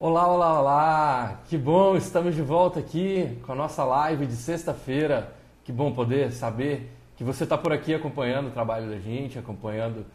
Olá, 0.00 0.28
olá, 0.28 0.60
olá! 0.60 1.40
Que 1.48 1.58
bom, 1.58 1.96
estamos 1.96 2.32
de 2.32 2.40
volta 2.40 2.78
aqui 2.78 3.36
com 3.44 3.50
a 3.50 3.54
nossa 3.56 3.82
live 3.82 4.26
de 4.26 4.36
sexta-feira. 4.36 5.34
Que 5.64 5.72
bom 5.72 5.92
poder 5.92 6.30
saber 6.30 6.96
que 7.16 7.24
você 7.24 7.42
está 7.42 7.58
por 7.58 7.72
aqui 7.72 7.92
acompanhando 7.92 8.46
o 8.46 8.50
trabalho 8.52 8.88
da 8.88 9.00
gente, 9.00 9.40
acompanhando 9.40 10.06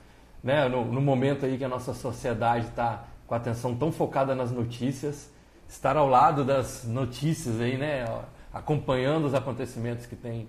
né, 0.42 0.70
no, 0.70 0.86
no 0.86 1.02
momento 1.02 1.46
aí 1.46 1.58
que 1.58 1.66
a 1.66 1.68
nossa 1.68 1.94
sociedade 1.94 2.68
está 2.68 3.04
com 3.28 3.34
a 3.34 3.38
atenção 3.38 3.76
tão 3.76 3.92
focada 3.92 4.34
nas 4.34 4.52
notícias, 4.52 5.30
estar 5.68 5.98
ao 5.98 6.08
lado 6.08 6.46
das 6.46 6.86
notícias 6.86 7.60
aí, 7.60 7.76
né, 7.78 8.06
acompanhando 8.54 9.26
os 9.26 9.34
acontecimentos 9.34 10.06
que 10.06 10.16
tem, 10.16 10.48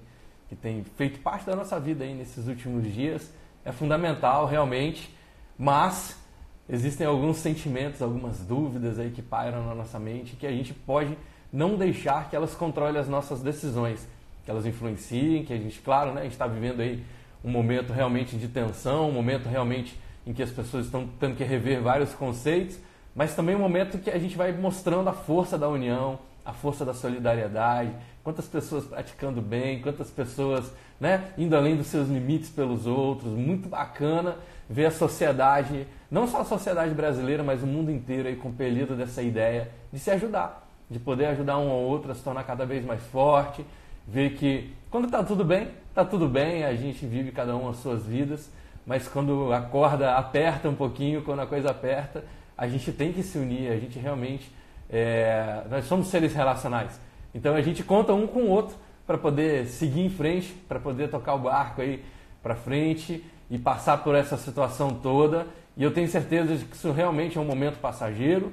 que 0.48 0.54
tem 0.54 0.84
feito 0.84 1.18
parte 1.18 1.44
da 1.44 1.56
nossa 1.56 1.80
vida 1.80 2.04
aí 2.04 2.14
nesses 2.14 2.46
últimos 2.46 2.84
dias 2.84 3.32
é 3.64 3.72
fundamental 3.72 4.46
realmente, 4.46 5.12
mas 5.58 6.23
existem 6.68 7.06
alguns 7.06 7.38
sentimentos, 7.38 8.00
algumas 8.00 8.38
dúvidas 8.40 8.98
aí 8.98 9.10
que 9.10 9.22
pairam 9.22 9.66
na 9.66 9.74
nossa 9.74 9.98
mente 9.98 10.36
que 10.36 10.46
a 10.46 10.50
gente 10.50 10.72
pode 10.72 11.16
não 11.52 11.76
deixar 11.76 12.28
que 12.28 12.34
elas 12.34 12.54
controlem 12.54 13.00
as 13.00 13.08
nossas 13.08 13.40
decisões, 13.40 14.06
que 14.44 14.50
elas 14.50 14.66
influenciem, 14.66 15.44
que 15.44 15.52
a 15.52 15.56
gente, 15.56 15.80
claro, 15.80 16.12
né, 16.12 16.20
a 16.20 16.24
gente 16.24 16.32
está 16.32 16.46
vivendo 16.46 16.80
aí 16.80 17.04
um 17.44 17.50
momento 17.50 17.92
realmente 17.92 18.36
de 18.36 18.48
tensão, 18.48 19.08
um 19.08 19.12
momento 19.12 19.48
realmente 19.48 19.98
em 20.26 20.32
que 20.32 20.42
as 20.42 20.50
pessoas 20.50 20.86
estão 20.86 21.08
tendo 21.20 21.36
que 21.36 21.44
rever 21.44 21.82
vários 21.82 22.12
conceitos, 22.14 22.78
mas 23.14 23.36
também 23.36 23.54
um 23.54 23.60
momento 23.60 23.98
que 23.98 24.10
a 24.10 24.18
gente 24.18 24.36
vai 24.36 24.52
mostrando 24.52 25.08
a 25.08 25.12
força 25.12 25.56
da 25.56 25.68
união, 25.68 26.18
a 26.44 26.52
força 26.52 26.84
da 26.84 26.92
solidariedade, 26.92 27.90
quantas 28.22 28.46
pessoas 28.46 28.84
praticando 28.84 29.40
bem, 29.40 29.80
quantas 29.80 30.10
pessoas 30.10 30.72
né, 30.98 31.32
indo 31.36 31.54
além 31.56 31.76
dos 31.76 31.86
seus 31.86 32.08
limites 32.08 32.50
pelos 32.50 32.86
outros. 32.86 33.32
Muito 33.32 33.68
bacana 33.68 34.36
ver 34.68 34.86
a 34.86 34.90
sociedade, 34.90 35.86
não 36.14 36.28
só 36.28 36.42
a 36.42 36.44
sociedade 36.44 36.94
brasileira, 36.94 37.42
mas 37.42 37.60
o 37.60 37.66
mundo 37.66 37.90
inteiro 37.90 38.28
aí 38.28 38.36
compelido 38.36 38.94
dessa 38.94 39.20
ideia 39.20 39.68
de 39.92 39.98
se 39.98 40.12
ajudar, 40.12 40.64
de 40.88 41.00
poder 41.00 41.26
ajudar 41.26 41.58
um 41.58 41.68
ao 41.68 41.80
outro 41.80 42.12
a 42.12 42.14
se 42.14 42.22
tornar 42.22 42.44
cada 42.44 42.64
vez 42.64 42.84
mais 42.84 43.02
forte, 43.06 43.66
ver 44.06 44.34
que 44.34 44.72
quando 44.92 45.06
está 45.06 45.24
tudo 45.24 45.44
bem, 45.44 45.70
está 45.88 46.04
tudo 46.04 46.28
bem, 46.28 46.64
a 46.64 46.72
gente 46.76 47.04
vive 47.04 47.32
cada 47.32 47.56
um 47.56 47.68
as 47.68 47.78
suas 47.78 48.06
vidas, 48.06 48.48
mas 48.86 49.08
quando 49.08 49.52
a 49.52 49.60
corda 49.60 50.14
aperta 50.14 50.68
um 50.68 50.74
pouquinho, 50.76 51.20
quando 51.22 51.40
a 51.40 51.46
coisa 51.48 51.72
aperta, 51.72 52.24
a 52.56 52.68
gente 52.68 52.92
tem 52.92 53.12
que 53.12 53.24
se 53.24 53.36
unir, 53.36 53.72
a 53.72 53.76
gente 53.76 53.98
realmente, 53.98 54.48
é, 54.88 55.64
nós 55.68 55.84
somos 55.86 56.06
seres 56.06 56.32
relacionais, 56.32 57.00
então 57.34 57.56
a 57.56 57.60
gente 57.60 57.82
conta 57.82 58.14
um 58.14 58.28
com 58.28 58.42
o 58.42 58.50
outro 58.50 58.76
para 59.04 59.18
poder 59.18 59.66
seguir 59.66 60.02
em 60.02 60.10
frente, 60.10 60.52
para 60.68 60.78
poder 60.78 61.10
tocar 61.10 61.34
o 61.34 61.40
barco 61.40 61.82
aí 61.82 62.04
para 62.40 62.54
frente 62.54 63.24
e 63.50 63.58
passar 63.58 63.98
por 64.04 64.14
essa 64.14 64.36
situação 64.36 64.90
toda. 64.94 65.46
E 65.76 65.82
eu 65.82 65.92
tenho 65.92 66.08
certeza 66.08 66.56
de 66.56 66.64
que 66.64 66.76
isso 66.76 66.92
realmente 66.92 67.36
é 67.36 67.40
um 67.40 67.44
momento 67.44 67.78
passageiro. 67.80 68.52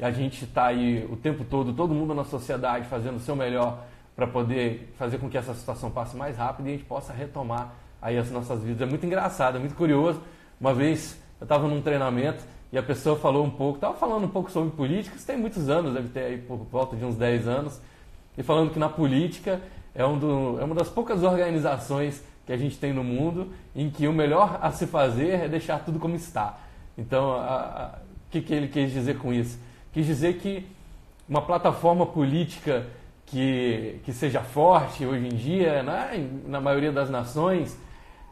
A 0.00 0.10
gente 0.10 0.44
está 0.44 0.66
aí 0.66 1.06
o 1.10 1.16
tempo 1.16 1.44
todo, 1.44 1.72
todo 1.72 1.94
mundo 1.94 2.14
na 2.14 2.24
sociedade 2.24 2.86
fazendo 2.86 3.16
o 3.16 3.20
seu 3.20 3.36
melhor 3.36 3.84
para 4.14 4.26
poder 4.26 4.92
fazer 4.98 5.18
com 5.18 5.28
que 5.28 5.36
essa 5.36 5.54
situação 5.54 5.90
passe 5.90 6.16
mais 6.16 6.36
rápido 6.36 6.66
e 6.66 6.70
a 6.70 6.72
gente 6.72 6.84
possa 6.84 7.12
retomar 7.12 7.74
aí 8.00 8.16
as 8.16 8.30
nossas 8.30 8.62
vidas. 8.62 8.80
É 8.80 8.86
muito 8.86 9.04
engraçado, 9.04 9.56
é 9.56 9.58
muito 9.58 9.74
curioso. 9.74 10.20
Uma 10.58 10.72
vez 10.72 11.18
eu 11.38 11.44
estava 11.44 11.68
num 11.68 11.82
treinamento 11.82 12.42
e 12.72 12.78
a 12.78 12.82
pessoa 12.82 13.16
falou 13.16 13.44
um 13.44 13.50
pouco, 13.50 13.76
estava 13.76 13.94
falando 13.94 14.24
um 14.24 14.28
pouco 14.28 14.50
sobre 14.50 14.70
política, 14.70 15.16
isso 15.16 15.26
tem 15.26 15.36
muitos 15.36 15.68
anos, 15.68 15.94
deve 15.94 16.08
ter 16.08 16.20
aí 16.20 16.38
por 16.38 16.56
volta 16.56 16.96
de 16.96 17.04
uns 17.04 17.16
10 17.16 17.46
anos, 17.46 17.80
e 18.36 18.42
falando 18.42 18.70
que 18.70 18.78
na 18.78 18.88
política 18.88 19.60
é, 19.94 20.04
um 20.04 20.18
do, 20.18 20.58
é 20.60 20.64
uma 20.64 20.74
das 20.74 20.88
poucas 20.88 21.22
organizações 21.22 22.22
que 22.46 22.52
a 22.52 22.56
gente 22.56 22.78
tem 22.78 22.92
no 22.92 23.02
mundo 23.02 23.52
em 23.74 23.90
que 23.90 24.06
o 24.06 24.12
melhor 24.12 24.58
a 24.62 24.70
se 24.70 24.86
fazer 24.86 25.30
é 25.30 25.48
deixar 25.48 25.80
tudo 25.80 25.98
como 25.98 26.14
está. 26.14 26.58
Então, 26.96 27.32
o 27.32 28.30
que, 28.30 28.40
que 28.40 28.54
ele 28.54 28.68
quis 28.68 28.92
dizer 28.92 29.18
com 29.18 29.32
isso? 29.32 29.58
Quis 29.92 30.06
dizer 30.06 30.38
que 30.38 30.64
uma 31.28 31.42
plataforma 31.42 32.06
política 32.06 32.86
que, 33.26 34.00
que 34.04 34.12
seja 34.12 34.40
forte 34.40 35.04
hoje 35.04 35.26
em 35.26 35.34
dia, 35.34 35.82
né, 35.82 36.30
na 36.46 36.60
maioria 36.60 36.92
das 36.92 37.10
nações, 37.10 37.76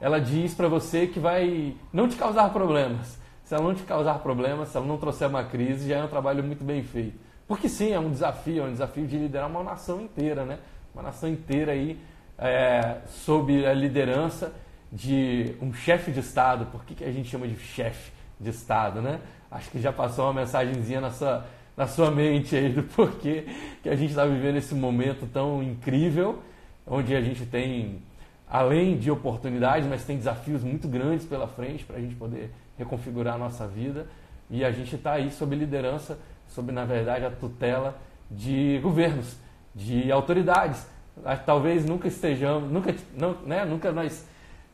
ela 0.01 0.21
diz 0.21 0.55
para 0.55 0.69
você 0.69 1.09
que 1.09 1.19
vai 1.19 1.75
não 1.93 2.09
te 2.09 2.17
causar 2.17 2.51
problemas. 2.51 3.19
Se 3.45 3.55
ela 3.55 3.65
não 3.65 3.75
te 3.75 3.83
causar 3.83 4.21
problemas, 4.21 4.69
se 4.69 4.77
ela 4.77 4.87
não 4.87 4.97
trouxer 4.97 5.29
uma 5.29 5.45
crise, 5.45 5.89
já 5.89 5.97
é 5.97 6.05
um 6.05 6.09
trabalho 6.09 6.43
muito 6.43 6.65
bem 6.65 6.83
feito. 6.83 7.19
Porque 7.47 7.69
sim, 7.69 7.93
é 7.93 7.99
um 7.99 8.11
desafio, 8.11 8.63
é 8.63 8.67
um 8.67 8.73
desafio 8.73 9.07
de 9.07 9.19
liderar 9.19 9.51
uma 9.51 9.63
nação 9.63 10.01
inteira, 10.01 10.45
né? 10.45 10.59
Uma 10.95 11.03
nação 11.03 11.29
inteira 11.29 11.73
aí 11.73 11.99
é, 12.39 12.99
sob 13.07 13.67
a 13.67 13.73
liderança 13.73 14.53
de 14.93 15.57
um 15.61 15.73
chefe 15.73 16.11
de 16.13 16.21
Estado. 16.21 16.67
Por 16.67 16.85
que, 16.85 16.95
que 16.95 17.05
a 17.05 17.13
gente 17.13 17.29
chama 17.29 17.49
de 17.49 17.57
chefe 17.57 18.13
de 18.39 18.51
Estado, 18.51 19.01
né? 19.01 19.21
Acho 19.51 19.71
que 19.71 19.81
já 19.81 19.93
passou 19.93 20.27
uma 20.27 20.35
mensagenzinha 20.35 21.01
na 21.01 21.11
sua, 21.11 21.47
na 21.77 21.87
sua 21.87 22.11
mente 22.11 22.57
aí 22.57 22.69
do 22.69 22.83
porquê 22.83 23.47
que 23.83 23.89
a 23.89 23.97
gente 23.97 24.11
está 24.11 24.25
vivendo 24.25 24.57
esse 24.57 24.75
momento 24.75 25.27
tão 25.33 25.63
incrível, 25.63 26.43
onde 26.87 27.15
a 27.15 27.21
gente 27.21 27.47
tem, 27.47 28.03
além 28.49 28.97
de 28.97 29.11
oportunidades, 29.11 29.89
mas 29.89 30.05
tem 30.05 30.17
desafios 30.17 30.63
muito 30.63 30.89
grandes 30.89 31.27
pela 31.27 31.47
frente 31.47 31.85
para 31.85 31.97
a 31.97 32.01
gente 32.01 32.15
poder 32.15 32.51
reconfigurar 32.77 33.35
a 33.35 33.39
nossa 33.39 33.67
vida. 33.67 34.07
E 34.51 34.65
a 34.65 34.71
gente 34.71 34.95
está 34.97 35.13
aí 35.13 35.31
sob 35.31 35.55
liderança, 35.57 36.19
sob, 36.49 36.71
na 36.71 36.85
verdade, 36.85 37.25
a 37.25 37.31
tutela 37.31 37.97
de 38.31 38.79
governos, 38.83 39.37
de 39.75 40.11
autoridades 40.13 40.87
talvez 41.45 41.85
nunca 41.85 42.09
estejamos, 42.09 42.71
nunca, 42.71 42.95
não, 43.17 43.37
né, 43.45 43.65
nunca 43.65 43.93
nós 43.93 44.27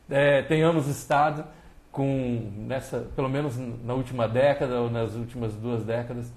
é, 0.09 0.41
tenhamos 0.41 0.87
estado 0.87 1.45
com 1.91 2.51
nessa, 2.55 2.99
pelo 3.15 3.29
menos 3.29 3.57
na 3.57 3.93
última 3.93 4.27
década 4.27 4.81
ou 4.81 4.89
nas 4.89 5.13
últimas 5.15 5.53
duas 5.53 5.83
décadas, 5.83 6.31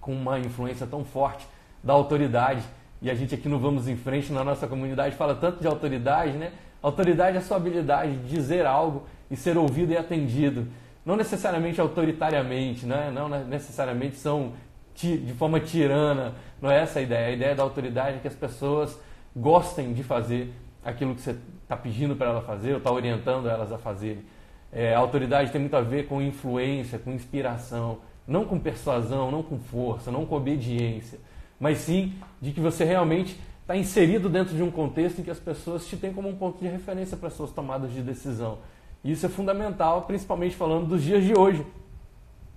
com 0.00 0.12
uma 0.12 0.38
influência 0.38 0.86
tão 0.86 1.04
forte 1.04 1.46
da 1.82 1.92
autoridade. 1.92 2.62
E 3.00 3.10
a 3.10 3.14
gente 3.14 3.34
aqui 3.34 3.48
no 3.48 3.58
Vamos 3.58 3.86
em 3.88 3.96
Frente, 3.96 4.32
na 4.32 4.42
nossa 4.42 4.66
comunidade, 4.66 5.14
fala 5.16 5.34
tanto 5.34 5.60
de 5.60 5.66
autoridade, 5.66 6.32
né? 6.32 6.52
Autoridade 6.82 7.36
é 7.36 7.40
a 7.40 7.42
sua 7.42 7.56
habilidade 7.56 8.16
de 8.16 8.28
dizer 8.28 8.66
algo 8.66 9.06
e 9.30 9.36
ser 9.36 9.56
ouvido 9.56 9.92
e 9.92 9.96
atendido. 9.96 10.66
Não 11.04 11.16
necessariamente 11.16 11.80
autoritariamente, 11.80 12.86
né? 12.86 13.10
não 13.10 13.28
necessariamente 13.28 14.16
são 14.16 14.52
de 14.94 15.34
forma 15.34 15.60
tirana. 15.60 16.34
Não 16.60 16.70
é 16.70 16.80
essa 16.80 16.98
a 16.98 17.02
ideia. 17.02 17.28
A 17.28 17.30
ideia 17.32 17.54
da 17.54 17.62
autoridade 17.62 18.16
é 18.16 18.20
que 18.20 18.28
as 18.28 18.34
pessoas 18.34 18.98
gostem 19.36 19.92
de 19.92 20.02
fazer 20.02 20.52
aquilo 20.84 21.14
que 21.14 21.20
você 21.20 21.36
está 21.62 21.76
pedindo 21.76 22.14
para 22.14 22.28
ela 22.28 22.42
fazer 22.42 22.72
ou 22.72 22.78
está 22.78 22.92
orientando 22.92 23.48
elas 23.48 23.72
a 23.72 23.78
fazer. 23.78 24.24
É, 24.72 24.94
a 24.94 24.98
autoridade 24.98 25.50
tem 25.50 25.60
muito 25.60 25.76
a 25.76 25.80
ver 25.80 26.06
com 26.06 26.20
influência, 26.20 26.98
com 26.98 27.12
inspiração, 27.12 27.98
não 28.26 28.44
com 28.44 28.58
persuasão, 28.58 29.30
não 29.30 29.42
com 29.42 29.58
força, 29.58 30.10
não 30.10 30.26
com 30.26 30.36
obediência, 30.36 31.18
mas 31.60 31.78
sim 31.78 32.14
de 32.40 32.52
que 32.52 32.60
você 32.60 32.84
realmente 32.84 33.38
está 33.60 33.76
inserido 33.76 34.28
dentro 34.28 34.54
de 34.54 34.62
um 34.62 34.70
contexto 34.70 35.20
em 35.20 35.24
que 35.24 35.30
as 35.30 35.38
pessoas 35.38 35.86
te 35.86 35.96
têm 35.96 36.12
como 36.12 36.28
um 36.28 36.36
ponto 36.36 36.58
de 36.58 36.68
referência 36.68 37.16
para 37.16 37.30
suas 37.30 37.50
tomadas 37.50 37.92
de 37.92 38.02
decisão. 38.02 38.58
Isso 39.02 39.24
é 39.24 39.28
fundamental, 39.28 40.02
principalmente 40.02 40.56
falando 40.56 40.86
dos 40.86 41.02
dias 41.02 41.22
de 41.22 41.38
hoje. 41.38 41.64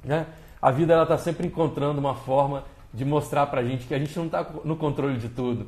Né? 0.03 0.25
A 0.62 0.72
vida 0.72 1.01
está 1.01 1.18
sempre 1.18 1.47
encontrando 1.47 2.00
uma 2.00 2.16
forma 2.16 2.63
de 2.94 3.06
mostrar 3.06 3.45
para 3.47 3.62
a 3.62 3.63
gente 3.63 3.85
que 3.85 3.94
a 3.94 4.00
gente 4.00 4.18
não 4.18 4.25
está 4.25 4.45
no 4.63 4.75
controle 4.75 5.18
de 5.18 5.29
tudo 5.29 5.68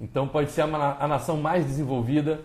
então 0.00 0.28
pode 0.28 0.50
ser 0.50 0.62
a, 0.62 1.08
nação 1.08 1.36
mais 1.38 1.66
desenvolvida, 1.66 2.40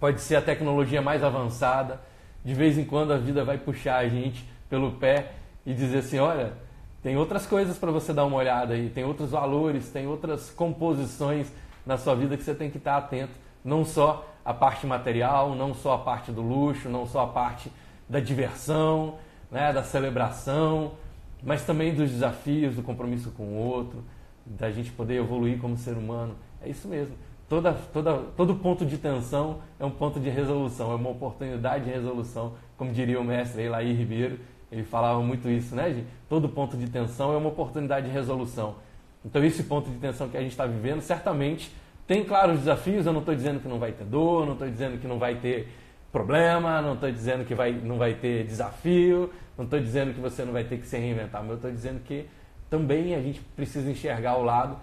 pode 0.00 0.20
ser 0.20 0.36
a 0.36 0.42
tecnologia 0.42 1.02
mais 1.02 1.22
avançada. 1.22 2.00
De 2.44 2.54
vez 2.54 2.78
em 2.78 2.84
quando 2.84 3.12
a 3.12 3.18
vida 3.18 3.44
vai 3.44 3.58
puxar 3.58 3.98
a 3.98 4.08
gente 4.08 4.44
pelo 4.68 4.92
pé 4.92 5.32
e 5.66 5.74
dizer 5.74 5.98
assim, 5.98 6.18
olha, 6.18 6.54
tem 7.02 7.16
outras 7.16 7.46
coisas 7.46 7.76
para 7.76 7.90
você 7.90 8.12
dar 8.12 8.24
uma 8.24 8.36
olhada 8.36 8.74
aí, 8.74 8.88
tem 8.88 9.04
outros 9.04 9.30
valores, 9.30 9.90
tem 9.90 10.06
outras 10.06 10.50
composições 10.50 11.52
na 11.84 11.98
sua 11.98 12.14
vida 12.14 12.36
que 12.36 12.42
você 12.42 12.54
tem 12.54 12.70
que 12.70 12.78
estar 12.78 12.96
atento. 12.96 13.32
Não 13.62 13.84
só 13.84 14.26
a 14.44 14.54
parte 14.54 14.86
material, 14.86 15.54
não 15.54 15.74
só 15.74 15.94
a 15.94 15.98
parte 15.98 16.32
do 16.32 16.40
luxo, 16.40 16.88
não 16.88 17.06
só 17.06 17.24
a 17.24 17.26
parte 17.26 17.70
da 18.08 18.18
diversão, 18.18 19.16
né, 19.50 19.72
da 19.72 19.82
celebração, 19.82 20.92
mas 21.42 21.64
também 21.64 21.94
dos 21.94 22.10
desafios, 22.10 22.76
do 22.76 22.82
compromisso 22.82 23.30
com 23.30 23.44
o 23.44 23.56
outro, 23.56 24.02
da 24.44 24.70
gente 24.70 24.90
poder 24.90 25.16
evoluir 25.16 25.58
como 25.58 25.76
ser 25.76 25.96
humano. 25.96 26.34
É 26.60 26.68
isso 26.68 26.88
mesmo. 26.88 27.14
Toda, 27.48 27.72
toda, 27.72 28.18
todo 28.36 28.54
ponto 28.54 28.86
de 28.86 28.96
tensão 28.96 29.58
é 29.78 29.84
um 29.84 29.90
ponto 29.90 30.18
de 30.18 30.30
resolução, 30.30 30.92
é 30.92 30.94
uma 30.94 31.10
oportunidade 31.10 31.84
de 31.84 31.90
resolução, 31.90 32.54
como 32.78 32.92
diria 32.92 33.20
o 33.20 33.24
mestre 33.24 33.64
Elaí 33.64 33.92
Ribeiro, 33.92 34.38
ele 34.70 34.84
falava 34.84 35.20
muito 35.20 35.50
isso, 35.50 35.74
né, 35.74 35.90
gente? 35.92 36.06
Todo 36.30 36.48
ponto 36.48 36.78
de 36.78 36.88
tensão 36.88 37.34
é 37.34 37.36
uma 37.36 37.50
oportunidade 37.50 38.06
de 38.06 38.12
resolução. 38.12 38.76
Então, 39.22 39.44
esse 39.44 39.64
ponto 39.64 39.90
de 39.90 39.98
tensão 39.98 40.30
que 40.30 40.36
a 40.36 40.40
gente 40.40 40.52
está 40.52 40.64
vivendo, 40.64 41.02
certamente 41.02 41.70
tem, 42.06 42.24
claro, 42.24 42.52
os 42.52 42.60
desafios. 42.60 43.04
Eu 43.04 43.12
não 43.12 43.20
estou 43.20 43.34
dizendo 43.34 43.60
que 43.60 43.68
não 43.68 43.78
vai 43.78 43.92
ter 43.92 44.04
dor, 44.04 44.46
não 44.46 44.54
estou 44.54 44.68
dizendo 44.68 44.98
que 44.98 45.06
não 45.06 45.18
vai 45.18 45.34
ter 45.34 45.68
problema, 46.10 46.80
não 46.80 46.94
estou 46.94 47.10
dizendo 47.10 47.44
que 47.44 47.54
vai, 47.54 47.72
não 47.72 47.98
vai 47.98 48.14
ter 48.14 48.44
desafio, 48.44 49.30
não 49.56 49.64
estou 49.64 49.80
dizendo 49.80 50.14
que 50.14 50.20
você 50.20 50.44
não 50.44 50.52
vai 50.52 50.64
ter 50.64 50.78
que 50.78 50.86
se 50.86 50.96
reinventar, 50.96 51.40
mas 51.42 51.50
eu 51.50 51.56
estou 51.56 51.70
dizendo 51.70 52.00
que 52.00 52.26
também 52.70 53.14
a 53.14 53.20
gente 53.20 53.40
precisa 53.54 53.90
enxergar 53.90 54.36
o 54.38 54.42
lado 54.42 54.76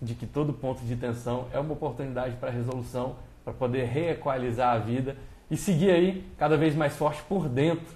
de 0.00 0.14
que 0.14 0.26
todo 0.26 0.52
ponto 0.52 0.84
de 0.84 0.96
tensão 0.96 1.46
é 1.52 1.58
uma 1.58 1.72
oportunidade 1.72 2.36
para 2.36 2.50
resolução, 2.50 3.16
para 3.44 3.52
poder 3.52 3.84
reequalizar 3.84 4.74
a 4.74 4.78
vida 4.78 5.16
e 5.50 5.56
seguir 5.56 5.90
aí 5.90 6.24
cada 6.38 6.56
vez 6.56 6.74
mais 6.74 6.96
forte 6.96 7.22
por 7.22 7.48
dentro. 7.48 7.86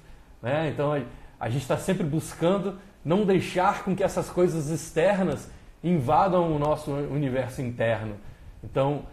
Né? 0.40 0.70
Então 0.72 0.92
a 1.38 1.48
gente 1.48 1.62
está 1.62 1.76
sempre 1.76 2.04
buscando 2.04 2.78
não 3.04 3.24
deixar 3.24 3.82
com 3.82 3.96
que 3.96 4.02
essas 4.02 4.28
coisas 4.28 4.68
externas 4.68 5.50
invadam 5.82 6.54
o 6.54 6.58
nosso 6.58 6.90
universo 6.92 7.62
interno. 7.62 8.16
Então, 8.62 9.04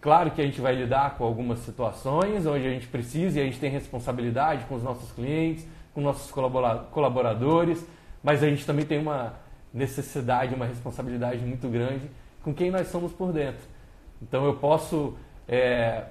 claro 0.00 0.30
que 0.32 0.40
a 0.40 0.44
gente 0.44 0.60
vai 0.60 0.74
lidar 0.74 1.16
com 1.16 1.24
algumas 1.24 1.60
situações 1.60 2.44
onde 2.46 2.66
a 2.66 2.70
gente 2.70 2.88
precisa 2.88 3.38
e 3.38 3.42
a 3.42 3.44
gente 3.44 3.60
tem 3.60 3.70
responsabilidade 3.70 4.64
com 4.64 4.74
os 4.74 4.82
nossos 4.82 5.12
clientes, 5.12 5.66
com 5.94 6.00
nossos 6.00 6.30
colaboradores, 6.30 7.84
mas 8.22 8.42
a 8.42 8.48
gente 8.48 8.64
também 8.66 8.84
tem 8.84 8.98
uma 8.98 9.34
necessidade, 9.72 10.54
uma 10.54 10.66
responsabilidade 10.66 11.44
muito 11.44 11.68
grande 11.68 12.10
com 12.42 12.54
quem 12.54 12.70
nós 12.70 12.88
somos 12.88 13.12
por 13.12 13.32
dentro. 13.32 13.62
Então 14.22 14.44
eu 14.44 14.54
posso 14.54 15.16
é, 15.48 16.04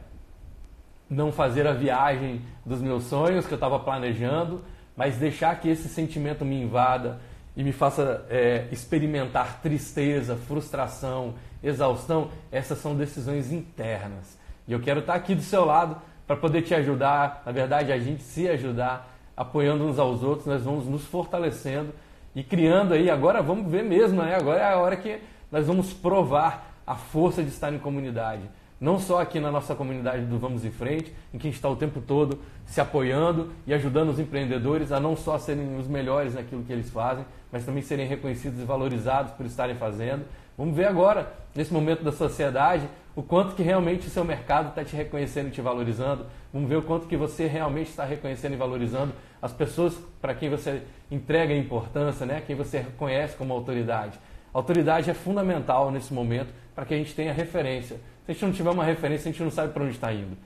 não 1.10 1.32
fazer 1.32 1.66
a 1.66 1.74
viagem 1.74 2.42
dos 2.66 2.82
meus 2.82 3.06
sonhos 3.06 3.46
que 3.46 3.54
eu 3.54 3.58
estava 3.58 3.80
planejando, 3.80 4.64
mas 4.96 5.18
deixar 5.18 5.60
que 5.60 5.70
esse 5.70 5.88
sentimento 5.88 6.44
me 6.46 6.62
invada 6.62 7.20
e 7.56 7.64
me 7.64 7.72
faça 7.72 8.26
é, 8.30 8.68
experimentar 8.72 9.62
tristeza, 9.62 10.36
frustração, 10.36 11.36
exaustão, 11.64 12.30
essas 12.52 12.78
são 12.78 12.96
decisões 12.96 13.52
internas. 13.52 14.38
E 14.68 14.74
eu 14.74 14.80
quero 14.80 15.00
estar 15.00 15.16
aqui 15.16 15.34
do 15.34 15.42
seu 15.42 15.66
lado 15.66 15.98
para 16.28 16.36
poder 16.36 16.62
te 16.62 16.76
ajudar, 16.76 17.42
na 17.46 17.52
verdade, 17.52 17.92
a 17.92 17.98
gente 17.98 18.22
se 18.22 18.48
ajudar, 18.48 19.19
apoiando 19.40 19.86
uns 19.86 19.98
aos 19.98 20.22
outros, 20.22 20.46
nós 20.46 20.64
vamos 20.66 20.86
nos 20.86 21.06
fortalecendo 21.06 21.94
e 22.36 22.44
criando 22.44 22.94
aí, 22.94 23.10
agora 23.10 23.42
vamos 23.42 23.72
ver 23.72 23.86
mesmo, 23.86 24.22
né? 24.22 24.36
agora 24.36 24.60
é 24.60 24.66
a 24.66 24.78
hora 24.78 24.98
que 24.98 25.22
nós 25.50 25.66
vamos 25.66 25.94
provar 25.94 26.82
a 26.86 26.96
força 26.96 27.42
de 27.42 27.48
estar 27.48 27.74
em 27.74 27.80
comunidade. 27.80 28.42
Não 28.82 29.00
só 29.00 29.22
aqui 29.22 29.40
na 29.40 29.50
nossa 29.50 29.74
comunidade 29.74 30.26
do 30.26 30.38
Vamos 30.38 30.66
em 30.66 30.72
Frente, 30.72 31.14
em 31.34 31.38
que 31.38 31.48
está 31.48 31.70
o 31.70 31.76
tempo 31.76 32.02
todo 32.02 32.40
se 32.66 32.82
apoiando 32.82 33.52
e 33.66 33.74
ajudando 33.74 34.10
os 34.10 34.20
empreendedores 34.20 34.92
a 34.92 35.00
não 35.00 35.16
só 35.16 35.38
serem 35.38 35.78
os 35.78 35.88
melhores 35.88 36.34
naquilo 36.34 36.64
que 36.64 36.74
eles 36.74 36.90
fazem, 36.90 37.26
mas 37.50 37.66
também 37.66 37.82
serem 37.82 38.08
reconhecidos 38.08 38.60
e 38.60 38.66
valorizados 38.66 39.32
por 39.32 39.46
estarem 39.46 39.76
fazendo. 39.76 40.26
Vamos 40.58 40.76
ver 40.76 40.86
agora, 40.86 41.32
nesse 41.56 41.72
momento 41.72 42.04
da 42.04 42.12
sociedade, 42.12 42.90
o 43.20 43.22
quanto 43.24 43.54
que 43.54 43.62
realmente 43.62 44.08
o 44.08 44.10
seu 44.10 44.24
mercado 44.24 44.70
está 44.70 44.82
te 44.82 44.96
reconhecendo 44.96 45.50
e 45.50 45.52
te 45.52 45.60
valorizando. 45.60 46.26
Vamos 46.54 46.70
ver 46.70 46.78
o 46.78 46.82
quanto 46.82 47.06
que 47.06 47.18
você 47.18 47.48
realmente 47.48 47.90
está 47.90 48.06
reconhecendo 48.06 48.54
e 48.54 48.56
valorizando 48.56 49.12
as 49.42 49.52
pessoas 49.52 49.94
para 50.22 50.34
quem 50.34 50.50
você 50.50 50.84
entrega 51.12 51.54
importância, 51.54 52.26
né? 52.26 52.42
quem 52.48 52.56
você 52.56 52.78
reconhece 52.78 53.36
como 53.36 53.52
autoridade. 53.52 54.18
Autoridade 54.54 55.10
é 55.10 55.14
fundamental 55.14 55.92
nesse 55.92 56.14
momento 56.14 56.54
para 56.74 56.86
que 56.86 56.94
a 56.94 56.98
gente 56.98 57.14
tenha 57.14 57.34
referência. 57.34 57.98
Se 58.26 58.32
a 58.32 58.34
gente 58.34 58.46
não 58.46 58.54
tiver 58.54 58.70
uma 58.70 58.86
referência, 58.86 59.28
a 59.28 59.34
gente 59.34 59.44
não 59.44 59.52
sabe 59.52 59.74
para 59.74 59.84
onde 59.84 59.96
está 59.96 60.14
indo. 60.14 60.38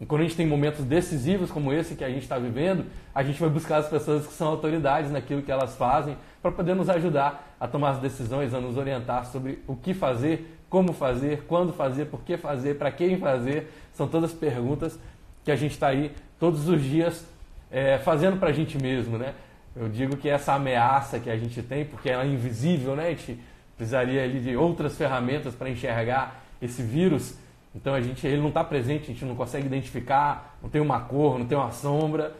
E 0.00 0.06
quando 0.06 0.22
a 0.22 0.24
gente 0.24 0.36
tem 0.36 0.46
momentos 0.46 0.84
decisivos 0.86 1.50
como 1.50 1.70
esse 1.70 1.94
que 1.94 2.04
a 2.04 2.08
gente 2.08 2.22
está 2.22 2.38
vivendo, 2.38 2.86
a 3.14 3.22
gente 3.22 3.38
vai 3.38 3.50
buscar 3.50 3.76
as 3.76 3.88
pessoas 3.88 4.26
que 4.26 4.32
são 4.32 4.48
autoridades 4.48 5.10
naquilo 5.10 5.42
que 5.42 5.52
elas 5.52 5.76
fazem 5.76 6.16
para 6.42 6.50
poder 6.50 6.74
nos 6.74 6.88
ajudar 6.88 7.56
a 7.58 7.66
tomar 7.68 7.90
as 7.90 7.98
decisões, 7.98 8.54
a 8.54 8.60
nos 8.60 8.76
orientar 8.76 9.26
sobre 9.26 9.62
o 9.66 9.74
que 9.74 9.94
fazer, 9.94 10.55
como 10.68 10.92
fazer, 10.92 11.44
quando 11.46 11.72
fazer, 11.72 12.06
por 12.06 12.20
que 12.22 12.36
fazer, 12.36 12.76
para 12.76 12.90
quem 12.90 13.18
fazer. 13.18 13.72
São 13.94 14.06
todas 14.06 14.32
perguntas 14.32 14.98
que 15.44 15.50
a 15.50 15.56
gente 15.56 15.72
está 15.72 15.88
aí 15.88 16.12
todos 16.38 16.68
os 16.68 16.82
dias 16.82 17.26
é, 17.70 17.98
fazendo 17.98 18.38
para 18.38 18.50
a 18.50 18.52
gente 18.52 18.80
mesmo, 18.80 19.16
né? 19.18 19.34
Eu 19.74 19.88
digo 19.88 20.16
que 20.16 20.28
essa 20.28 20.54
ameaça 20.54 21.20
que 21.20 21.28
a 21.28 21.36
gente 21.36 21.62
tem, 21.62 21.84
porque 21.84 22.08
ela 22.08 22.24
é 22.24 22.26
invisível, 22.26 22.96
né? 22.96 23.08
A 23.08 23.10
gente 23.10 23.38
precisaria 23.76 24.24
ali 24.24 24.40
de 24.40 24.56
outras 24.56 24.96
ferramentas 24.96 25.54
para 25.54 25.68
enxergar 25.68 26.42
esse 26.60 26.82
vírus. 26.82 27.34
Então 27.74 27.92
a 27.92 28.00
gente, 28.00 28.26
ele 28.26 28.40
não 28.40 28.48
está 28.48 28.64
presente, 28.64 29.04
a 29.04 29.06
gente 29.08 29.24
não 29.24 29.36
consegue 29.36 29.66
identificar, 29.66 30.56
não 30.62 30.70
tem 30.70 30.80
uma 30.80 31.00
cor, 31.00 31.38
não 31.38 31.46
tem 31.46 31.58
uma 31.58 31.70
sombra. 31.72 32.34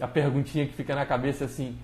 A 0.00 0.06
perguntinha 0.06 0.66
que 0.66 0.72
fica 0.72 0.94
na 0.94 1.04
cabeça 1.04 1.44
é 1.44 1.46
assim: 1.46 1.76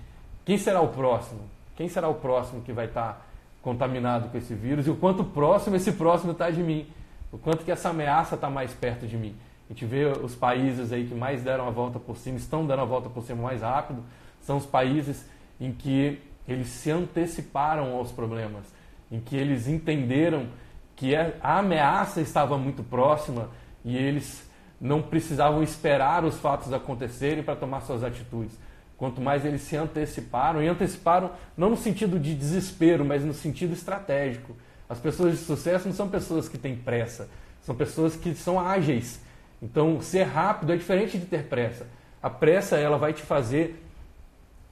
quem 0.45 0.57
será 0.57 0.79
o 0.79 0.87
próximo? 0.87 1.41
Quem 1.75 1.89
será 1.89 2.07
o 2.07 2.15
próximo 2.15 2.61
que 2.61 2.71
vai 2.71 2.85
estar 2.85 3.13
tá 3.13 3.21
contaminado 3.61 4.29
com 4.29 4.37
esse 4.37 4.53
vírus? 4.53 4.87
E 4.87 4.89
o 4.89 4.95
quanto 4.95 5.23
próximo 5.23 5.75
esse 5.75 5.91
próximo 5.91 6.31
está 6.31 6.49
de 6.49 6.61
mim? 6.61 6.87
O 7.31 7.37
quanto 7.37 7.63
que 7.63 7.71
essa 7.71 7.89
ameaça 7.89 8.35
está 8.35 8.49
mais 8.49 8.73
perto 8.73 9.07
de 9.07 9.17
mim? 9.17 9.35
A 9.69 9.73
gente 9.73 9.85
vê 9.85 10.05
os 10.05 10.35
países 10.35 10.91
aí 10.91 11.07
que 11.07 11.15
mais 11.15 11.43
deram 11.43 11.67
a 11.67 11.71
volta 11.71 11.97
por 11.97 12.17
cima, 12.17 12.37
estão 12.37 12.65
dando 12.65 12.81
a 12.81 12.85
volta 12.85 13.09
por 13.09 13.23
cima 13.23 13.43
mais 13.43 13.61
rápido, 13.61 14.03
são 14.41 14.57
os 14.57 14.65
países 14.65 15.25
em 15.59 15.71
que 15.71 16.19
eles 16.47 16.67
se 16.67 16.91
anteciparam 16.91 17.95
aos 17.95 18.11
problemas, 18.11 18.65
em 19.09 19.19
que 19.19 19.35
eles 19.35 19.67
entenderam 19.67 20.47
que 20.95 21.15
a 21.15 21.57
ameaça 21.57 22.19
estava 22.19 22.57
muito 22.57 22.83
próxima 22.83 23.49
e 23.85 23.95
eles 23.95 24.47
não 24.79 25.01
precisavam 25.01 25.63
esperar 25.63 26.25
os 26.25 26.37
fatos 26.39 26.73
acontecerem 26.73 27.43
para 27.43 27.55
tomar 27.55 27.81
suas 27.81 28.03
atitudes. 28.03 28.57
Quanto 29.01 29.19
mais 29.19 29.43
eles 29.43 29.61
se 29.63 29.75
anteciparam, 29.75 30.61
e 30.61 30.67
anteciparam 30.67 31.31
não 31.57 31.71
no 31.71 31.77
sentido 31.77 32.19
de 32.19 32.35
desespero, 32.35 33.03
mas 33.03 33.25
no 33.25 33.33
sentido 33.33 33.73
estratégico. 33.73 34.55
As 34.87 34.99
pessoas 34.99 35.39
de 35.39 35.43
sucesso 35.43 35.87
não 35.87 35.95
são 35.95 36.07
pessoas 36.07 36.47
que 36.47 36.55
têm 36.55 36.75
pressa, 36.75 37.27
são 37.63 37.73
pessoas 37.73 38.15
que 38.15 38.35
são 38.35 38.59
ágeis, 38.59 39.19
então, 39.61 40.01
ser 40.01 40.23
rápido 40.23 40.73
é 40.73 40.75
diferente 40.75 41.17
de 41.19 41.25
ter 41.25 41.43
pressa. 41.43 41.85
A 42.21 42.29
pressa 42.29 42.77
ela 42.77 42.97
vai 42.97 43.13
te 43.13 43.21
fazer 43.21 43.83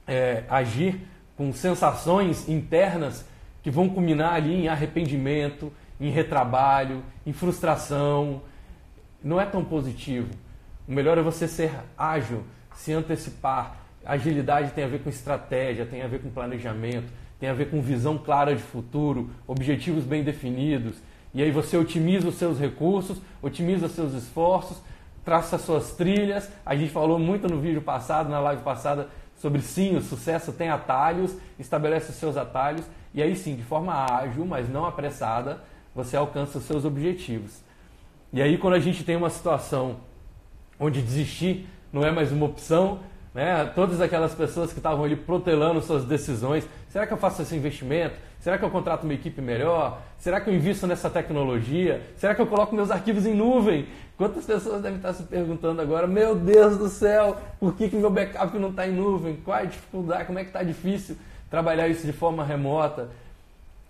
é, 0.06 0.42
agir 0.48 1.00
com 1.36 1.52
sensações 1.52 2.48
internas 2.48 3.24
que 3.62 3.70
vão 3.70 3.88
culminar 3.88 4.34
ali 4.34 4.54
em 4.54 4.68
arrependimento, 4.68 5.72
em 6.00 6.10
retrabalho, 6.10 7.04
em 7.24 7.32
frustração. 7.32 8.42
Não 9.22 9.40
é 9.40 9.46
tão 9.46 9.64
positivo. 9.64 10.30
O 10.88 10.92
melhor 10.92 11.16
é 11.18 11.22
você 11.22 11.46
ser 11.46 11.72
ágil, 11.96 12.42
se 12.74 12.92
antecipar. 12.92 13.76
Agilidade 14.04 14.72
tem 14.72 14.84
a 14.84 14.88
ver 14.88 15.02
com 15.02 15.10
estratégia, 15.10 15.84
tem 15.84 16.02
a 16.02 16.08
ver 16.08 16.20
com 16.20 16.30
planejamento, 16.30 17.12
tem 17.38 17.48
a 17.48 17.54
ver 17.54 17.70
com 17.70 17.80
visão 17.80 18.16
clara 18.16 18.54
de 18.54 18.62
futuro, 18.62 19.30
objetivos 19.46 20.04
bem 20.04 20.22
definidos. 20.22 20.96
E 21.32 21.42
aí 21.42 21.50
você 21.50 21.76
otimiza 21.76 22.28
os 22.28 22.34
seus 22.36 22.58
recursos, 22.58 23.20
otimiza 23.42 23.86
os 23.86 23.92
seus 23.92 24.14
esforços, 24.14 24.78
traça 25.24 25.58
suas 25.58 25.92
trilhas. 25.92 26.50
A 26.64 26.74
gente 26.74 26.90
falou 26.90 27.18
muito 27.18 27.48
no 27.48 27.60
vídeo 27.60 27.82
passado, 27.82 28.28
na 28.28 28.40
live 28.40 28.62
passada, 28.62 29.08
sobre 29.36 29.62
sim, 29.62 29.96
o 29.96 30.02
sucesso 30.02 30.52
tem 30.52 30.68
atalhos, 30.68 31.34
estabelece 31.58 32.10
os 32.10 32.16
seus 32.16 32.36
atalhos 32.36 32.84
e 33.14 33.22
aí 33.22 33.34
sim, 33.34 33.56
de 33.56 33.62
forma 33.62 34.04
ágil, 34.12 34.44
mas 34.44 34.68
não 34.68 34.84
apressada, 34.84 35.60
você 35.94 36.16
alcança 36.16 36.58
os 36.58 36.64
seus 36.64 36.84
objetivos. 36.84 37.62
E 38.32 38.42
aí 38.42 38.58
quando 38.58 38.74
a 38.74 38.80
gente 38.80 39.02
tem 39.02 39.16
uma 39.16 39.30
situação 39.30 39.96
onde 40.78 41.00
desistir 41.00 41.66
não 41.92 42.04
é 42.04 42.10
mais 42.10 42.30
uma 42.32 42.46
opção, 42.46 43.00
né? 43.34 43.64
Todas 43.74 44.00
aquelas 44.00 44.34
pessoas 44.34 44.72
que 44.72 44.78
estavam 44.78 45.04
ali 45.04 45.16
protelando 45.16 45.80
suas 45.80 46.04
decisões, 46.04 46.66
será 46.88 47.06
que 47.06 47.12
eu 47.12 47.18
faço 47.18 47.42
esse 47.42 47.54
investimento? 47.54 48.16
Será 48.40 48.56
que 48.58 48.64
eu 48.64 48.70
contrato 48.70 49.04
uma 49.04 49.14
equipe 49.14 49.40
melhor? 49.40 50.00
Será 50.18 50.40
que 50.40 50.48
eu 50.48 50.54
invisto 50.54 50.86
nessa 50.86 51.10
tecnologia? 51.10 52.02
Será 52.16 52.34
que 52.34 52.40
eu 52.40 52.46
coloco 52.46 52.74
meus 52.74 52.90
arquivos 52.90 53.26
em 53.26 53.34
nuvem? 53.34 53.86
Quantas 54.16 54.44
pessoas 54.44 54.82
devem 54.82 54.96
estar 54.96 55.12
se 55.12 55.22
perguntando 55.22 55.80
agora, 55.80 56.06
meu 56.06 56.34
Deus 56.34 56.76
do 56.76 56.88
céu, 56.88 57.36
por 57.58 57.74
que, 57.74 57.88
que 57.88 57.96
meu 57.96 58.10
backup 58.10 58.58
não 58.58 58.70
está 58.70 58.86
em 58.86 58.92
nuvem? 58.92 59.36
Qual 59.36 59.56
é 59.56 59.62
a 59.62 59.64
dificuldade? 59.66 60.24
Como 60.24 60.38
é 60.38 60.42
que 60.42 60.50
está 60.50 60.62
difícil 60.62 61.16
trabalhar 61.48 61.88
isso 61.88 62.06
de 62.06 62.12
forma 62.12 62.44
remota? 62.44 63.08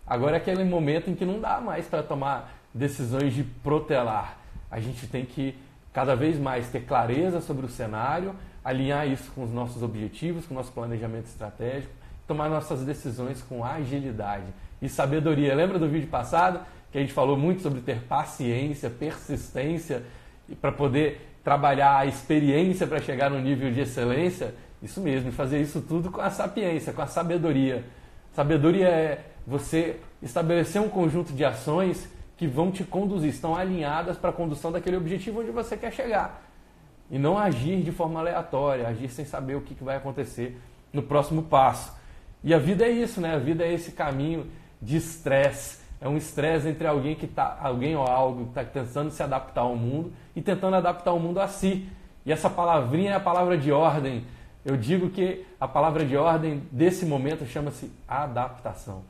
Agora 0.06 0.36
é 0.36 0.38
aquele 0.38 0.64
momento 0.64 1.10
em 1.10 1.14
que 1.14 1.24
não 1.24 1.40
dá 1.40 1.60
mais 1.60 1.86
para 1.86 2.02
tomar 2.02 2.52
decisões 2.74 3.32
de 3.32 3.44
protelar. 3.44 4.36
A 4.70 4.80
gente 4.80 5.06
tem 5.06 5.24
que 5.24 5.56
cada 5.92 6.14
vez 6.14 6.38
mais 6.38 6.68
ter 6.68 6.80
clareza 6.80 7.40
sobre 7.40 7.66
o 7.66 7.68
cenário, 7.68 8.34
alinhar 8.64 9.08
isso 9.08 9.30
com 9.32 9.44
os 9.44 9.50
nossos 9.50 9.82
objetivos, 9.82 10.46
com 10.46 10.54
o 10.54 10.56
nosso 10.56 10.72
planejamento 10.72 11.26
estratégico 11.26 12.00
tomar 12.30 12.48
nossas 12.48 12.84
decisões 12.84 13.42
com 13.42 13.64
agilidade 13.64 14.46
e 14.80 14.88
sabedoria. 14.88 15.52
Lembra 15.52 15.80
do 15.80 15.88
vídeo 15.88 16.06
passado 16.06 16.64
que 16.92 16.96
a 16.96 17.00
gente 17.00 17.12
falou 17.12 17.36
muito 17.36 17.60
sobre 17.60 17.80
ter 17.80 18.02
paciência, 18.02 18.88
persistência 18.88 20.04
para 20.60 20.70
poder 20.70 21.28
trabalhar 21.42 21.98
a 21.98 22.06
experiência 22.06 22.86
para 22.86 23.00
chegar 23.00 23.30
no 23.30 23.40
nível 23.40 23.72
de 23.72 23.80
excelência? 23.80 24.54
Isso 24.80 25.00
mesmo, 25.00 25.32
fazer 25.32 25.60
isso 25.60 25.80
tudo 25.80 26.08
com 26.08 26.20
a 26.20 26.30
sapiência, 26.30 26.92
com 26.92 27.02
a 27.02 27.06
sabedoria. 27.08 27.84
Sabedoria 28.32 28.86
é 28.86 29.24
você 29.44 29.98
estabelecer 30.22 30.80
um 30.80 30.88
conjunto 30.88 31.32
de 31.32 31.44
ações 31.44 32.08
que 32.36 32.46
vão 32.46 32.70
te 32.70 32.84
conduzir, 32.84 33.30
estão 33.30 33.56
alinhadas 33.56 34.16
para 34.16 34.30
a 34.30 34.32
condução 34.32 34.70
daquele 34.70 34.96
objetivo 34.96 35.40
onde 35.40 35.50
você 35.50 35.76
quer 35.76 35.92
chegar. 35.92 36.49
E 37.10 37.18
não 37.18 37.36
agir 37.36 37.82
de 37.82 37.90
forma 37.90 38.20
aleatória, 38.20 38.86
agir 38.86 39.08
sem 39.08 39.24
saber 39.24 39.56
o 39.56 39.60
que 39.60 39.82
vai 39.82 39.96
acontecer 39.96 40.60
no 40.92 41.02
próximo 41.02 41.42
passo. 41.42 41.92
E 42.42 42.54
a 42.54 42.58
vida 42.58 42.84
é 42.84 42.90
isso, 42.90 43.20
né? 43.20 43.34
A 43.34 43.38
vida 43.38 43.64
é 43.64 43.72
esse 43.72 43.92
caminho 43.92 44.46
de 44.80 44.96
estresse. 44.96 45.80
É 46.00 46.08
um 46.08 46.16
estresse 46.16 46.68
entre 46.68 46.86
alguém 46.86 47.14
que 47.14 47.26
tá, 47.26 47.58
alguém 47.60 47.94
ou 47.94 48.06
algo 48.06 48.44
que 48.44 48.50
está 48.50 48.64
tentando 48.64 49.10
se 49.10 49.22
adaptar 49.22 49.62
ao 49.62 49.76
mundo 49.76 50.12
e 50.34 50.40
tentando 50.40 50.76
adaptar 50.76 51.12
o 51.12 51.20
mundo 51.20 51.40
a 51.40 51.48
si. 51.48 51.88
E 52.24 52.32
essa 52.32 52.48
palavrinha 52.48 53.12
é 53.12 53.14
a 53.14 53.20
palavra 53.20 53.58
de 53.58 53.70
ordem. 53.70 54.24
Eu 54.64 54.76
digo 54.76 55.10
que 55.10 55.44
a 55.60 55.68
palavra 55.68 56.04
de 56.04 56.16
ordem 56.16 56.62
desse 56.70 57.04
momento 57.04 57.44
chama-se 57.46 57.90
adaptação. 58.06 59.02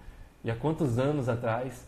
E 0.42 0.50
há 0.50 0.56
quantos 0.56 0.98
anos 0.98 1.28
atrás 1.28 1.86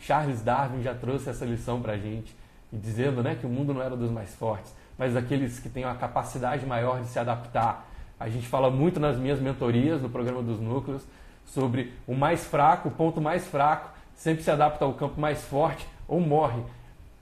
Charles 0.00 0.42
Darwin 0.42 0.82
já 0.82 0.94
trouxe 0.94 1.30
essa 1.30 1.44
lição 1.44 1.80
para 1.80 1.94
a 1.94 1.98
gente, 1.98 2.36
dizendo 2.72 3.22
né, 3.22 3.34
que 3.34 3.46
o 3.46 3.48
mundo 3.48 3.72
não 3.72 3.80
era 3.80 3.96
dos 3.96 4.10
mais 4.10 4.34
fortes, 4.34 4.74
mas 4.98 5.14
daqueles 5.14 5.58
que 5.58 5.68
têm 5.68 5.84
uma 5.84 5.94
capacidade 5.94 6.64
maior 6.66 7.00
de 7.00 7.08
se 7.08 7.18
adaptar 7.18 7.88
A 8.18 8.28
gente 8.28 8.46
fala 8.46 8.70
muito 8.70 9.00
nas 9.00 9.18
minhas 9.18 9.40
mentorias, 9.40 10.00
no 10.00 10.08
programa 10.08 10.42
dos 10.42 10.60
núcleos, 10.60 11.02
sobre 11.44 11.92
o 12.06 12.14
mais 12.14 12.44
fraco, 12.44 12.88
o 12.88 12.92
ponto 12.92 13.20
mais 13.20 13.46
fraco, 13.46 13.90
sempre 14.14 14.42
se 14.42 14.50
adapta 14.50 14.84
ao 14.84 14.94
campo 14.94 15.20
mais 15.20 15.42
forte 15.44 15.86
ou 16.06 16.20
morre. 16.20 16.62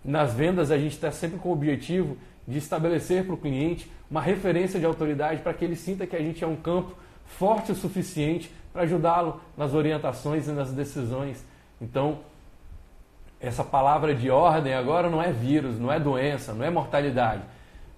Nas 0.05 0.35
vendas, 0.35 0.71
a 0.71 0.77
gente 0.77 0.93
está 0.93 1.11
sempre 1.11 1.39
com 1.39 1.49
o 1.49 1.53
objetivo 1.53 2.17
de 2.47 2.59
estabelecer 2.59 3.25
para 3.25 3.35
o 3.35 3.39
cliente 3.39 3.91
uma 4.11 4.21
referência 4.21 4.79
de 4.79 4.85
autoridade 4.85 5.41
para 5.41 5.55
que 5.55 5.65
ele 5.65 5.77
sinta 5.77 6.07
que 6.07 6.15
a 6.15 6.21
gente 6.21 6.45
é 6.45 6.47
um 6.47 6.57
campo 6.57 6.95
forte 7.25 7.73
o 7.73 7.75
suficiente 7.75 8.53
para 8.73 8.83
ajudá-lo 8.83 9.41
nas 9.57 9.75
orientações 9.75 10.49
e 10.49 10.53
nas 10.53 10.73
decisões. 10.73 11.45
Então, 11.81 12.19
essa 13.41 13.65
palavra 13.65 14.15
de 14.15 14.31
ordem 14.31 14.75
agora 14.75 15.11
não 15.11 15.21
é 15.21 15.33
vírus, 15.33 15.79
não 15.79 15.93
é 15.93 15.99
doença, 15.99 16.53
não 16.53 16.65
é 16.65 16.71
mortalidade, 16.71 17.43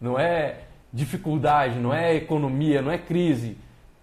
não 0.04 0.18
é 0.18 0.58
dificuldade, 0.92 1.78
não 1.78 1.92
é 1.92 2.14
economia, 2.14 2.82
não 2.82 2.92
é 2.92 2.98
crise. 2.98 3.56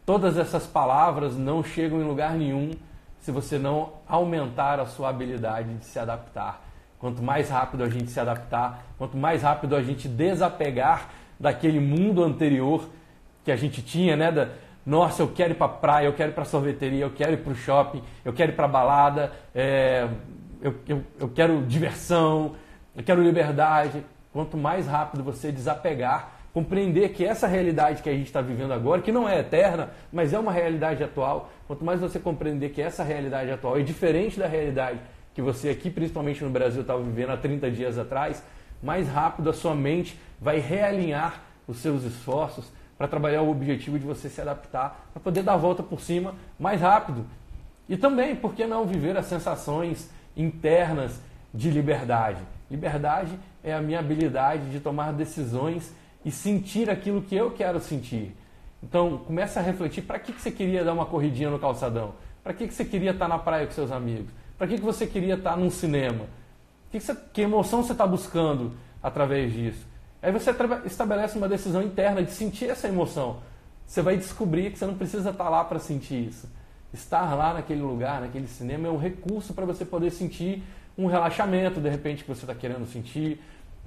Todas 0.04 0.36
essas 0.36 0.66
palavras 0.66 1.38
não 1.38 1.64
chegam 1.64 2.02
em 2.02 2.04
lugar 2.04 2.34
nenhum 2.34 2.72
se 3.20 3.32
você 3.32 3.60
não 3.60 3.94
aumentar 4.08 4.80
a 4.80 4.88
sua 4.88 5.10
habilidade 5.10 5.72
de 5.76 5.86
se 5.86 6.00
adaptar. 6.00 6.66
Quanto 6.98 7.22
mais 7.22 7.52
rápido 7.52 7.84
a 7.84 7.90
gente 7.90 8.10
se 8.10 8.20
adaptar, 8.20 8.84
quanto 8.98 9.16
mais 9.16 9.44
rápido 9.44 9.76
a 9.76 9.84
gente 9.84 10.08
desapegar 10.08 11.10
daquele 11.40 11.80
mundo 11.80 12.24
anterior 12.24 12.90
que 13.46 13.52
a 13.52 13.56
gente 13.56 13.84
tinha, 13.84 14.16
né? 14.16 14.32
Da, 14.32 14.50
nossa, 14.84 15.22
eu 15.22 15.28
quero 15.28 15.52
ir 15.52 15.56
para 15.56 15.70
praia, 15.70 16.08
eu 16.08 16.14
quero 16.14 16.32
ir 16.32 16.34
para 16.34 16.46
sorveteria, 16.46 17.06
eu 17.06 17.12
quero 17.12 17.34
ir 17.34 17.38
para 17.38 17.52
o 17.54 17.56
shopping, 17.56 18.02
eu 18.26 18.34
quero 18.34 18.52
ir 18.52 18.56
para 18.56 18.68
balada, 18.68 19.32
é, 19.54 20.08
eu, 20.64 20.76
eu, 20.88 21.04
eu 21.20 21.30
quero 21.30 21.62
diversão, 21.62 22.56
eu 22.96 23.04
quero 23.04 23.22
liberdade. 23.22 24.04
Quanto 24.32 24.58
mais 24.58 24.88
rápido 24.88 25.24
você 25.24 25.52
desapegar, 25.52 26.32
compreender 26.54 27.10
que 27.10 27.26
essa 27.26 27.48
realidade 27.48 28.02
que 28.02 28.10
a 28.10 28.14
gente 28.14 28.28
está 28.28 28.42
vivendo 28.42 28.74
agora, 28.74 29.02
que 29.02 29.12
não 29.12 29.28
é 29.28 29.40
eterna, 29.40 29.90
mas 30.12 30.34
é 30.34 30.40
uma 30.40 30.52
realidade 30.52 31.04
atual, 31.04 31.50
quanto 31.68 31.84
mais 31.84 32.00
você 32.00 32.20
compreender 32.20 32.70
que 32.70 32.82
essa 32.82 33.04
realidade 33.04 33.52
atual 33.52 33.78
é 33.78 33.82
diferente 33.82 34.40
da 34.40 34.48
realidade 34.48 35.00
que 35.34 35.42
você 35.42 35.70
aqui, 35.70 35.90
principalmente 35.90 36.44
no 36.44 36.50
Brasil, 36.50 36.82
estava 36.82 37.02
vivendo 37.02 37.30
há 37.32 37.38
30 37.38 37.72
dias 37.72 37.98
atrás, 37.98 38.44
mais 38.84 39.08
rápido 39.08 39.50
a 39.50 39.54
sua 39.54 39.74
mente 39.74 40.20
vai 40.40 40.60
realinhar 40.60 41.42
os 41.68 41.78
seus 41.78 42.04
esforços 42.04 42.72
para 42.98 43.08
trabalhar 43.08 43.42
o 43.42 43.50
objetivo 43.50 43.98
de 43.98 44.06
você 44.06 44.30
se 44.30 44.42
adaptar, 44.42 45.10
para 45.14 45.22
poder 45.22 45.44
dar 45.44 45.54
a 45.54 45.58
volta 45.58 45.82
por 45.82 46.02
cima 46.02 46.36
mais 46.60 46.82
rápido. 46.82 47.26
E 47.88 47.96
também, 47.98 48.36
por 48.36 48.54
que 48.54 48.66
não 48.66 48.86
viver 48.86 49.18
as 49.18 49.26
sensações 49.26 50.10
internas 50.36 51.20
de 51.54 51.70
liberdade. 51.70 52.42
Liberdade 52.70 53.32
é 53.64 53.74
a 53.74 53.82
minha 53.82 54.00
habilidade 54.00 54.70
de 54.70 54.80
tomar 54.80 55.14
decisões 55.14 55.94
e 56.24 56.32
sentir 56.32 56.90
aquilo 56.90 57.22
que 57.22 57.36
eu 57.36 57.52
quero 57.52 57.80
sentir. 57.80 58.36
Então, 58.82 59.20
comece 59.20 59.60
a 59.60 59.62
refletir, 59.62 60.02
para 60.02 60.20
que, 60.20 60.34
que 60.34 60.42
você 60.42 60.52
queria 60.52 60.84
dar 60.84 60.94
uma 60.94 61.06
corridinha 61.06 61.50
no 61.50 61.60
calçadão? 61.60 62.14
Para 62.44 62.54
que, 62.54 62.68
que 62.68 62.74
você 62.74 62.84
queria 62.84 63.12
estar 63.12 63.28
na 63.28 63.38
praia 63.38 63.68
com 63.68 63.74
seus 63.74 63.92
amigos? 63.92 64.32
Para 64.58 64.68
que, 64.68 64.76
que 64.76 64.84
você 64.84 65.06
queria 65.06 65.36
estar 65.36 65.56
num 65.56 65.70
cinema? 65.70 66.26
Que, 66.92 67.00
que, 67.00 67.06
você, 67.06 67.16
que 67.34 67.42
emoção 67.42 67.84
você 67.84 67.92
está 67.92 68.08
buscando 68.08 68.74
através 69.02 69.54
disso? 69.54 69.86
Aí 70.22 70.32
você 70.32 70.52
estabelece 70.86 71.38
uma 71.38 71.48
decisão 71.48 71.82
interna 71.82 72.24
de 72.24 72.32
sentir 72.32 72.70
essa 72.70 72.88
emoção. 72.88 73.38
Você 73.86 74.02
vai 74.02 74.18
descobrir 74.18 74.72
que 74.72 74.80
você 74.80 74.86
não 74.86 74.96
precisa 74.96 75.30
estar 75.30 75.50
lá 75.50 75.64
para 75.64 75.80
sentir 75.80 76.28
isso 76.28 76.48
estar 76.94 77.34
lá 77.36 77.54
naquele 77.54 77.82
lugar, 77.82 78.22
naquele 78.22 78.48
cinema, 78.48 78.88
é 78.88 78.92
um 78.92 78.98
recurso 78.98 79.54
para 79.54 79.66
você 79.66 79.86
poder 79.86 80.12
sentir 80.12 80.64
um 80.98 81.08
relaxamento, 81.08 81.80
de 81.80 81.90
repente, 81.90 82.24
que 82.24 82.30
você 82.30 82.42
está 82.42 82.54
querendo 82.54 82.86
sentir, 82.86 83.40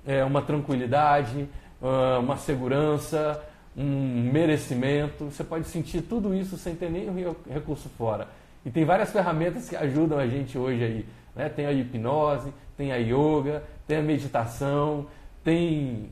é, 0.07 0.25
uma 0.25 0.43
tranquilidade, 0.43 1.49
ah, 1.83 2.19
uma 2.19 2.37
segurança, 2.37 3.43
um 3.77 4.31
merecimento. 4.33 5.27
Você 5.27 5.45
pode 5.45 5.67
sentir 5.67 6.03
tudo 6.03 6.35
isso 6.35 6.57
sem 6.57 6.75
ter 6.75 6.91
nenhum 6.91 7.35
recurso 7.51 7.89
fora. 7.91 8.29
E 8.65 8.71
tem 8.71 8.85
várias 8.85 9.11
ferramentas 9.13 9.69
que 9.69 9.77
ajudam 9.77 10.19
a 10.19 10.27
gente 10.27 10.57
hoje 10.57 10.83
aí. 10.83 11.07
Né? 11.37 11.49
Tem 11.49 11.67
a 11.67 11.73
hipnose, 11.73 12.53
tem 12.77 12.93
a 12.93 12.97
yoga, 12.97 13.63
tem 13.87 13.99
a 13.99 14.03
meditação, 14.03 15.07
tem 15.43 16.09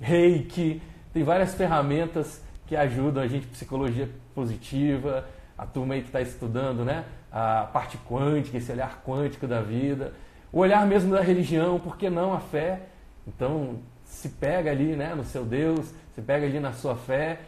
reiki, 0.00 0.82
tem 1.12 1.22
várias 1.22 1.54
ferramentas 1.54 2.42
que 2.66 2.74
ajudam 2.74 3.22
a 3.22 3.26
gente, 3.26 3.46
psicologia 3.46 4.08
positiva, 4.34 5.24
a 5.56 5.66
turma 5.66 5.94
aí 5.94 6.00
que 6.00 6.08
está 6.08 6.20
estudando 6.20 6.84
né, 6.84 7.04
a 7.30 7.68
parte 7.72 7.98
quântica, 7.98 8.56
esse 8.56 8.72
olhar 8.72 9.02
quântico 9.06 9.46
da 9.46 9.60
vida, 9.60 10.12
o 10.52 10.58
olhar 10.58 10.86
mesmo 10.86 11.10
da 11.12 11.22
religião, 11.22 11.80
por 11.80 11.96
que 11.96 12.10
não 12.10 12.34
a 12.34 12.40
fé? 12.40 12.82
Então, 13.26 13.78
se 14.04 14.28
pega 14.28 14.70
ali 14.70 14.94
né, 14.94 15.14
no 15.14 15.24
seu 15.24 15.44
Deus, 15.44 15.92
se 16.14 16.20
pega 16.20 16.46
ali 16.46 16.60
na 16.60 16.72
sua 16.72 16.94
fé 16.94 17.40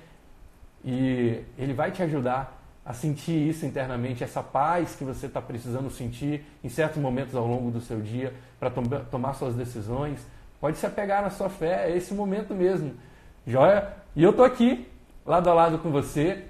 e 0.82 1.42
ele 1.58 1.74
vai 1.74 1.90
te 1.90 2.02
ajudar 2.02 2.60
a 2.84 2.92
sentir 2.92 3.48
isso 3.48 3.64
internamente, 3.64 4.22
essa 4.22 4.42
paz 4.42 4.94
que 4.94 5.04
você 5.04 5.26
está 5.26 5.40
precisando 5.40 5.90
sentir 5.90 6.44
em 6.62 6.68
certos 6.68 7.00
momentos 7.00 7.34
ao 7.34 7.46
longo 7.46 7.70
do 7.70 7.80
seu 7.80 8.00
dia 8.00 8.34
para 8.60 8.70
tom 8.70 8.82
tomar 9.10 9.34
suas 9.34 9.54
decisões. 9.54 10.26
Pode 10.60 10.76
se 10.76 10.86
apegar 10.86 11.22
na 11.22 11.30
sua 11.30 11.48
fé, 11.48 11.90
é 11.90 11.96
esse 11.96 12.12
momento 12.12 12.54
mesmo. 12.54 12.94
Joia? 13.46 13.92
E 14.14 14.22
eu 14.22 14.30
estou 14.30 14.44
aqui, 14.44 14.86
lado 15.24 15.48
a 15.48 15.54
lado 15.54 15.78
com 15.78 15.90
você, 15.90 16.44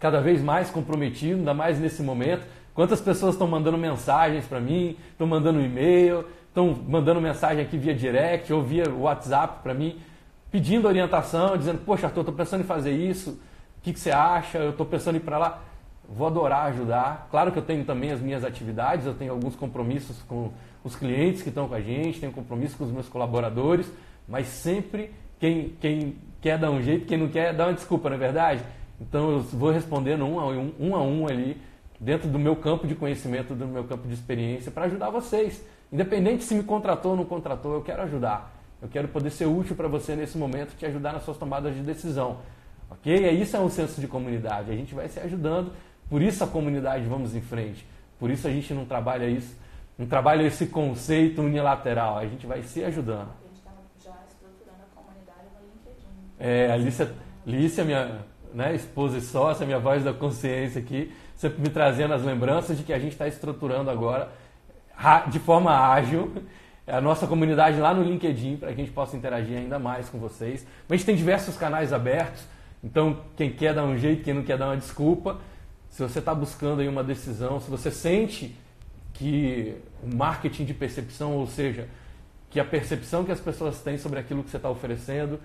cada 0.00 0.20
vez 0.20 0.42
mais 0.42 0.70
comprometido, 0.70 1.38
ainda 1.38 1.54
mais 1.54 1.78
nesse 1.78 2.02
momento. 2.02 2.46
Quantas 2.78 3.00
pessoas 3.00 3.34
estão 3.34 3.48
mandando 3.48 3.76
mensagens 3.76 4.46
para 4.46 4.60
mim, 4.60 4.96
estão 5.10 5.26
mandando 5.26 5.60
e-mail, 5.60 6.24
estão 6.46 6.78
mandando 6.86 7.20
mensagem 7.20 7.60
aqui 7.60 7.76
via 7.76 7.92
direct 7.92 8.52
ou 8.52 8.62
via 8.62 8.88
WhatsApp 8.88 9.64
para 9.64 9.74
mim, 9.74 9.98
pedindo 10.48 10.86
orientação, 10.86 11.56
dizendo: 11.56 11.80
Poxa, 11.84 12.06
Arthur, 12.06 12.20
estou 12.20 12.34
pensando 12.36 12.60
em 12.60 12.64
fazer 12.64 12.92
isso, 12.92 13.30
o 13.30 13.82
que, 13.82 13.92
que 13.92 13.98
você 13.98 14.12
acha? 14.12 14.58
Eu 14.58 14.70
estou 14.70 14.86
pensando 14.86 15.16
em 15.16 15.18
ir 15.18 15.24
para 15.24 15.38
lá. 15.38 15.58
Vou 16.08 16.28
adorar 16.28 16.66
ajudar. 16.66 17.26
Claro 17.32 17.50
que 17.50 17.58
eu 17.58 17.64
tenho 17.64 17.84
também 17.84 18.12
as 18.12 18.20
minhas 18.20 18.44
atividades, 18.44 19.06
eu 19.06 19.14
tenho 19.14 19.32
alguns 19.32 19.56
compromissos 19.56 20.22
com 20.28 20.52
os 20.84 20.94
clientes 20.94 21.42
que 21.42 21.48
estão 21.48 21.66
com 21.66 21.74
a 21.74 21.80
gente, 21.80 22.20
tenho 22.20 22.30
compromisso 22.30 22.78
com 22.78 22.84
os 22.84 22.92
meus 22.92 23.08
colaboradores, 23.08 23.90
mas 24.28 24.46
sempre 24.46 25.10
quem, 25.40 25.72
quem 25.80 26.14
quer 26.40 26.56
dar 26.56 26.70
um 26.70 26.80
jeito, 26.80 27.06
quem 27.06 27.18
não 27.18 27.26
quer, 27.26 27.52
dá 27.52 27.66
uma 27.66 27.74
desculpa, 27.74 28.08
não 28.08 28.14
é 28.14 28.20
verdade? 28.20 28.62
Então 29.00 29.32
eu 29.32 29.40
vou 29.40 29.72
respondendo 29.72 30.24
um 30.24 30.38
a 30.38 30.46
um, 30.46 30.72
um, 30.78 30.94
a 30.94 31.02
um 31.02 31.26
ali, 31.26 31.56
dentro 31.98 32.28
do 32.28 32.38
meu 32.38 32.56
campo 32.56 32.86
de 32.86 32.94
conhecimento, 32.94 33.54
do 33.54 33.66
meu 33.66 33.84
campo 33.84 34.06
de 34.06 34.14
experiência, 34.14 34.70
para 34.70 34.84
ajudar 34.84 35.10
vocês. 35.10 35.64
Independente 35.92 36.44
se 36.44 36.54
me 36.54 36.62
contratou 36.62 37.12
ou 37.12 37.16
não 37.16 37.24
contratou, 37.24 37.74
eu 37.74 37.82
quero 37.82 38.02
ajudar. 38.02 38.54
Eu 38.80 38.88
quero 38.88 39.08
poder 39.08 39.30
ser 39.30 39.46
útil 39.46 39.74
para 39.74 39.88
você 39.88 40.14
nesse 40.14 40.38
momento, 40.38 40.76
te 40.76 40.86
ajudar 40.86 41.12
nas 41.12 41.24
suas 41.24 41.36
tomadas 41.36 41.74
de 41.74 41.82
decisão. 41.82 42.38
Ok? 42.90 43.12
E 43.12 43.42
isso 43.42 43.56
é 43.56 43.60
um 43.60 43.68
senso 43.68 44.00
de 44.00 44.06
comunidade. 44.06 44.70
A 44.70 44.74
gente 44.74 44.94
vai 44.94 45.08
se 45.08 45.18
ajudando, 45.18 45.72
por 46.08 46.22
isso 46.22 46.44
a 46.44 46.46
comunidade 46.46 47.04
vamos 47.06 47.34
em 47.34 47.40
frente. 47.40 47.84
Por 48.18 48.30
isso 48.30 48.46
a 48.46 48.50
gente 48.50 48.72
não 48.72 48.84
trabalha 48.84 49.28
isso, 49.28 49.56
não 49.96 50.06
trabalha 50.06 50.42
esse 50.42 50.66
conceito 50.66 51.42
unilateral. 51.42 52.18
A 52.18 52.26
gente 52.26 52.46
vai 52.46 52.62
se 52.62 52.84
ajudando. 52.84 53.28
A 53.28 53.48
gente 53.48 53.58
está 53.58 53.72
já 54.04 54.16
estruturando 54.28 54.82
a 54.82 54.94
comunidade 54.94 55.48
no 55.54 55.66
LinkedIn. 55.66 56.06
É, 56.38 56.70
a 56.72 56.76
Lícia, 56.76 57.12
Lícia 57.44 57.84
minha 57.84 58.20
né, 58.54 58.74
esposa 58.74 59.18
e 59.18 59.20
sócia, 59.20 59.66
minha 59.66 59.78
voz 59.78 60.04
da 60.04 60.12
consciência 60.12 60.80
aqui, 60.80 61.12
sempre 61.38 61.62
me 61.62 61.70
trazendo 61.70 62.12
as 62.12 62.22
lembranças 62.22 62.76
de 62.76 62.82
que 62.82 62.92
a 62.92 62.98
gente 62.98 63.12
está 63.12 63.26
estruturando 63.26 63.88
agora 63.88 64.30
de 65.28 65.38
forma 65.38 65.70
ágil 65.72 66.30
a 66.86 67.00
nossa 67.00 67.26
comunidade 67.26 67.78
lá 67.78 67.94
no 67.94 68.02
LinkedIn 68.02 68.56
para 68.56 68.68
que 68.68 68.80
a 68.80 68.84
gente 68.84 68.92
possa 68.92 69.16
interagir 69.16 69.56
ainda 69.56 69.78
mais 69.78 70.10
com 70.10 70.18
vocês. 70.18 70.66
Mas 70.88 70.94
a 70.94 70.96
gente 70.96 71.06
tem 71.06 71.16
diversos 71.16 71.56
canais 71.56 71.92
abertos, 71.92 72.42
então 72.82 73.20
quem 73.36 73.50
quer 73.50 73.72
dar 73.72 73.84
um 73.84 73.96
jeito, 73.96 74.24
quem 74.24 74.34
não 74.34 74.42
quer 74.42 74.58
dar 74.58 74.66
uma 74.66 74.76
desculpa, 74.76 75.38
se 75.88 76.02
você 76.02 76.18
está 76.18 76.34
buscando 76.34 76.80
aí 76.80 76.88
uma 76.88 77.04
decisão, 77.04 77.60
se 77.60 77.70
você 77.70 77.90
sente 77.90 78.54
que 79.14 79.76
o 80.02 80.14
marketing 80.14 80.64
de 80.64 80.74
percepção, 80.74 81.36
ou 81.36 81.46
seja, 81.46 81.88
que 82.50 82.58
a 82.58 82.64
percepção 82.64 83.24
que 83.24 83.32
as 83.32 83.40
pessoas 83.40 83.80
têm 83.80 83.96
sobre 83.96 84.18
aquilo 84.18 84.42
que 84.42 84.50
você 84.50 84.56
está 84.56 84.68
oferecendo 84.68 85.40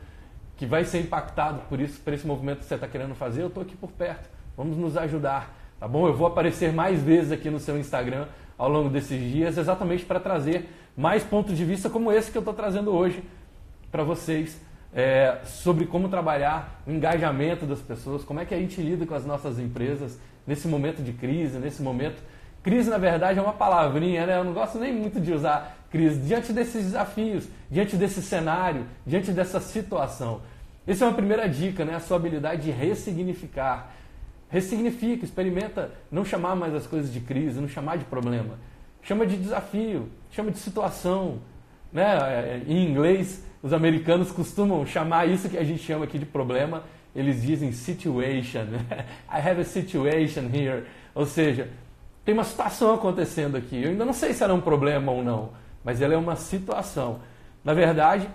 que 0.55 0.65
vai 0.65 0.85
ser 0.85 1.01
impactado 1.01 1.59
por 1.67 1.79
isso, 1.79 1.99
por 2.01 2.13
esse 2.13 2.25
movimento 2.25 2.59
que 2.59 2.65
você 2.65 2.75
está 2.75 2.87
querendo 2.87 3.15
fazer, 3.15 3.41
eu 3.41 3.47
estou 3.47 3.63
aqui 3.63 3.75
por 3.75 3.91
perto. 3.91 4.29
Vamos 4.55 4.77
nos 4.77 4.95
ajudar, 4.95 5.53
tá 5.83 5.87
bom? 5.89 6.07
Eu 6.07 6.13
vou 6.13 6.27
aparecer 6.27 6.71
mais 6.71 7.01
vezes 7.01 7.29
aqui 7.33 7.49
no 7.49 7.59
seu 7.59 7.77
Instagram 7.77 8.27
ao 8.57 8.69
longo 8.69 8.89
desses 8.89 9.19
dias, 9.19 9.57
exatamente 9.57 10.05
para 10.05 10.17
trazer 10.17 10.69
mais 10.95 11.25
pontos 11.25 11.57
de 11.57 11.65
vista 11.65 11.89
como 11.89 12.09
esse 12.09 12.31
que 12.31 12.37
eu 12.37 12.39
estou 12.39 12.53
trazendo 12.53 12.89
hoje 12.89 13.21
para 13.91 14.01
vocês, 14.01 14.57
é, 14.95 15.39
sobre 15.43 15.85
como 15.85 16.07
trabalhar 16.07 16.81
o 16.87 16.91
engajamento 16.91 17.65
das 17.65 17.81
pessoas, 17.81 18.23
como 18.23 18.39
é 18.39 18.45
que 18.45 18.55
a 18.55 18.57
gente 18.57 18.81
lida 18.81 19.05
com 19.05 19.13
as 19.13 19.25
nossas 19.25 19.59
empresas 19.59 20.17
nesse 20.47 20.69
momento 20.69 21.03
de 21.03 21.11
crise, 21.11 21.59
nesse 21.59 21.81
momento. 21.81 22.23
Crise, 22.63 22.89
na 22.89 22.97
verdade, 22.97 23.37
é 23.37 23.41
uma 23.41 23.51
palavrinha, 23.51 24.25
né? 24.25 24.37
Eu 24.37 24.45
não 24.45 24.53
gosto 24.53 24.79
nem 24.79 24.93
muito 24.93 25.19
de 25.19 25.33
usar 25.33 25.79
crise, 25.91 26.17
diante 26.21 26.53
desses 26.53 26.81
desafios, 26.81 27.45
diante 27.69 27.97
desse 27.97 28.21
cenário, 28.21 28.85
diante 29.05 29.33
dessa 29.33 29.59
situação. 29.59 30.39
Essa 30.87 31.03
é 31.03 31.07
uma 31.09 31.13
primeira 31.13 31.47
dica, 31.49 31.83
né? 31.83 31.95
a 31.95 31.99
sua 31.99 32.15
habilidade 32.15 32.61
de 32.61 32.71
ressignificar. 32.71 33.91
Ressignifica, 34.53 35.25
experimenta 35.25 35.91
não 36.11 36.23
chamar 36.23 36.55
mais 36.55 36.75
as 36.75 36.85
coisas 36.85 37.11
de 37.11 37.19
crise, 37.19 37.59
não 37.59 37.67
chamar 37.67 37.97
de 37.97 38.05
problema. 38.05 38.59
Chama 39.01 39.25
de 39.25 39.35
desafio, 39.35 40.07
chama 40.29 40.51
de 40.51 40.59
situação. 40.59 41.39
Né? 41.91 42.03
É, 42.03 42.61
em 42.67 42.87
inglês, 42.87 43.43
os 43.63 43.73
americanos 43.73 44.31
costumam 44.31 44.85
chamar 44.85 45.27
isso 45.27 45.49
que 45.49 45.57
a 45.57 45.63
gente 45.63 45.81
chama 45.81 46.05
aqui 46.05 46.19
de 46.19 46.25
problema 46.25 46.83
eles 47.15 47.41
dizem 47.41 47.71
situation. 47.71 48.65
I 49.29 49.39
have 49.39 49.61
a 49.61 49.65
situation 49.65 50.49
here. 50.53 50.85
Ou 51.13 51.25
seja, 51.25 51.69
tem 52.25 52.33
uma 52.33 52.43
situação 52.43 52.93
acontecendo 52.93 53.55
aqui. 53.55 53.81
Eu 53.81 53.89
ainda 53.89 54.05
não 54.05 54.13
sei 54.13 54.33
se 54.33 54.43
era 54.43 54.53
um 54.53 54.61
problema 54.61 55.11
ou 55.11 55.23
não, 55.23 55.51
mas 55.83 56.01
ela 56.01 56.13
é 56.13 56.17
uma 56.17 56.35
situação. 56.35 57.19
Na 57.63 57.73
verdade, 57.73 58.27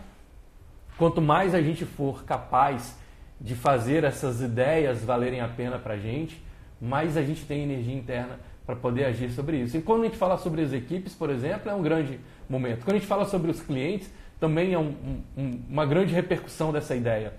quanto 0.96 1.20
mais 1.20 1.54
a 1.54 1.60
gente 1.60 1.84
for 1.84 2.24
capaz 2.24 2.96
de 3.40 3.54
fazer 3.54 4.04
essas 4.04 4.40
ideias 4.40 5.04
valerem 5.04 5.40
a 5.40 5.48
pena 5.48 5.78
para 5.78 5.94
a 5.94 5.98
gente, 5.98 6.42
mais 6.80 7.16
a 7.16 7.22
gente 7.22 7.44
tem 7.44 7.62
energia 7.62 7.94
interna 7.94 8.38
para 8.66 8.76
poder 8.76 9.04
agir 9.04 9.30
sobre 9.30 9.56
isso. 9.58 9.76
E 9.76 9.82
quando 9.82 10.02
a 10.02 10.04
gente 10.04 10.18
fala 10.18 10.36
sobre 10.36 10.62
as 10.62 10.72
equipes, 10.72 11.14
por 11.14 11.30
exemplo, 11.30 11.70
é 11.70 11.74
um 11.74 11.82
grande 11.82 12.20
momento. 12.48 12.84
Quando 12.84 12.96
a 12.96 12.98
gente 12.98 13.08
fala 13.08 13.24
sobre 13.24 13.50
os 13.50 13.60
clientes, 13.60 14.10
também 14.38 14.72
é 14.74 14.78
um, 14.78 14.94
um, 15.36 15.60
uma 15.68 15.86
grande 15.86 16.14
repercussão 16.14 16.72
dessa 16.72 16.94
ideia. 16.94 17.32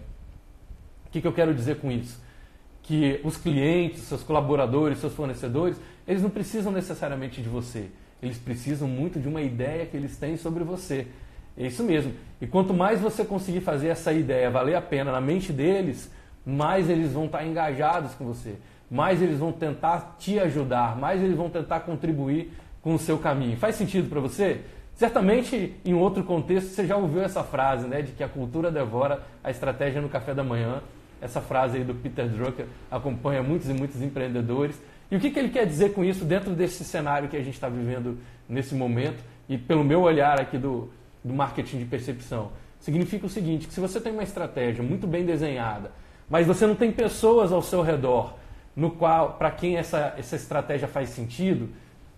O 1.05 1.11
que, 1.11 1.21
que 1.21 1.27
eu 1.27 1.33
quero 1.33 1.53
dizer 1.53 1.77
com 1.77 1.91
isso? 1.91 2.21
Que 2.83 3.19
os 3.23 3.37
clientes, 3.37 4.01
seus 4.01 4.23
colaboradores, 4.23 4.99
seus 4.99 5.13
fornecedores, 5.13 5.79
eles 6.07 6.21
não 6.21 6.29
precisam 6.29 6.71
necessariamente 6.71 7.41
de 7.41 7.49
você. 7.49 7.89
Eles 8.21 8.37
precisam 8.37 8.87
muito 8.87 9.19
de 9.19 9.27
uma 9.27 9.41
ideia 9.41 9.85
que 9.85 9.95
eles 9.95 10.17
têm 10.17 10.35
sobre 10.35 10.63
você. 10.63 11.07
É 11.59 11.67
isso 11.67 11.83
mesmo. 11.83 12.13
E 12.41 12.47
quanto 12.47 12.73
mais 12.73 13.01
você 13.01 13.23
conseguir 13.23 13.61
fazer 13.61 13.89
essa 13.89 14.11
ideia 14.13 14.49
valer 14.49 14.75
a 14.75 14.81
pena 14.81 15.11
na 15.11 15.21
mente 15.21 15.51
deles, 15.51 16.09
mais 16.45 16.89
eles 16.89 17.11
vão 17.11 17.25
estar 17.25 17.45
engajados 17.45 18.15
com 18.15 18.25
você 18.25 18.55
mais 18.89 19.21
eles 19.21 19.37
vão 19.37 19.51
tentar 19.51 20.15
te 20.17 20.39
ajudar, 20.39 20.97
mais 20.97 21.21
eles 21.21 21.35
vão 21.35 21.49
tentar 21.49 21.81
contribuir 21.81 22.51
com 22.81 22.95
o 22.95 22.99
seu 22.99 23.17
caminho. 23.17 23.57
Faz 23.57 23.75
sentido 23.75 24.09
para 24.09 24.19
você? 24.19 24.61
Certamente, 24.95 25.75
em 25.85 25.93
outro 25.93 26.23
contexto, 26.23 26.69
você 26.69 26.85
já 26.85 26.97
ouviu 26.97 27.21
essa 27.21 27.43
frase, 27.43 27.87
né, 27.87 28.01
de 28.01 28.11
que 28.11 28.23
a 28.23 28.27
cultura 28.27 28.71
devora 28.71 29.21
a 29.43 29.51
estratégia 29.51 30.01
no 30.01 30.09
café 30.09 30.33
da 30.33 30.43
manhã. 30.43 30.81
Essa 31.21 31.41
frase 31.41 31.77
aí 31.77 31.83
do 31.83 31.93
Peter 31.93 32.27
Drucker 32.27 32.65
acompanha 32.89 33.43
muitos 33.43 33.69
e 33.69 33.73
muitos 33.73 34.01
empreendedores. 34.01 34.81
E 35.11 35.15
o 35.15 35.19
que, 35.19 35.29
que 35.29 35.39
ele 35.39 35.49
quer 35.49 35.65
dizer 35.65 35.93
com 35.93 36.03
isso 36.03 36.25
dentro 36.25 36.51
desse 36.51 36.83
cenário 36.83 37.29
que 37.29 37.37
a 37.37 37.43
gente 37.43 37.55
está 37.55 37.67
vivendo 37.69 38.17
nesse 38.47 38.73
momento 38.73 39.21
e 39.47 39.57
pelo 39.57 39.83
meu 39.83 40.01
olhar 40.01 40.39
aqui 40.39 40.57
do, 40.57 40.89
do 41.23 41.33
marketing 41.33 41.79
de 41.79 41.85
percepção? 41.85 42.51
Significa 42.79 43.25
o 43.25 43.29
seguinte, 43.29 43.67
que 43.67 43.73
se 43.73 43.79
você 43.79 43.99
tem 43.99 44.13
uma 44.13 44.23
estratégia 44.23 44.83
muito 44.83 45.05
bem 45.05 45.25
desenhada, 45.25 45.91
mas 46.29 46.47
você 46.47 46.65
não 46.65 46.75
tem 46.75 46.91
pessoas 46.91 47.51
ao 47.51 47.61
seu 47.61 47.81
redor 47.81 48.35
no 48.75 48.91
qual, 48.91 49.33
para 49.33 49.51
quem 49.51 49.77
essa, 49.77 50.13
essa 50.17 50.35
estratégia 50.35 50.87
faz 50.87 51.09
sentido, 51.09 51.69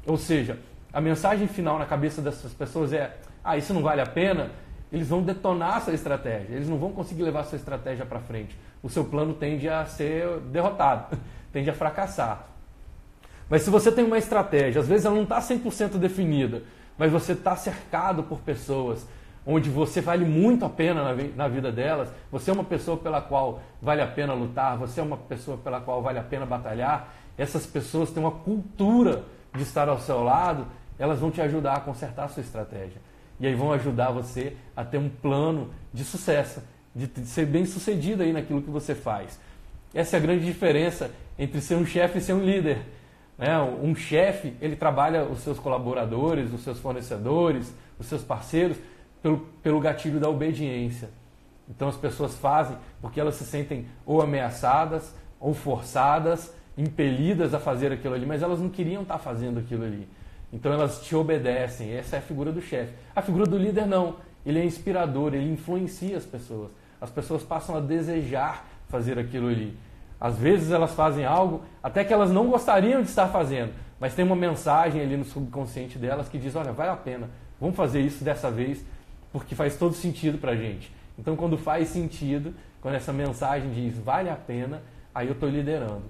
ou 0.05 0.17
seja, 0.17 0.60
a 0.93 1.01
mensagem 1.01 1.48
final 1.48 1.79
na 1.79 1.86
cabeça 1.86 2.22
dessas 2.22 2.53
pessoas 2.53 2.93
é: 2.93 3.17
ah, 3.43 3.58
isso 3.58 3.74
não 3.74 3.81
vale 3.81 4.01
a 4.01 4.05
pena, 4.05 4.51
eles 4.91 5.08
vão 5.08 5.24
detonar 5.24 5.77
a 5.77 5.81
sua 5.81 5.93
estratégia, 5.93 6.55
eles 6.55 6.70
não 6.70 6.77
vão 6.77 6.91
conseguir 6.91 7.24
levar 7.24 7.41
a 7.41 7.43
sua 7.46 7.55
estratégia 7.55 8.05
para 8.05 8.20
frente. 8.20 8.55
O 8.84 8.89
seu 8.89 9.05
plano 9.05 9.34
tende 9.34 9.70
a 9.70 9.86
ser 9.86 10.39
derrotado, 10.51 11.17
tende 11.51 11.70
a 11.70 11.74
fracassar. 11.74 12.48
Mas 13.50 13.63
se 13.63 13.70
você 13.70 13.91
tem 13.91 14.05
uma 14.05 14.17
estratégia, 14.17 14.81
às 14.81 14.88
vezes 14.88 15.05
ela 15.05 15.15
não 15.15 15.24
está 15.24 15.39
100% 15.39 15.98
definida, 15.98 16.63
mas 17.01 17.12
você 17.12 17.31
está 17.31 17.55
cercado 17.55 18.22
por 18.22 18.41
pessoas 18.41 19.08
onde 19.43 19.72
você 19.72 20.01
vale 20.01 20.24
muito 20.24 20.63
a 20.63 20.70
pena 20.70 21.15
na, 21.36 21.48
vida 21.48 21.72
delas, 21.72 22.10
você 22.31 22.51
é 22.51 22.53
uma 22.53 22.63
pessoa 22.63 22.96
pela 22.96 23.20
qual 23.20 23.60
vale 23.81 24.03
a 24.03 24.08
pena 24.08 24.36
lutar, 24.36 24.77
você 24.77 25.00
é 25.00 25.03
uma 25.03 25.17
pessoa 25.17 25.58
pela 25.58 25.81
qual 25.81 26.03
vale 26.03 26.20
a 26.20 26.22
pena 26.22 26.46
batalhar, 26.46 27.12
essas 27.36 27.65
pessoas 27.65 28.12
têm 28.12 28.22
uma 28.22 28.31
cultura 28.31 29.24
de 29.51 29.63
estar 29.63 29.89
ao 29.89 30.00
seu 30.00 30.22
lado, 30.24 30.67
elas 31.00 31.17
vão 31.17 31.31
te 31.31 31.41
ajudar 31.41 31.77
a 31.77 31.79
consertar 31.79 32.25
a 32.25 32.27
sua 32.27 32.41
estratégia. 32.41 33.01
E 33.39 33.48
aí 33.48 33.55
vão 33.55 33.74
ajudar 33.74 34.12
você 34.12 34.55
a 34.77 34.86
ter 34.86 35.00
um 35.00 35.10
plano 35.10 35.72
de 35.91 36.03
sucesso, 36.03 36.62
de 36.96 37.10
ser 37.25 37.48
bem 37.48 37.65
sucedido 37.65 38.22
aí 38.22 38.31
naquilo 38.31 38.62
que 38.62 38.70
você 38.70 38.93
faz. 38.93 39.39
Essa 39.91 40.17
é 40.17 40.20
a 40.20 40.22
grande 40.22 40.46
diferença 40.46 41.10
entre 41.39 41.62
ser 41.62 41.77
um 41.77 41.86
chefe 41.86 42.20
e 42.20 42.22
ser 42.22 42.34
um 42.34 42.46
líder. 42.46 42.86
Né? 43.41 43.60
Um 43.60 43.95
chefe, 43.95 44.53
ele 44.62 44.75
trabalha 44.75 45.24
os 45.24 45.39
seus 45.39 45.57
colaboradores, 45.57 46.53
os 46.53 46.62
seus 46.62 46.79
fornecedores, 46.79 47.74
os 47.98 48.05
seus 48.05 48.24
parceiros, 48.24 48.77
pelo, 49.20 49.39
pelo 49.63 49.79
gatilho 49.79 50.20
da 50.20 50.29
obediência. 50.29 51.09
Então 51.68 51.87
as 51.87 51.98
pessoas 51.98 52.35
fazem 52.35 52.77
porque 53.01 53.20
elas 53.20 53.35
se 53.35 53.44
sentem 53.44 53.87
ou 54.05 54.22
ameaçadas, 54.22 55.15
ou 55.39 55.55
forçadas, 55.55 56.53
impelidas 56.77 57.55
a 57.55 57.59
fazer 57.59 57.92
aquilo 57.92 58.13
ali, 58.13 58.27
mas 58.27 58.44
elas 58.44 58.59
não 58.59 58.70
queriam 58.70 59.01
estar 59.01 59.18
fazendo 59.18 59.59
aquilo 59.59 59.85
ali. 59.85 60.07
Então 60.53 60.72
elas 60.72 61.01
te 61.01 61.15
obedecem. 61.15 61.92
Essa 61.94 62.18
é 62.18 62.20
a 62.20 62.22
figura 62.22 62.51
do 62.51 62.61
chefe. 62.61 62.94
A 63.15 63.24
figura 63.24 63.46
do 63.46 63.57
líder 63.57 63.87
não. 63.87 64.18
Ele 64.46 64.59
é 64.59 64.65
inspirador, 64.65 65.33
ele 65.33 65.51
influencia 65.51 66.15
as 66.15 66.25
pessoas. 66.25 66.70
As 67.00 67.09
pessoas 67.09 67.42
passam 67.42 67.75
a 67.75 67.79
desejar 67.79 68.68
fazer 68.87 69.18
aquilo 69.18 69.48
ali. 69.48 69.75
Às 70.22 70.38
vezes 70.38 70.72
elas 70.72 70.94
fazem 70.94 71.25
algo 71.25 71.64
até 71.81 72.03
que 72.03 72.14
elas 72.14 72.29
não 72.29 72.48
gostariam 72.48 73.01
de 73.01 73.10
estar 73.10 73.27
fazendo, 73.29 73.74
mas 74.00 74.14
tem 74.14 74.24
uma 74.24 74.36
mensagem 74.36 75.01
ali 75.01 75.18
no 75.18 75.25
subconsciente 75.25 75.98
delas 75.98 76.29
que 76.29 76.38
diz: 76.38 76.55
olha, 76.55 76.72
vale 76.72 76.92
a 76.92 76.96
pena, 76.96 77.27
vamos 77.60 77.75
fazer 77.75 78.01
isso 78.01 78.24
dessa 78.24 78.51
vez, 78.51 78.86
porque 79.34 79.55
faz 79.55 79.75
todo 79.75 79.96
sentido 79.96 80.38
para 80.38 80.55
gente. 80.55 80.94
Então, 81.18 81.36
quando 81.36 81.57
faz 81.57 81.88
sentido, 81.90 82.53
quando 82.79 82.94
essa 82.94 83.12
mensagem 83.12 83.72
diz 83.72 83.98
vale 83.98 84.29
a 84.29 84.36
pena, 84.36 84.84
aí 85.14 85.25
eu 85.25 85.34
estou 85.34 85.50
liderando. 85.50 86.03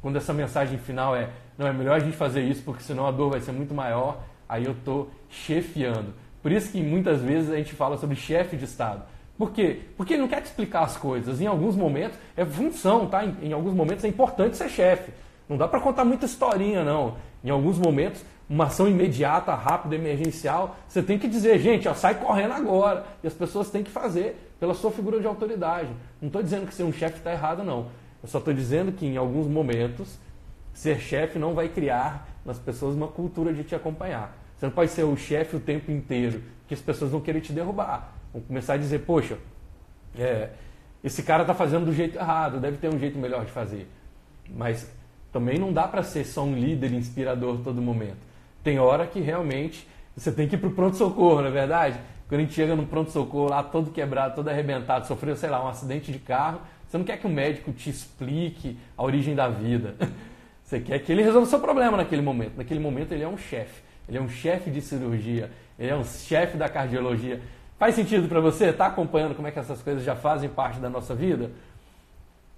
Quando 0.00 0.16
essa 0.16 0.32
mensagem 0.32 0.78
final 0.78 1.14
é 1.14 1.28
não, 1.58 1.66
é 1.66 1.72
melhor 1.72 1.96
a 1.96 1.98
gente 1.98 2.16
fazer 2.16 2.42
isso 2.42 2.62
porque 2.62 2.82
senão 2.82 3.06
a 3.06 3.10
dor 3.10 3.30
vai 3.30 3.40
ser 3.40 3.52
muito 3.52 3.74
maior, 3.74 4.22
aí 4.48 4.64
eu 4.64 4.72
estou 4.72 5.10
chefiando. 5.28 6.14
Por 6.40 6.52
isso 6.52 6.70
que 6.70 6.80
muitas 6.80 7.20
vezes 7.20 7.50
a 7.50 7.56
gente 7.56 7.74
fala 7.74 7.98
sobre 7.98 8.16
chefe 8.16 8.56
de 8.56 8.64
Estado. 8.64 9.02
Por 9.38 9.52
quê? 9.52 9.82
Porque 9.96 10.14
ele 10.14 10.22
não 10.22 10.28
quer 10.28 10.42
te 10.42 10.46
explicar 10.46 10.82
as 10.82 10.96
coisas. 10.96 11.40
Em 11.40 11.46
alguns 11.46 11.76
momentos 11.76 12.18
é 12.36 12.44
função, 12.44 13.06
tá? 13.06 13.24
Em, 13.24 13.36
em 13.42 13.52
alguns 13.52 13.72
momentos 13.72 14.04
é 14.04 14.08
importante 14.08 14.56
ser 14.56 14.68
chefe. 14.68 15.12
Não 15.48 15.56
dá 15.56 15.68
para 15.68 15.80
contar 15.80 16.04
muita 16.04 16.26
historinha, 16.26 16.84
não. 16.84 17.16
Em 17.42 17.48
alguns 17.48 17.78
momentos 17.78 18.22
uma 18.50 18.64
ação 18.64 18.88
imediata, 18.88 19.54
rápida, 19.54 19.94
emergencial, 19.94 20.76
você 20.88 21.02
tem 21.02 21.18
que 21.18 21.28
dizer, 21.28 21.58
gente, 21.58 21.86
ó, 21.86 21.94
sai 21.94 22.14
correndo 22.14 22.52
agora. 22.52 23.04
E 23.22 23.26
as 23.26 23.34
pessoas 23.34 23.70
têm 23.70 23.84
que 23.84 23.90
fazer 23.90 24.54
pela 24.58 24.74
sua 24.74 24.90
figura 24.90 25.20
de 25.20 25.26
autoridade. 25.26 25.90
Não 26.20 26.28
estou 26.28 26.42
dizendo 26.42 26.66
que 26.66 26.74
ser 26.74 26.82
um 26.82 26.92
chefe 26.92 27.18
está 27.18 27.30
errado, 27.30 27.62
não. 27.62 27.86
Eu 28.22 28.28
só 28.28 28.38
estou 28.38 28.52
dizendo 28.52 28.90
que 28.90 29.06
em 29.06 29.16
alguns 29.16 29.46
momentos 29.46 30.18
ser 30.72 30.98
chefe 30.98 31.38
não 31.38 31.54
vai 31.54 31.68
criar 31.68 32.26
nas 32.44 32.58
pessoas 32.58 32.94
uma 32.94 33.08
cultura 33.08 33.52
de 33.52 33.62
te 33.62 33.74
acompanhar. 33.74 34.36
Você 34.56 34.66
não 34.66 34.72
pode 34.72 34.90
ser 34.90 35.04
o 35.04 35.16
chefe 35.16 35.54
o 35.54 35.60
tempo 35.60 35.92
inteiro, 35.92 36.42
que 36.66 36.74
as 36.74 36.80
pessoas 36.80 37.12
vão 37.12 37.20
querer 37.20 37.40
te 37.40 37.52
derrubar. 37.52 38.17
Vão 38.32 38.42
começar 38.42 38.74
a 38.74 38.76
dizer, 38.76 39.00
poxa, 39.00 39.38
é, 40.16 40.50
esse 41.02 41.22
cara 41.22 41.42
está 41.42 41.54
fazendo 41.54 41.86
do 41.86 41.92
jeito 41.92 42.18
errado, 42.18 42.60
deve 42.60 42.76
ter 42.76 42.92
um 42.92 42.98
jeito 42.98 43.18
melhor 43.18 43.44
de 43.44 43.50
fazer. 43.50 43.88
Mas 44.50 44.90
também 45.32 45.58
não 45.58 45.72
dá 45.72 45.86
para 45.86 46.02
ser 46.02 46.24
só 46.24 46.44
um 46.44 46.54
líder 46.54 46.92
inspirador 46.92 47.58
todo 47.58 47.80
momento. 47.80 48.18
Tem 48.62 48.78
hora 48.78 49.06
que 49.06 49.20
realmente 49.20 49.86
você 50.16 50.32
tem 50.32 50.48
que 50.48 50.56
ir 50.56 50.58
para 50.58 50.68
o 50.68 50.72
pronto-socorro, 50.72 51.40
não 51.40 51.48
é 51.48 51.52
verdade? 51.52 51.98
Quando 52.28 52.40
a 52.40 52.44
gente 52.44 52.54
chega 52.54 52.74
no 52.74 52.86
pronto-socorro 52.86 53.48
lá 53.48 53.62
todo 53.62 53.90
quebrado, 53.90 54.34
todo 54.34 54.48
arrebentado, 54.48 55.06
sofreu, 55.06 55.36
sei 55.36 55.48
lá, 55.48 55.64
um 55.64 55.68
acidente 55.68 56.12
de 56.12 56.18
carro, 56.18 56.60
você 56.86 56.98
não 56.98 57.04
quer 57.04 57.18
que 57.18 57.26
o 57.26 57.30
médico 57.30 57.72
te 57.72 57.88
explique 57.88 58.78
a 58.96 59.02
origem 59.02 59.34
da 59.34 59.48
vida. 59.48 59.94
Você 60.64 60.80
quer 60.80 60.98
que 60.98 61.10
ele 61.10 61.22
resolva 61.22 61.46
o 61.46 61.48
seu 61.48 61.60
problema 61.60 61.96
naquele 61.96 62.20
momento. 62.20 62.58
Naquele 62.58 62.78
momento 62.78 63.12
ele 63.12 63.22
é 63.22 63.28
um 63.28 63.38
chefe. 63.38 63.82
Ele 64.06 64.18
é 64.18 64.20
um 64.20 64.28
chefe 64.28 64.70
de 64.70 64.82
cirurgia. 64.82 65.50
Ele 65.78 65.90
é 65.90 65.96
um 65.96 66.04
chefe 66.04 66.58
da 66.58 66.68
cardiologia. 66.68 67.40
Faz 67.78 67.94
sentido 67.94 68.28
para 68.28 68.40
você? 68.40 68.66
Está 68.70 68.86
acompanhando 68.86 69.36
como 69.36 69.46
é 69.46 69.52
que 69.52 69.58
essas 69.58 69.80
coisas 69.80 70.02
já 70.02 70.16
fazem 70.16 70.48
parte 70.48 70.80
da 70.80 70.90
nossa 70.90 71.14
vida? 71.14 71.52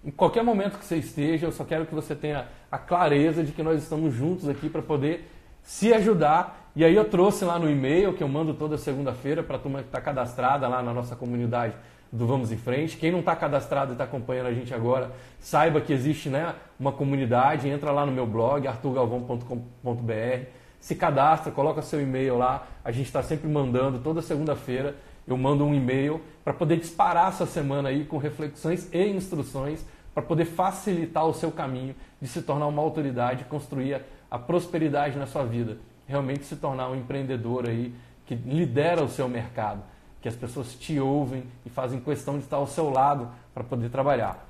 Em 0.02 0.10
qualquer 0.10 0.42
momento 0.42 0.78
que 0.78 0.84
você 0.84 0.96
esteja, 0.96 1.46
eu 1.46 1.52
só 1.52 1.62
quero 1.62 1.84
que 1.84 1.94
você 1.94 2.14
tenha 2.14 2.46
a 2.72 2.78
clareza 2.78 3.44
de 3.44 3.52
que 3.52 3.62
nós 3.62 3.82
estamos 3.82 4.14
juntos 4.14 4.48
aqui 4.48 4.70
para 4.70 4.80
poder 4.80 5.30
se 5.62 5.92
ajudar. 5.92 6.70
E 6.74 6.82
aí 6.82 6.96
eu 6.96 7.04
trouxe 7.04 7.44
lá 7.44 7.58
no 7.58 7.68
e-mail, 7.68 8.14
que 8.14 8.22
eu 8.22 8.28
mando 8.28 8.54
toda 8.54 8.78
segunda-feira 8.78 9.42
para 9.42 9.56
a 9.56 9.58
turma 9.58 9.80
que 9.80 9.88
está 9.88 10.00
cadastrada 10.00 10.66
lá 10.66 10.82
na 10.82 10.94
nossa 10.94 11.14
comunidade 11.14 11.74
do 12.10 12.26
Vamos 12.26 12.50
em 12.50 12.56
Frente. 12.56 12.96
Quem 12.96 13.12
não 13.12 13.20
está 13.20 13.36
cadastrado 13.36 13.92
e 13.92 13.92
está 13.92 14.04
acompanhando 14.04 14.46
a 14.46 14.54
gente 14.54 14.72
agora, 14.72 15.12
saiba 15.38 15.82
que 15.82 15.92
existe 15.92 16.30
né, 16.30 16.54
uma 16.78 16.92
comunidade, 16.92 17.68
entra 17.68 17.92
lá 17.92 18.06
no 18.06 18.12
meu 18.12 18.26
blog, 18.26 18.66
arturgalvão.com.br, 18.66 20.46
se 20.80 20.94
cadastra, 20.94 21.52
coloca 21.52 21.82
seu 21.82 22.00
e-mail 22.00 22.38
lá, 22.38 22.66
a 22.82 22.90
gente 22.90 23.06
está 23.06 23.22
sempre 23.22 23.46
mandando, 23.50 23.98
toda 23.98 24.22
segunda-feira 24.22 24.96
eu 25.32 25.36
mando 25.36 25.64
um 25.64 25.74
e-mail 25.74 26.20
para 26.42 26.52
poder 26.52 26.76
disparar 26.76 27.28
essa 27.28 27.46
semana 27.46 27.88
aí 27.88 28.04
com 28.04 28.18
reflexões 28.18 28.88
e 28.92 29.06
instruções 29.06 29.84
para 30.12 30.22
poder 30.22 30.44
facilitar 30.44 31.24
o 31.24 31.32
seu 31.32 31.52
caminho 31.52 31.94
de 32.20 32.26
se 32.26 32.42
tornar 32.42 32.66
uma 32.66 32.82
autoridade, 32.82 33.44
construir 33.44 34.02
a 34.30 34.38
prosperidade 34.38 35.16
na 35.16 35.26
sua 35.26 35.44
vida, 35.44 35.78
realmente 36.06 36.44
se 36.44 36.56
tornar 36.56 36.90
um 36.90 36.96
empreendedor 36.96 37.68
aí 37.68 37.94
que 38.26 38.34
lidera 38.34 39.02
o 39.04 39.08
seu 39.08 39.28
mercado, 39.28 39.82
que 40.20 40.28
as 40.28 40.34
pessoas 40.34 40.74
te 40.74 40.98
ouvem 40.98 41.44
e 41.64 41.70
fazem 41.70 42.00
questão 42.00 42.36
de 42.36 42.44
estar 42.44 42.56
ao 42.56 42.66
seu 42.66 42.90
lado 42.90 43.28
para 43.54 43.62
poder 43.62 43.88
trabalhar. 43.88 44.48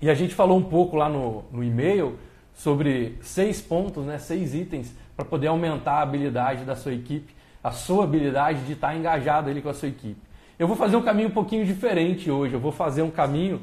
E 0.00 0.10
a 0.10 0.14
gente 0.14 0.34
falou 0.34 0.58
um 0.58 0.62
pouco 0.62 0.96
lá 0.96 1.08
no, 1.08 1.44
no 1.50 1.64
e-mail 1.64 2.18
sobre 2.52 3.18
seis 3.22 3.60
pontos, 3.62 4.04
né, 4.04 4.18
seis 4.18 4.54
itens 4.54 4.94
para 5.16 5.24
poder 5.24 5.46
aumentar 5.46 5.94
a 5.94 6.02
habilidade 6.02 6.64
da 6.64 6.76
sua 6.76 6.92
equipe, 6.92 7.34
a 7.64 7.70
sua 7.70 8.04
habilidade 8.04 8.60
de 8.66 8.74
estar 8.74 8.94
engajado 8.94 9.48
ali 9.48 9.62
com 9.62 9.70
a 9.70 9.74
sua 9.74 9.88
equipe. 9.88 10.20
Eu 10.58 10.68
vou 10.68 10.76
fazer 10.76 10.96
um 10.96 11.02
caminho 11.02 11.28
um 11.28 11.32
pouquinho 11.32 11.64
diferente 11.64 12.30
hoje, 12.30 12.52
eu 12.52 12.60
vou 12.60 12.70
fazer 12.70 13.00
um 13.00 13.10
caminho 13.10 13.60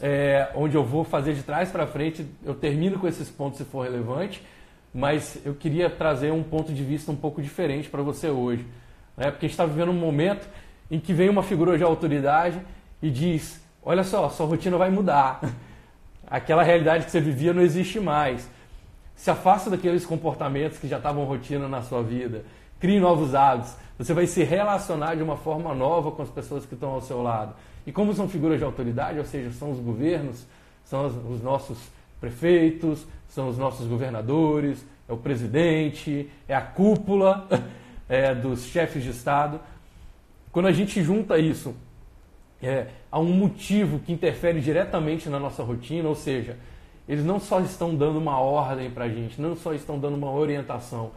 é, 0.00 0.48
onde 0.54 0.76
eu 0.76 0.84
vou 0.84 1.02
fazer 1.02 1.34
de 1.34 1.42
trás 1.42 1.68
para 1.68 1.84
frente. 1.84 2.24
Eu 2.44 2.54
termino 2.54 2.96
com 2.96 3.08
esses 3.08 3.28
pontos 3.28 3.58
se 3.58 3.64
for 3.64 3.82
relevante, 3.82 4.40
mas 4.94 5.36
eu 5.44 5.52
queria 5.52 5.90
trazer 5.90 6.32
um 6.32 6.44
ponto 6.44 6.72
de 6.72 6.84
vista 6.84 7.10
um 7.10 7.16
pouco 7.16 7.42
diferente 7.42 7.88
para 7.88 8.02
você 8.02 8.28
hoje. 8.28 8.64
Né? 9.16 9.30
Porque 9.32 9.46
a 9.46 9.48
gente 9.48 9.50
está 9.50 9.66
vivendo 9.66 9.90
um 9.90 9.98
momento 9.98 10.48
em 10.88 11.00
que 11.00 11.12
vem 11.12 11.28
uma 11.28 11.42
figura 11.42 11.76
de 11.76 11.82
autoridade 11.82 12.60
e 13.02 13.10
diz: 13.10 13.60
Olha 13.82 14.04
só, 14.04 14.30
sua 14.30 14.46
rotina 14.46 14.78
vai 14.78 14.90
mudar. 14.90 15.40
Aquela 16.30 16.62
realidade 16.62 17.04
que 17.04 17.10
você 17.10 17.20
vivia 17.20 17.52
não 17.52 17.62
existe 17.62 17.98
mais. 17.98 18.48
Se 19.16 19.28
afasta 19.28 19.68
daqueles 19.68 20.06
comportamentos 20.06 20.78
que 20.78 20.86
já 20.86 20.98
estavam 20.98 21.24
rotina 21.24 21.68
na 21.68 21.82
sua 21.82 22.00
vida. 22.02 22.44
Crie 22.80 23.00
novos 23.00 23.34
hábitos. 23.34 23.74
Você 23.98 24.14
vai 24.14 24.26
se 24.26 24.44
relacionar 24.44 25.16
de 25.16 25.22
uma 25.22 25.36
forma 25.36 25.74
nova 25.74 26.12
com 26.12 26.22
as 26.22 26.30
pessoas 26.30 26.64
que 26.64 26.74
estão 26.74 26.90
ao 26.90 27.00
seu 27.00 27.22
lado. 27.22 27.54
E 27.84 27.90
como 27.90 28.14
são 28.14 28.28
figuras 28.28 28.58
de 28.58 28.64
autoridade, 28.64 29.18
ou 29.18 29.24
seja, 29.24 29.50
são 29.52 29.72
os 29.72 29.80
governos, 29.80 30.46
são 30.84 31.06
os 31.06 31.42
nossos 31.42 31.78
prefeitos, 32.20 33.06
são 33.28 33.48
os 33.48 33.58
nossos 33.58 33.86
governadores, 33.86 34.84
é 35.08 35.12
o 35.12 35.16
presidente, 35.16 36.30
é 36.46 36.54
a 36.54 36.60
cúpula 36.60 37.48
é, 38.08 38.34
dos 38.34 38.66
chefes 38.66 39.02
de 39.02 39.10
Estado. 39.10 39.60
Quando 40.52 40.66
a 40.66 40.72
gente 40.72 41.02
junta 41.02 41.38
isso 41.38 41.74
é, 42.62 42.88
a 43.10 43.18
um 43.18 43.32
motivo 43.32 43.98
que 43.98 44.12
interfere 44.12 44.60
diretamente 44.60 45.28
na 45.28 45.38
nossa 45.38 45.62
rotina, 45.62 46.08
ou 46.08 46.14
seja, 46.14 46.56
eles 47.08 47.24
não 47.24 47.40
só 47.40 47.60
estão 47.60 47.94
dando 47.94 48.18
uma 48.18 48.38
ordem 48.38 48.90
para 48.90 49.06
a 49.06 49.08
gente, 49.08 49.40
não 49.40 49.56
só 49.56 49.72
estão 49.72 49.98
dando 49.98 50.16
uma 50.16 50.30
orientação, 50.30 51.10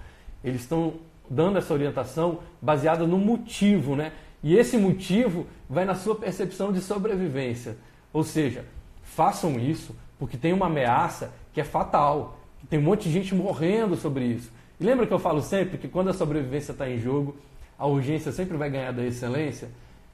eles 0.44 0.62
estão 0.62 0.94
dando 1.30 1.58
essa 1.58 1.74
orientação 1.74 2.40
baseada 2.62 3.06
no 3.08 3.18
motivo, 3.18 3.96
né? 3.96 4.12
E 4.44 4.56
esse 4.56 4.78
motivo 4.78 5.46
vai 5.70 5.86
na 5.86 5.96
sua 5.96 6.16
percepção 6.16 6.72
de 6.72 6.82
sobrevivência. 6.82 7.78
Ou 8.12 8.24
seja, 8.24 8.66
façam 9.04 9.60
isso 9.60 9.96
porque 10.20 10.38
tem 10.38 10.54
uma 10.54 10.68
ameaça 10.68 11.34
que 11.54 11.62
é 11.62 11.64
fatal, 11.64 12.38
tem 12.70 12.80
um 12.80 12.84
monte 12.84 13.04
de 13.04 13.12
gente 13.12 13.34
morrendo 13.34 13.96
sobre 13.96 14.26
isso. 14.26 14.52
E 14.80 14.84
lembra 14.84 15.06
que 15.06 15.14
eu 15.14 15.20
falo 15.20 15.42
sempre 15.42 15.78
que 15.78 15.88
quando 15.88 16.10
a 16.10 16.14
sobrevivência 16.14 16.72
está 16.72 16.90
em 16.90 16.98
jogo, 16.98 17.36
a 17.78 17.86
urgência 17.86 18.32
sempre 18.32 18.58
vai 18.58 18.70
ganhar 18.70 18.92
da 18.92 19.04
excelência? 19.04 19.70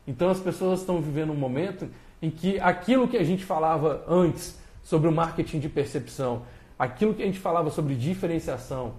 Então 0.07 0.29
as 0.29 0.39
pessoas 0.39 0.79
estão 0.79 1.01
vivendo 1.01 1.31
um 1.31 1.35
momento 1.35 1.89
em 2.21 2.29
que 2.29 2.59
aquilo 2.59 3.07
que 3.07 3.17
a 3.17 3.23
gente 3.23 3.43
falava 3.43 4.03
antes 4.07 4.57
sobre 4.83 5.07
o 5.09 5.11
marketing 5.11 5.59
de 5.59 5.69
percepção, 5.69 6.43
aquilo 6.79 7.13
que 7.13 7.21
a 7.21 7.25
gente 7.25 7.39
falava 7.39 7.69
sobre 7.69 7.95
diferenciação, 7.95 8.93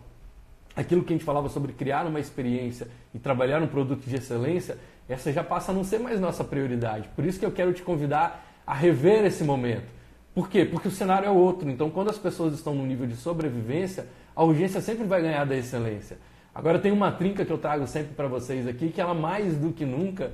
aquilo 0.79 1.03
que 1.03 1.13
a 1.13 1.17
gente 1.17 1.25
falava 1.25 1.49
sobre 1.49 1.73
criar 1.73 2.07
uma 2.07 2.21
experiência 2.21 2.87
e 3.13 3.19
trabalhar 3.19 3.61
um 3.61 3.67
produto 3.67 4.09
de 4.09 4.15
excelência, 4.15 4.79
essa 5.09 5.33
já 5.33 5.43
passa 5.43 5.73
a 5.73 5.75
não 5.75 5.83
ser 5.83 5.99
mais 5.99 6.21
nossa 6.21 6.45
prioridade. 6.45 7.09
Por 7.17 7.25
isso 7.25 7.37
que 7.39 7.45
eu 7.45 7.51
quero 7.51 7.73
te 7.73 7.83
convidar 7.83 8.47
a 8.65 8.75
rever 8.75 9.25
esse 9.25 9.43
momento. 9.43 9.89
Por 10.33 10.49
quê? 10.49 10.65
Porque 10.65 10.87
o 10.87 10.91
cenário 10.91 11.27
é 11.27 11.31
outro. 11.31 11.69
Então, 11.69 11.91
quando 11.91 12.11
as 12.11 12.19
pessoas 12.19 12.55
estão 12.55 12.77
no 12.77 12.87
nível 12.87 13.09
de 13.09 13.17
sobrevivência, 13.17 14.07
a 14.37 14.45
urgência 14.45 14.81
sempre 14.81 15.05
vai 15.05 15.21
ganhar 15.21 15.45
da 15.45 15.57
excelência. 15.57 16.17
Agora, 16.55 16.79
tem 16.79 16.93
uma 16.93 17.11
trinca 17.11 17.45
que 17.45 17.53
eu 17.53 17.59
trago 17.59 17.85
sempre 17.89 18.15
para 18.15 18.29
vocês 18.29 18.69
aqui, 18.69 18.91
que 18.91 19.01
ela 19.01 19.15
mais 19.15 19.57
do 19.57 19.73
que 19.73 19.85
nunca, 19.85 20.31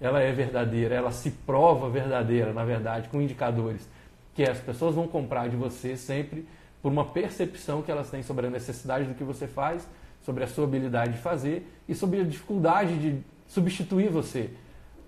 ela 0.00 0.20
é 0.20 0.32
verdadeira, 0.32 0.96
ela 0.96 1.12
se 1.12 1.30
prova 1.30 1.88
verdadeira, 1.88 2.52
na 2.52 2.64
verdade, 2.64 3.08
com 3.08 3.22
indicadores. 3.22 3.88
Que 4.34 4.42
é, 4.42 4.50
as 4.50 4.58
pessoas 4.58 4.96
vão 4.96 5.06
comprar 5.06 5.48
de 5.48 5.54
você 5.54 5.96
sempre 5.96 6.44
por 6.84 6.92
uma 6.92 7.06
percepção 7.06 7.80
que 7.80 7.90
elas 7.90 8.10
têm 8.10 8.22
sobre 8.22 8.46
a 8.46 8.50
necessidade 8.50 9.06
do 9.06 9.14
que 9.14 9.24
você 9.24 9.46
faz, 9.46 9.88
sobre 10.20 10.44
a 10.44 10.46
sua 10.46 10.64
habilidade 10.64 11.12
de 11.12 11.18
fazer 11.18 11.66
e 11.88 11.94
sobre 11.94 12.20
a 12.20 12.24
dificuldade 12.24 12.98
de 12.98 13.24
substituir 13.46 14.10
você. 14.10 14.50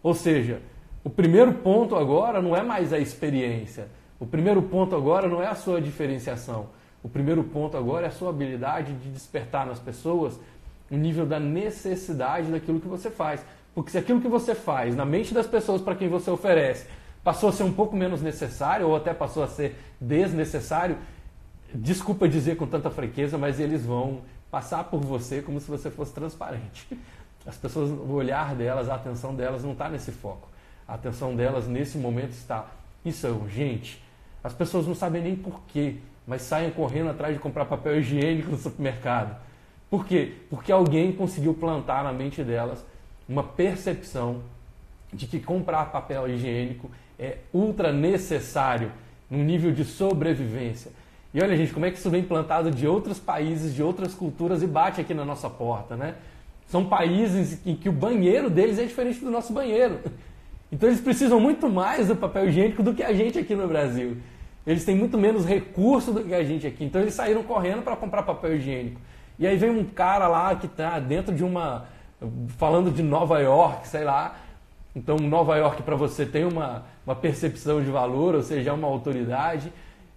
Ou 0.02 0.14
seja, 0.14 0.62
o 1.04 1.10
primeiro 1.10 1.52
ponto 1.52 1.94
agora 1.94 2.40
não 2.40 2.56
é 2.56 2.62
mais 2.62 2.94
a 2.94 2.98
experiência. 2.98 3.88
O 4.18 4.24
primeiro 4.24 4.62
ponto 4.62 4.96
agora 4.96 5.28
não 5.28 5.42
é 5.42 5.48
a 5.48 5.54
sua 5.54 5.78
diferenciação. 5.78 6.68
O 7.02 7.10
primeiro 7.10 7.44
ponto 7.44 7.76
agora 7.76 8.06
é 8.06 8.08
a 8.08 8.12
sua 8.12 8.30
habilidade 8.30 8.94
de 8.94 9.10
despertar 9.10 9.66
nas 9.66 9.78
pessoas 9.78 10.40
o 10.90 10.96
nível 10.96 11.26
da 11.26 11.38
necessidade 11.38 12.50
daquilo 12.50 12.80
que 12.80 12.88
você 12.88 13.10
faz. 13.10 13.44
Porque 13.74 13.90
se 13.90 13.98
aquilo 13.98 14.22
que 14.22 14.28
você 14.28 14.54
faz 14.54 14.96
na 14.96 15.04
mente 15.04 15.34
das 15.34 15.46
pessoas 15.46 15.82
para 15.82 15.94
quem 15.94 16.08
você 16.08 16.30
oferece 16.30 16.86
passou 17.22 17.48
a 17.48 17.52
ser 17.52 17.64
um 17.64 17.72
pouco 17.72 17.96
menos 17.96 18.22
necessário 18.22 18.86
ou 18.88 18.96
até 18.96 19.12
passou 19.12 19.42
a 19.42 19.48
ser 19.48 19.76
desnecessário, 20.00 20.96
desculpa 21.76 22.28
dizer 22.28 22.56
com 22.56 22.66
tanta 22.66 22.90
franqueza, 22.90 23.36
mas 23.38 23.60
eles 23.60 23.84
vão 23.84 24.20
passar 24.50 24.84
por 24.84 25.00
você 25.00 25.42
como 25.42 25.60
se 25.60 25.68
você 25.68 25.90
fosse 25.90 26.12
transparente. 26.12 26.86
As 27.46 27.56
pessoas, 27.56 27.90
o 27.90 28.12
olhar 28.12 28.54
delas, 28.54 28.88
a 28.88 28.94
atenção 28.94 29.34
delas 29.34 29.62
não 29.62 29.72
está 29.72 29.88
nesse 29.88 30.10
foco. 30.10 30.48
A 30.86 30.94
atenção 30.94 31.34
delas 31.34 31.68
nesse 31.68 31.98
momento 31.98 32.32
está: 32.32 32.66
isso 33.04 33.26
é 33.26 33.30
urgente. 33.30 34.02
As 34.42 34.52
pessoas 34.52 34.86
não 34.86 34.94
sabem 34.94 35.22
nem 35.22 35.36
porquê, 35.36 35.96
mas 36.26 36.42
saem 36.42 36.70
correndo 36.70 37.10
atrás 37.10 37.34
de 37.34 37.40
comprar 37.40 37.64
papel 37.64 37.98
higiênico 37.98 38.50
no 38.50 38.58
supermercado. 38.58 39.36
Por 39.88 40.04
quê? 40.04 40.34
Porque 40.50 40.72
alguém 40.72 41.12
conseguiu 41.12 41.54
plantar 41.54 42.02
na 42.02 42.12
mente 42.12 42.42
delas 42.42 42.84
uma 43.28 43.42
percepção 43.42 44.42
de 45.12 45.26
que 45.26 45.40
comprar 45.40 45.86
papel 45.86 46.28
higiênico 46.28 46.90
é 47.18 47.38
ultra 47.52 47.92
necessário 47.92 48.92
num 49.30 49.42
nível 49.42 49.72
de 49.72 49.84
sobrevivência. 49.84 50.90
E 51.36 51.42
olha, 51.42 51.54
gente, 51.54 51.70
como 51.74 51.84
é 51.84 51.90
que 51.90 51.98
isso 51.98 52.08
vem 52.08 52.22
plantado 52.22 52.70
de 52.70 52.88
outros 52.88 53.18
países, 53.18 53.74
de 53.74 53.82
outras 53.82 54.14
culturas 54.14 54.62
e 54.62 54.66
bate 54.66 55.02
aqui 55.02 55.12
na 55.12 55.22
nossa 55.22 55.50
porta, 55.50 55.94
né? 55.94 56.14
São 56.66 56.86
países 56.86 57.60
em 57.66 57.76
que 57.76 57.90
o 57.90 57.92
banheiro 57.92 58.48
deles 58.48 58.78
é 58.78 58.84
diferente 58.84 59.20
do 59.20 59.30
nosso 59.30 59.52
banheiro. 59.52 60.00
Então 60.72 60.88
eles 60.88 60.98
precisam 60.98 61.38
muito 61.38 61.68
mais 61.68 62.08
do 62.08 62.16
papel 62.16 62.48
higiênico 62.48 62.82
do 62.82 62.94
que 62.94 63.02
a 63.02 63.12
gente 63.12 63.38
aqui 63.38 63.54
no 63.54 63.68
Brasil. 63.68 64.16
Eles 64.66 64.82
têm 64.82 64.96
muito 64.96 65.18
menos 65.18 65.44
recurso 65.44 66.10
do 66.10 66.24
que 66.24 66.32
a 66.32 66.42
gente 66.42 66.66
aqui. 66.66 66.82
Então 66.82 67.02
eles 67.02 67.12
saíram 67.12 67.42
correndo 67.42 67.82
para 67.82 67.96
comprar 67.96 68.22
papel 68.22 68.56
higiênico. 68.56 68.98
E 69.38 69.46
aí 69.46 69.58
vem 69.58 69.68
um 69.68 69.84
cara 69.84 70.26
lá 70.28 70.56
que 70.56 70.64
está 70.64 70.98
dentro 70.98 71.34
de 71.34 71.44
uma. 71.44 71.84
falando 72.56 72.90
de 72.90 73.02
Nova 73.02 73.40
York, 73.40 73.86
sei 73.86 74.04
lá. 74.04 74.36
Então 74.94 75.16
Nova 75.16 75.54
York 75.58 75.82
para 75.82 75.96
você 75.96 76.24
tem 76.24 76.46
uma, 76.46 76.86
uma 77.04 77.14
percepção 77.14 77.82
de 77.82 77.90
valor, 77.90 78.34
ou 78.34 78.42
seja, 78.42 78.70
é 78.70 78.72
uma 78.72 78.88
autoridade. 78.88 79.70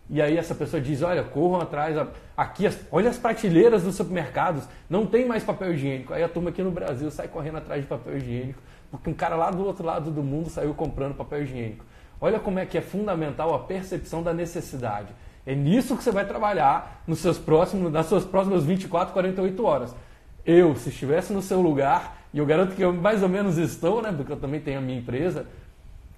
E 0.10 0.20
aí 0.22 0.38
essa 0.38 0.56
pessoa 0.56 0.82
diz, 0.82 1.04
olha, 1.04 1.24
corram 1.24 1.62
atrás, 1.62 1.96
aqui, 2.36 2.68
olha 2.92 3.12
as 3.12 3.18
prateleiras 3.18 3.84
dos 3.84 3.96
supermercados, 3.96 4.64
não 4.90 5.06
tem 5.06 5.26
mais 5.26 5.44
papel 5.44 5.74
higiênico. 5.74 6.14
Aí 6.14 6.24
a 6.24 6.30
turma 6.30 6.50
aqui 6.50 6.64
no 6.64 6.72
Brasil 6.72 7.12
sai 7.12 7.28
correndo 7.28 7.60
atrás 7.60 7.84
de 7.84 7.88
papel 7.88 8.18
higiênico, 8.18 8.60
porque 8.90 9.08
um 9.08 9.14
cara 9.14 9.36
lá 9.36 9.52
do 9.52 9.64
outro 9.64 9.86
lado 9.86 10.10
do 10.10 10.24
mundo 10.24 10.50
saiu 10.50 10.74
comprando 10.74 11.14
papel 11.14 11.44
higiênico. 11.44 11.86
Olha 12.20 12.40
como 12.40 12.58
é 12.58 12.66
que 12.66 12.76
é 12.76 12.82
fundamental 12.82 13.54
a 13.54 13.60
percepção 13.60 14.24
da 14.24 14.34
necessidade. 14.34 15.14
É 15.46 15.54
nisso 15.54 15.96
que 15.96 16.04
você 16.04 16.12
vai 16.12 16.26
trabalhar 16.26 17.04
nos 17.06 17.20
seus 17.20 17.38
próximos, 17.38 17.92
nas 17.92 18.08
suas 18.08 18.26
próximas 18.26 18.66
24, 18.66 19.14
48 19.14 19.64
horas. 19.64 19.96
Eu, 20.44 20.76
se 20.76 20.90
estivesse 20.90 21.32
no 21.32 21.42
seu 21.42 21.62
lugar, 21.62 22.18
e 22.34 22.40
eu 22.40 22.46
garanto 22.48 22.76
que 22.76 22.82
eu 22.82 22.92
mais 22.92 23.22
ou 23.22 23.30
menos 23.30 23.58
estou, 23.58 24.02
né, 24.02 24.12
porque 24.12 24.32
eu 24.32 24.38
também 24.38 24.60
tenho 24.60 24.80
a 24.80 24.82
minha 24.82 24.98
empresa, 24.98 25.46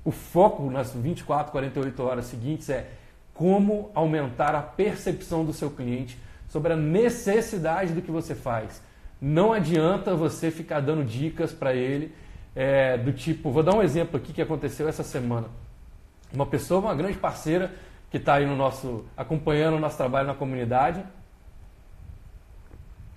o 0.03 0.11
foco 0.11 0.69
nas 0.71 0.93
24, 0.93 1.51
48 1.51 2.03
horas 2.03 2.25
seguintes 2.25 2.69
é 2.69 2.89
como 3.41 3.89
aumentar 3.95 4.53
a 4.53 4.61
percepção 4.61 5.43
do 5.43 5.51
seu 5.51 5.71
cliente 5.71 6.15
sobre 6.47 6.73
a 6.73 6.75
necessidade 6.75 7.91
do 7.91 7.99
que 7.99 8.11
você 8.11 8.35
faz. 8.35 8.83
Não 9.19 9.51
adianta 9.51 10.13
você 10.13 10.51
ficar 10.51 10.79
dando 10.79 11.03
dicas 11.03 11.51
para 11.51 11.73
ele 11.73 12.13
é, 12.55 12.99
do 12.99 13.11
tipo, 13.11 13.49
vou 13.49 13.63
dar 13.63 13.73
um 13.73 13.81
exemplo 13.81 14.15
aqui 14.15 14.31
que 14.31 14.43
aconteceu 14.43 14.87
essa 14.87 15.01
semana. 15.01 15.47
Uma 16.31 16.45
pessoa, 16.45 16.81
uma 16.81 16.93
grande 16.93 17.17
parceira 17.17 17.73
que 18.11 18.17
está 18.17 18.35
aí 18.35 18.45
no 18.45 18.55
nosso, 18.55 19.05
acompanhando 19.17 19.77
o 19.77 19.79
nosso 19.79 19.97
trabalho 19.97 20.27
na 20.27 20.35
comunidade, 20.35 21.03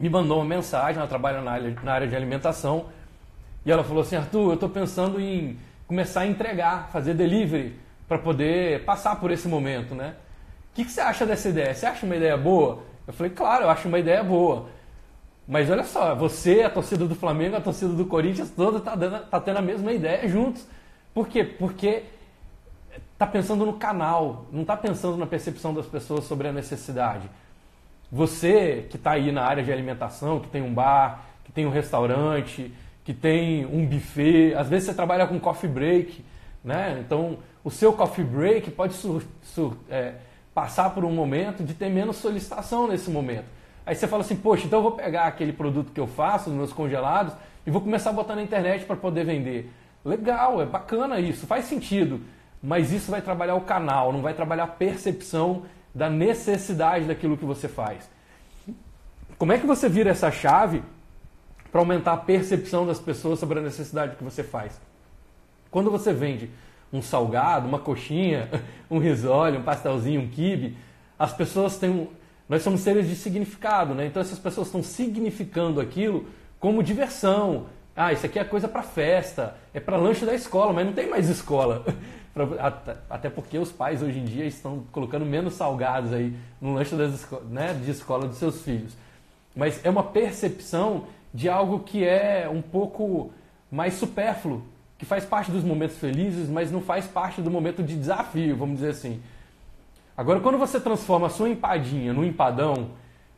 me 0.00 0.08
mandou 0.08 0.38
uma 0.38 0.46
mensagem, 0.46 0.96
ela 0.96 1.06
trabalha 1.06 1.42
na 1.42 1.50
área, 1.50 1.76
na 1.82 1.92
área 1.92 2.08
de 2.08 2.16
alimentação, 2.16 2.86
e 3.66 3.70
ela 3.70 3.84
falou 3.84 4.00
assim, 4.00 4.16
Arthur, 4.16 4.52
eu 4.52 4.54
estou 4.54 4.70
pensando 4.70 5.20
em 5.20 5.58
começar 5.86 6.22
a 6.22 6.26
entregar, 6.26 6.88
fazer 6.88 7.12
delivery 7.12 7.83
para 8.08 8.18
poder 8.18 8.84
passar 8.84 9.16
por 9.16 9.30
esse 9.30 9.48
momento, 9.48 9.94
né? 9.94 10.14
O 10.72 10.74
que, 10.74 10.84
que, 10.84 10.90
você 10.90 11.00
acha 11.00 11.24
dessa 11.24 11.48
ideia? 11.48 11.74
Você 11.74 11.86
acha 11.86 12.04
uma 12.04 12.16
ideia 12.16 12.36
boa? 12.36 12.82
Eu 13.06 13.12
falei, 13.12 13.30
claro, 13.32 13.64
eu 13.64 13.70
acho 13.70 13.86
uma 13.88 13.98
ideia 13.98 14.22
boa. 14.22 14.68
Mas 15.46 15.70
olha 15.70 15.84
só, 15.84 16.14
você, 16.14 16.62
a 16.62 16.70
torcida 16.70 17.06
do 17.06 17.14
Flamengo, 17.14 17.56
a 17.56 17.60
torcida 17.60 17.92
do 17.92 18.06
Corinthians, 18.06 18.50
toda 18.50 18.80
tá, 18.80 18.94
dando, 18.94 19.26
tá 19.26 19.40
tendo 19.40 19.58
a 19.58 19.62
mesma 19.62 19.92
ideia 19.92 20.26
juntos. 20.28 20.66
Por 21.12 21.28
quê? 21.28 21.44
Porque 21.44 22.04
tá 23.16 23.26
pensando 23.26 23.64
no 23.64 23.74
canal, 23.74 24.46
não 24.50 24.64
tá 24.64 24.76
pensando 24.76 25.16
na 25.16 25.26
percepção 25.26 25.72
das 25.72 25.86
pessoas 25.86 26.24
sobre 26.24 26.48
a 26.48 26.52
necessidade. 26.52 27.28
Você 28.10 28.86
que 28.90 28.96
está 28.96 29.12
aí 29.12 29.30
na 29.30 29.42
área 29.44 29.62
de 29.62 29.72
alimentação, 29.72 30.40
que 30.40 30.48
tem 30.48 30.62
um 30.62 30.72
bar, 30.72 31.24
que 31.44 31.52
tem 31.52 31.66
um 31.66 31.70
restaurante, 31.70 32.72
que 33.04 33.12
tem 33.12 33.66
um 33.66 33.86
buffet, 33.86 34.54
às 34.54 34.68
vezes 34.68 34.86
você 34.86 34.94
trabalha 34.94 35.26
com 35.26 35.38
coffee 35.38 35.68
break, 35.68 36.24
né? 36.62 36.98
Então 37.04 37.38
o 37.64 37.70
seu 37.70 37.94
coffee 37.94 38.24
break 38.24 38.70
pode 38.72 38.92
sur, 38.92 39.22
sur, 39.42 39.74
é, 39.88 40.16
passar 40.52 40.90
por 40.90 41.02
um 41.04 41.10
momento 41.10 41.64
de 41.64 41.72
ter 41.72 41.88
menos 41.88 42.16
solicitação 42.16 42.86
nesse 42.86 43.10
momento. 43.10 43.46
Aí 43.86 43.94
você 43.94 44.06
fala 44.06 44.22
assim, 44.22 44.36
poxa, 44.36 44.66
então 44.66 44.80
eu 44.80 44.82
vou 44.82 44.92
pegar 44.92 45.24
aquele 45.24 45.52
produto 45.52 45.90
que 45.90 46.00
eu 46.00 46.06
faço, 46.06 46.50
os 46.50 46.56
meus 46.56 46.72
congelados, 46.72 47.32
e 47.66 47.70
vou 47.70 47.80
começar 47.80 48.10
a 48.10 48.12
botar 48.12 48.36
na 48.36 48.42
internet 48.42 48.84
para 48.84 48.96
poder 48.96 49.24
vender. 49.24 49.72
Legal, 50.04 50.60
é 50.60 50.66
bacana 50.66 51.18
isso, 51.18 51.46
faz 51.46 51.64
sentido. 51.64 52.20
mas 52.62 52.92
isso 52.92 53.10
vai 53.10 53.20
trabalhar 53.20 53.54
o 53.56 53.60
canal, 53.60 54.10
não 54.10 54.22
vai 54.22 54.32
trabalhar 54.32 54.64
a 54.64 54.68
percepção 54.68 55.64
da 55.94 56.08
necessidade 56.08 57.04
daquilo 57.04 57.36
que 57.36 57.44
você 57.44 57.68
faz. 57.68 58.08
Como 59.36 59.52
é 59.52 59.58
que 59.58 59.66
você 59.66 59.86
vira 59.86 60.10
essa 60.10 60.30
chave 60.30 60.82
para 61.70 61.80
aumentar 61.80 62.14
a 62.14 62.16
percepção 62.16 62.86
das 62.86 62.98
pessoas 62.98 63.38
sobre 63.38 63.58
a 63.58 63.62
necessidade 63.62 64.16
que 64.16 64.24
você 64.24 64.42
faz? 64.42 64.80
Quando 65.70 65.90
você 65.90 66.12
vende 66.12 66.48
um 66.94 67.02
salgado, 67.02 67.66
uma 67.66 67.78
coxinha, 67.78 68.48
um 68.90 68.98
risole, 68.98 69.58
um 69.58 69.62
pastelzinho, 69.62 70.20
um 70.20 70.28
quibe, 70.28 70.76
as 71.18 71.32
pessoas 71.32 71.76
têm 71.76 71.90
um... 71.90 72.08
Nós 72.48 72.62
somos 72.62 72.82
seres 72.82 73.08
de 73.08 73.16
significado, 73.16 73.94
né? 73.94 74.06
Então 74.06 74.20
essas 74.20 74.38
pessoas 74.38 74.68
estão 74.68 74.82
significando 74.82 75.80
aquilo 75.80 76.26
como 76.60 76.82
diversão. 76.82 77.66
Ah, 77.96 78.12
isso 78.12 78.26
aqui 78.26 78.38
é 78.38 78.44
coisa 78.44 78.68
para 78.68 78.82
festa, 78.82 79.56
é 79.72 79.80
para 79.80 79.96
lanche 79.96 80.26
da 80.26 80.34
escola, 80.34 80.72
mas 80.72 80.84
não 80.84 80.92
tem 80.92 81.08
mais 81.08 81.28
escola. 81.28 81.84
Até 83.08 83.30
porque 83.30 83.56
os 83.56 83.70
pais 83.70 84.02
hoje 84.02 84.18
em 84.18 84.24
dia 84.24 84.44
estão 84.44 84.84
colocando 84.90 85.24
menos 85.24 85.54
salgados 85.54 86.12
aí 86.12 86.36
no 86.60 86.74
lanche 86.74 86.94
das, 86.94 87.26
né, 87.48 87.72
de 87.72 87.90
escola 87.90 88.26
dos 88.26 88.36
seus 88.36 88.60
filhos. 88.62 88.96
Mas 89.54 89.84
é 89.84 89.88
uma 89.88 90.02
percepção 90.02 91.06
de 91.32 91.48
algo 91.48 91.80
que 91.80 92.04
é 92.04 92.48
um 92.48 92.60
pouco 92.60 93.32
mais 93.70 93.94
supérfluo, 93.94 94.62
que 94.98 95.04
faz 95.04 95.24
parte 95.24 95.50
dos 95.50 95.64
momentos 95.64 95.98
felizes, 95.98 96.48
mas 96.48 96.70
não 96.70 96.80
faz 96.80 97.06
parte 97.06 97.42
do 97.42 97.50
momento 97.50 97.82
de 97.82 97.96
desafio, 97.96 98.56
vamos 98.56 98.76
dizer 98.76 98.90
assim. 98.90 99.20
Agora, 100.16 100.40
quando 100.40 100.58
você 100.58 100.78
transforma 100.78 101.26
a 101.26 101.30
sua 101.30 101.48
empadinha 101.48 102.12
no 102.12 102.24
empadão, 102.24 102.90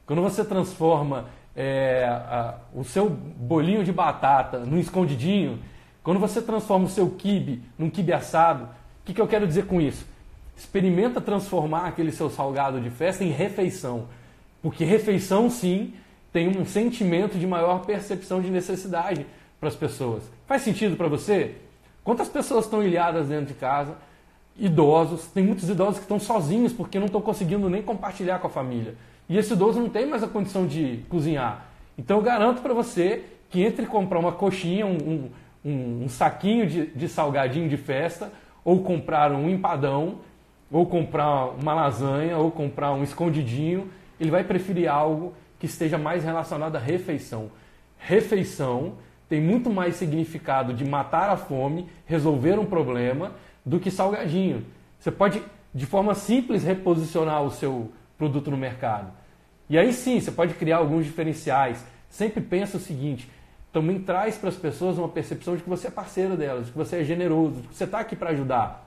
quando 0.05 0.21
você 0.21 0.45
transforma 0.45 1.27
é, 1.55 2.05
a, 2.07 2.59
o 2.75 2.85
seu 2.85 3.09
bolinho 3.09 3.83
de 3.83 3.91
batata 3.91 4.59
num 4.61 4.79
escondidinho, 4.79 5.59
quando 6.03 6.21
você 6.21 6.43
transforma 6.43 6.85
o 6.85 6.89
seu 6.89 7.11
quibe 7.11 7.63
num 7.79 7.89
quibe 7.89 8.13
assado, 8.13 8.65
o 8.65 8.69
que, 9.07 9.15
que 9.15 9.21
eu 9.21 9.27
quero 9.27 9.47
dizer 9.47 9.67
com 9.67 9.81
isso? 9.81 10.07
Experimenta 10.57 11.21
transformar 11.21 11.87
aquele 11.87 12.13
seu 12.13 12.29
salgado 12.29 12.81
de 12.81 12.91
festa 12.91 13.25
em 13.25 13.31
refeição. 13.31 14.07
Porque 14.63 14.85
refeição, 14.85 15.49
sim, 15.49 15.95
tem 16.33 16.49
um 16.49 16.67
sentimento 16.67 17.39
de 17.39 17.47
maior 17.47 17.87
percepção 17.87 18.43
de 18.43 18.51
necessidade 18.51 19.27
para 19.59 19.69
as 19.69 19.77
pessoas. 19.77 20.23
Faz 20.47 20.63
sentido 20.63 20.97
para 20.97 21.09
você? 21.09 21.57
Quantas 22.05 22.29
pessoas 22.29 22.65
estão 22.65 22.83
ilhadas 22.83 23.29
dentro 23.29 23.47
de 23.47 23.55
casa? 23.55 23.97
Idosos, 24.59 25.27
tem 25.27 25.43
muitos 25.43 25.69
idosos 25.69 25.97
que 25.97 26.03
estão 26.03 26.19
sozinhos 26.19 26.73
porque 26.73 26.99
não 26.99 27.07
estão 27.07 27.21
conseguindo 27.21 27.69
nem 27.69 27.83
compartilhar 27.83 28.39
com 28.39 28.47
a 28.47 28.51
família. 28.51 28.95
E 29.29 29.37
esse 29.37 29.53
idoso 29.53 29.81
não 29.81 29.89
tem 29.89 30.07
mais 30.07 30.23
a 30.23 30.29
condição 30.29 30.67
de 30.67 31.05
cozinhar. 31.09 31.67
Então 31.99 32.19
eu 32.19 32.23
garanto 32.23 32.63
para 32.63 32.73
você 32.73 33.25
que 33.51 33.63
entre 33.63 33.87
comprar 33.87 34.19
uma 34.19 34.33
coxinha, 34.33 34.87
um, 34.87 35.31
um, 35.65 36.05
um 36.05 36.09
saquinho 36.09 36.67
de, 36.67 36.87
de 36.87 37.09
salgadinho 37.09 37.69
de 37.69 37.77
festa, 37.77 38.33
ou 38.65 38.83
comprar 38.83 39.33
um 39.33 39.49
empadão, 39.49 40.19
ou 40.71 40.87
comprar 40.87 41.51
uma 41.51 41.75
lasanha, 41.75 42.37
ou 42.37 42.51
comprar 42.51 42.93
um 42.93 43.03
escondidinho, 43.03 43.91
ele 44.19 44.31
vai 44.31 44.45
preferir 44.45 44.89
algo 44.89 45.35
que 45.59 45.67
esteja 45.67 45.97
mais 45.97 46.25
relacionado 46.25 46.77
à 46.77 46.79
refeição. 46.79 47.51
Refeição 47.99 48.95
tem 49.29 49.41
muito 49.41 49.71
mais 49.71 49.97
significado 49.97 50.73
de 50.73 50.85
matar 50.85 51.29
a 51.31 51.37
fome, 51.37 51.89
resolver 52.07 52.59
um 52.59 52.67
problema, 52.67 53.33
do 53.65 53.81
que 53.81 53.91
salgadinho. 53.91 54.65
Você 54.99 55.11
pode, 55.11 55.43
de 55.75 55.85
forma 55.87 56.15
simples, 56.15 56.63
reposicionar 56.63 57.43
o 57.43 57.51
seu 57.51 57.91
produto 58.17 58.51
no 58.51 58.57
mercado. 58.57 59.11
E 59.69 59.77
aí 59.77 59.93
sim, 59.93 60.21
você 60.21 60.31
pode 60.31 60.55
criar 60.55 60.79
alguns 60.79 61.05
diferenciais. 61.05 61.85
Sempre 62.09 62.41
pensa 62.41 62.77
o 62.77 62.81
seguinte: 62.81 63.29
também 63.73 63.99
traz 63.99 64.39
para 64.39 64.49
as 64.49 64.57
pessoas 64.57 64.97
uma 64.97 65.09
percepção 65.09 65.57
de 65.57 65.63
que 65.63 65.69
você 65.69 65.89
é 65.89 65.91
parceiro 65.91 66.37
delas, 66.37 66.67
de 66.67 66.73
que 66.73 66.79
você 66.79 67.01
é 67.01 67.05
generoso, 67.05 67.61
de 67.61 67.69
que 67.69 67.75
você 67.75 67.85
está 67.85 67.99
aqui 67.99 68.15
para 68.15 68.31
ajudar. 68.31 68.87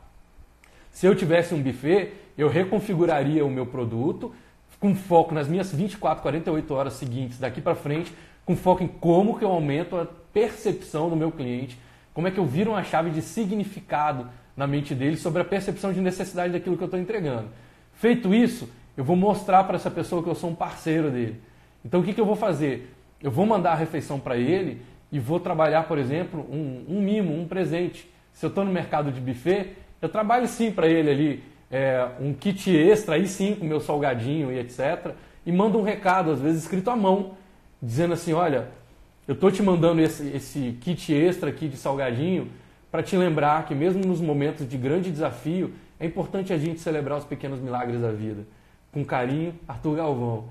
Se 0.92 1.06
eu 1.06 1.14
tivesse 1.14 1.54
um 1.54 1.62
buffet, 1.62 2.14
eu 2.38 2.48
reconfiguraria 2.48 3.46
o 3.46 3.50
meu 3.50 3.66
produto 3.66 4.34
com 4.80 4.96
foco 4.96 5.34
nas 5.34 5.48
minhas 5.48 5.74
24, 5.74 6.22
48 6.22 6.74
horas 6.74 6.94
seguintes 6.94 7.38
daqui 7.38 7.60
para 7.60 7.76
frente, 7.76 8.14
com 8.50 8.56
foco 8.56 8.84
em 8.84 8.88
como 8.88 9.38
que 9.38 9.46
eu 9.46 9.52
aumento 9.52 9.96
a 9.96 10.08
percepção 10.34 11.08
do 11.08 11.16
meu 11.16 11.32
cliente, 11.32 11.78
como 12.16 12.28
é 12.28 12.32
que 12.32 12.40
eu 12.40 12.46
viro 12.48 12.72
uma 12.72 12.84
chave 12.84 13.12
de 13.12 13.22
significado 13.22 14.28
na 14.58 14.66
mente 14.66 14.96
dele 14.96 15.18
sobre 15.18 15.44
a 15.44 15.46
percepção 15.46 15.94
de 15.94 16.02
necessidade 16.02 16.52
daquilo 16.52 16.76
que 16.76 16.82
eu 16.82 16.88
estou 16.88 17.00
entregando. 17.00 17.50
Feito 17.94 18.34
isso, 18.34 18.68
eu 18.98 19.04
vou 19.04 19.16
mostrar 19.16 19.66
para 19.66 19.76
essa 19.76 19.92
pessoa 19.92 20.24
que 20.24 20.30
eu 20.30 20.34
sou 20.34 20.50
um 20.50 20.56
parceiro 20.56 21.12
dele. 21.12 21.40
Então 21.86 22.00
o 22.00 22.04
que, 22.04 22.12
que 22.12 22.20
eu 22.20 22.26
vou 22.26 22.36
fazer? 22.36 22.92
Eu 23.22 23.30
vou 23.30 23.46
mandar 23.46 23.74
a 23.74 23.76
refeição 23.76 24.20
para 24.20 24.36
ele 24.36 24.82
e 25.12 25.20
vou 25.20 25.40
trabalhar, 25.40 25.84
por 25.84 26.00
exemplo, 26.00 26.44
um, 26.50 26.86
um 26.90 27.02
mimo, 27.04 27.40
um 27.40 27.48
presente. 27.48 28.10
Se 28.34 28.48
eu 28.48 28.50
estou 28.50 28.66
no 28.66 28.72
mercado 28.72 29.12
de 29.12 29.22
buffet, 29.22 29.74
eu 30.02 30.10
trabalho 30.10 30.48
sim 30.48 30.72
para 30.72 30.88
ele 30.88 31.12
ali 31.12 31.44
é, 31.70 32.08
um 32.20 32.34
kit 32.34 32.76
extra, 32.76 33.14
aí 33.14 33.28
sim, 33.28 33.54
com 33.54 33.66
meu 33.68 33.80
salgadinho 33.80 34.52
e 34.52 34.58
etc. 34.58 35.12
E 35.46 35.52
mando 35.52 35.78
um 35.78 35.84
recado, 35.84 36.32
às 36.32 36.42
vezes 36.42 36.64
escrito 36.64 36.90
à 36.90 36.96
mão, 36.96 37.38
dizendo 37.82 38.14
assim: 38.14 38.34
olha, 38.34 38.70
eu 39.28 39.34
estou 39.34 39.52
te 39.52 39.62
mandando 39.62 40.02
esse, 40.02 40.28
esse 40.30 40.78
kit 40.82 41.14
extra 41.14 41.50
aqui 41.50 41.68
de 41.68 41.78
salgadinho 41.78 42.50
para 42.92 43.04
te 43.04 43.16
lembrar 43.16 43.66
que, 43.66 43.76
mesmo 43.76 44.04
nos 44.06 44.20
momentos 44.20 44.68
de 44.68 44.78
grande 44.78 45.12
desafio, 45.12 45.74
é 46.00 46.06
importante 46.06 46.52
a 46.52 46.58
gente 46.58 46.80
celebrar 46.80 47.18
os 47.18 47.26
pequenos 47.26 47.60
milagres 47.60 48.02
da 48.02 48.12
vida. 48.12 48.44
Com 48.92 49.06
carinho, 49.06 49.54
Arthur 49.68 49.98
Galvão. 49.98 50.46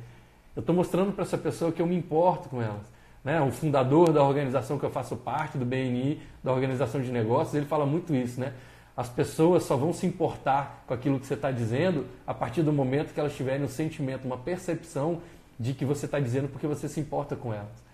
Eu 0.55 0.61
estou 0.61 0.75
mostrando 0.75 1.12
para 1.12 1.23
essa 1.23 1.38
pessoa 1.38 1.73
que 1.73 1.83
eu 1.83 1.87
me 1.87 1.97
importo 1.97 2.49
com 2.49 2.62
elas. 2.62 2.87
Né? 3.25 3.41
O 3.41 3.51
fundador 3.51 4.12
da 4.12 4.23
organização 4.23 4.79
que 4.79 4.85
eu 4.85 4.91
faço 4.91 5.17
parte, 5.17 5.59
do 5.59 5.64
BNI, 5.64 6.21
da 6.43 6.53
Organização 6.53 7.01
de 7.01 7.11
Negócios, 7.11 7.55
ele 7.55 7.67
fala 7.67 7.85
muito 7.85 8.14
isso. 8.14 8.41
Né? 8.41 8.53
As 8.97 9.09
pessoas 9.09 9.64
só 9.64 9.77
vão 9.77 9.93
se 9.93 10.07
importar 10.07 10.85
com 10.87 10.95
aquilo 10.95 11.19
que 11.19 11.27
você 11.27 11.35
está 11.35 11.51
dizendo 11.51 12.07
a 12.27 12.35
partir 12.35 12.62
do 12.62 12.73
momento 12.73 13.12
que 13.12 13.21
elas 13.21 13.35
tiverem 13.35 13.64
um 13.64 13.69
sentimento, 13.69 14.25
uma 14.25 14.37
percepção 14.37 15.21
de 15.59 15.75
que 15.75 15.85
você 15.85 16.07
está 16.07 16.21
dizendo 16.21 16.49
porque 16.49 16.66
você 16.66 16.88
se 16.88 17.01
importa 17.01 17.35
com 17.35 17.53
elas. 17.53 17.88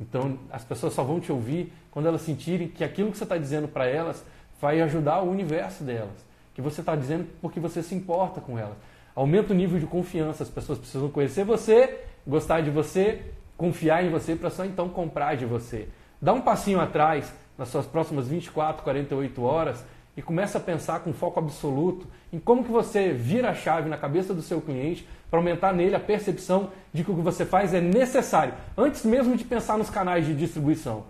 Então, 0.00 0.38
as 0.50 0.64
pessoas 0.64 0.94
só 0.94 1.04
vão 1.04 1.20
te 1.20 1.30
ouvir 1.30 1.72
quando 1.90 2.06
elas 2.06 2.22
sentirem 2.22 2.68
que 2.68 2.82
aquilo 2.82 3.10
que 3.10 3.18
você 3.18 3.24
está 3.24 3.36
dizendo 3.36 3.68
para 3.68 3.86
elas 3.86 4.24
vai 4.60 4.80
ajudar 4.80 5.20
o 5.20 5.30
universo 5.30 5.84
delas. 5.84 6.24
Que 6.54 6.62
você 6.62 6.80
está 6.80 6.96
dizendo 6.96 7.28
porque 7.40 7.60
você 7.60 7.82
se 7.82 7.94
importa 7.94 8.40
com 8.40 8.58
elas. 8.58 8.76
Aumenta 9.14 9.52
o 9.52 9.56
nível 9.56 9.78
de 9.78 9.86
confiança. 9.86 10.42
As 10.42 10.48
pessoas 10.48 10.78
precisam 10.78 11.10
conhecer 11.10 11.44
você, 11.44 12.02
gostar 12.26 12.62
de 12.62 12.70
você, 12.70 13.22
confiar 13.56 14.02
em 14.02 14.10
você 14.10 14.34
para 14.34 14.48
só 14.48 14.64
então 14.64 14.88
comprar 14.88 15.36
de 15.36 15.44
você. 15.44 15.88
Dá 16.20 16.32
um 16.32 16.40
passinho 16.40 16.80
atrás 16.80 17.32
nas 17.58 17.68
suas 17.68 17.86
próximas 17.86 18.26
24, 18.26 18.82
48 18.82 19.42
horas 19.42 19.84
e 20.16 20.22
começa 20.22 20.58
a 20.58 20.60
pensar 20.60 21.00
com 21.00 21.12
foco 21.12 21.38
absoluto 21.38 22.06
em 22.32 22.38
como 22.38 22.64
que 22.64 22.70
você 22.70 23.12
vira 23.12 23.50
a 23.50 23.54
chave 23.54 23.88
na 23.88 23.96
cabeça 23.96 24.34
do 24.34 24.42
seu 24.42 24.60
cliente 24.60 25.06
para 25.30 25.38
aumentar 25.38 25.72
nele 25.72 25.94
a 25.94 26.00
percepção 26.00 26.70
de 26.92 27.04
que 27.04 27.10
o 27.10 27.14
que 27.14 27.22
você 27.22 27.44
faz 27.44 27.72
é 27.72 27.80
necessário, 27.80 28.54
antes 28.76 29.04
mesmo 29.04 29.36
de 29.36 29.44
pensar 29.44 29.78
nos 29.78 29.88
canais 29.88 30.26
de 30.26 30.34
distribuição. 30.34 31.04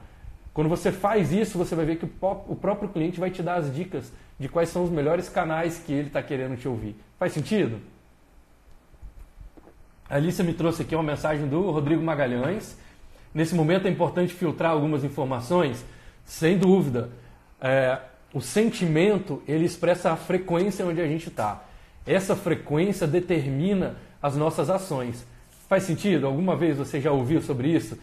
Quando 0.52 0.68
você 0.68 0.92
faz 0.92 1.32
isso, 1.32 1.56
você 1.56 1.74
vai 1.74 1.86
ver 1.86 1.96
que 1.96 2.04
o 2.04 2.56
próprio 2.56 2.88
cliente 2.88 3.20
vai 3.20 3.30
te 3.30 3.42
dar 3.42 3.54
as 3.54 3.74
dicas 3.74 4.12
de 4.38 4.48
quais 4.48 4.68
são 4.68 4.84
os 4.84 4.90
melhores 4.90 5.28
canais 5.28 5.78
que 5.78 5.92
ele 5.92 6.08
está 6.08 6.22
querendo 6.22 6.56
te 6.56 6.66
ouvir. 6.66 6.96
Faz 7.18 7.32
sentido? 7.32 7.80
A 10.08 10.16
Alicia 10.16 10.44
me 10.44 10.52
trouxe 10.52 10.82
aqui 10.82 10.94
uma 10.94 11.04
mensagem 11.04 11.46
do 11.46 11.70
Rodrigo 11.70 12.02
Magalhães. 12.02 12.76
Nesse 13.32 13.54
momento 13.54 13.86
é 13.86 13.90
importante 13.90 14.34
filtrar 14.34 14.72
algumas 14.72 15.04
informações? 15.04 15.84
Sem 16.24 16.58
dúvida. 16.58 17.10
É, 17.60 18.00
o 18.32 18.40
sentimento 18.40 19.42
ele 19.46 19.64
expressa 19.64 20.12
a 20.12 20.16
frequência 20.16 20.86
onde 20.86 21.00
a 21.00 21.06
gente 21.06 21.28
está. 21.28 21.64
Essa 22.06 22.36
frequência 22.36 23.06
determina 23.06 23.96
as 24.22 24.36
nossas 24.36 24.70
ações. 24.70 25.26
Faz 25.68 25.84
sentido? 25.84 26.26
Alguma 26.26 26.56
vez 26.56 26.76
você 26.78 27.00
já 27.00 27.10
ouviu 27.10 27.40
sobre 27.40 27.68
isso? 27.68 27.98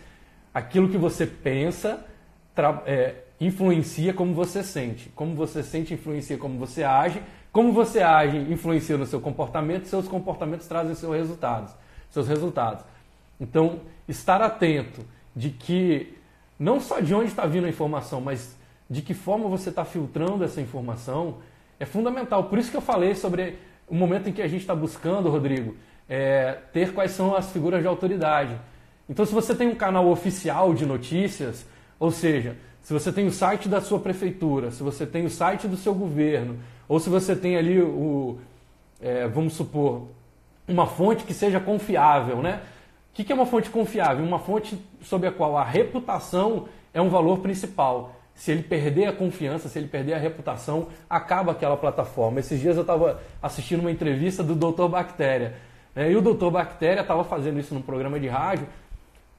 Aquilo 0.54 0.90
que 0.90 0.98
você 0.98 1.26
pensa 1.26 2.06
é, 2.86 3.16
influencia 3.40 4.14
como 4.14 4.34
você 4.34 4.64
sente. 4.64 5.10
Como 5.16 5.36
você 5.36 5.64
sente 5.64 5.94
influencia 5.94 6.38
como 6.38 6.58
você 6.58 6.84
age. 6.84 7.22
Como 7.52 7.72
você 7.72 8.02
age 8.02 8.38
influencia 8.38 8.98
no 8.98 9.06
seu 9.06 9.22
comportamento. 9.22 9.86
Seus 9.88 10.08
comportamentos 10.08 10.68
trazem 10.68 10.96
seus 10.96 11.16
resultados. 11.16 11.74
Seus 12.10 12.28
resultados. 12.28 12.84
Então, 13.40 13.82
estar 14.08 14.42
atento 14.42 15.06
de 15.36 15.52
que 15.52 16.18
não 16.60 16.80
só 16.80 17.00
de 17.00 17.14
onde 17.14 17.28
está 17.28 17.46
vindo 17.46 17.66
a 17.66 17.70
informação, 17.70 18.20
mas 18.20 18.57
de 18.90 19.02
que 19.02 19.14
forma 19.14 19.50
você 19.50 19.70
está 19.70 19.84
filtrando 19.84 20.44
essa 20.44 20.62
informação 20.62 21.38
é 21.80 21.86
fundamental. 21.86 22.46
Por 22.46 22.58
isso 22.58 22.72
que 22.72 22.78
eu 22.78 22.82
falei 22.82 23.16
sobre 23.16 23.58
o 23.88 23.96
momento 23.96 24.30
em 24.30 24.34
que 24.34 24.42
a 24.42 24.48
gente 24.48 24.62
está 24.62 24.76
buscando, 24.76 25.30
Rodrigo, 25.30 25.76
é, 26.10 26.58
ter 26.74 26.94
quais 26.94 27.12
são 27.12 27.36
as 27.36 27.52
figuras 27.52 27.82
de 27.82 27.88
autoridade. 27.88 28.58
Então, 29.10 29.26
se 29.26 29.34
você 29.34 29.56
tem 29.56 29.68
um 29.68 29.76
canal 29.76 30.08
oficial 30.08 30.74
de 30.74 30.86
notícias, 30.86 31.66
ou 32.00 32.12
seja, 32.12 32.58
se 32.82 32.94
você 32.94 33.12
tem 33.12 33.26
o 33.28 33.32
site 33.32 33.68
da 33.68 33.82
sua 33.82 34.00
prefeitura, 34.00 34.72
se 34.72 34.84
você 34.84 35.06
tem 35.06 35.26
o 35.26 35.30
site 35.30 35.68
do 35.68 35.78
seu 35.78 35.94
governo, 35.94 36.58
ou 36.88 37.00
se 37.00 37.10
você 37.10 37.36
tem 37.36 37.58
ali 37.58 37.82
o, 37.82 38.38
é, 39.02 39.28
vamos 39.28 39.54
supor, 39.54 40.08
uma 40.68 40.86
fonte 40.86 41.24
que 41.24 41.34
seja 41.34 41.60
confiável, 41.60 42.42
né? 42.42 42.62
O 43.12 43.24
que 43.24 43.32
é 43.32 43.36
uma 43.36 43.46
fonte 43.46 43.70
confiável? 43.70 44.24
Uma 44.24 44.40
fonte 44.40 44.78
sobre 45.02 45.28
a 45.28 45.32
qual 45.32 45.58
a 45.58 45.64
reputação 45.64 46.68
é 46.94 47.02
um 47.02 47.10
valor 47.10 47.40
principal. 47.40 48.17
Se 48.38 48.52
ele 48.52 48.62
perder 48.62 49.08
a 49.08 49.12
confiança, 49.12 49.68
se 49.68 49.80
ele 49.80 49.88
perder 49.88 50.14
a 50.14 50.20
reputação, 50.20 50.90
acaba 51.10 51.54
aquela 51.54 51.76
plataforma. 51.76 52.40
Esses 52.40 52.62
dias 52.62 52.76
eu 52.76 52.82
estava 52.82 53.20
assistindo 53.42 53.80
uma 53.80 53.92
entrevista 53.92 54.44
do 54.44 54.54
Dr. 54.54 54.88
Bactéria. 54.88 55.56
Né? 55.96 56.12
E 56.12 56.16
o 56.16 56.22
Dr. 56.22 56.52
Bactéria 56.52 57.02
estava 57.02 57.24
fazendo 57.24 57.60
isso 57.60 57.74
num 57.74 57.82
programa 57.82 58.20
de 58.20 58.28
rádio. 58.28 58.68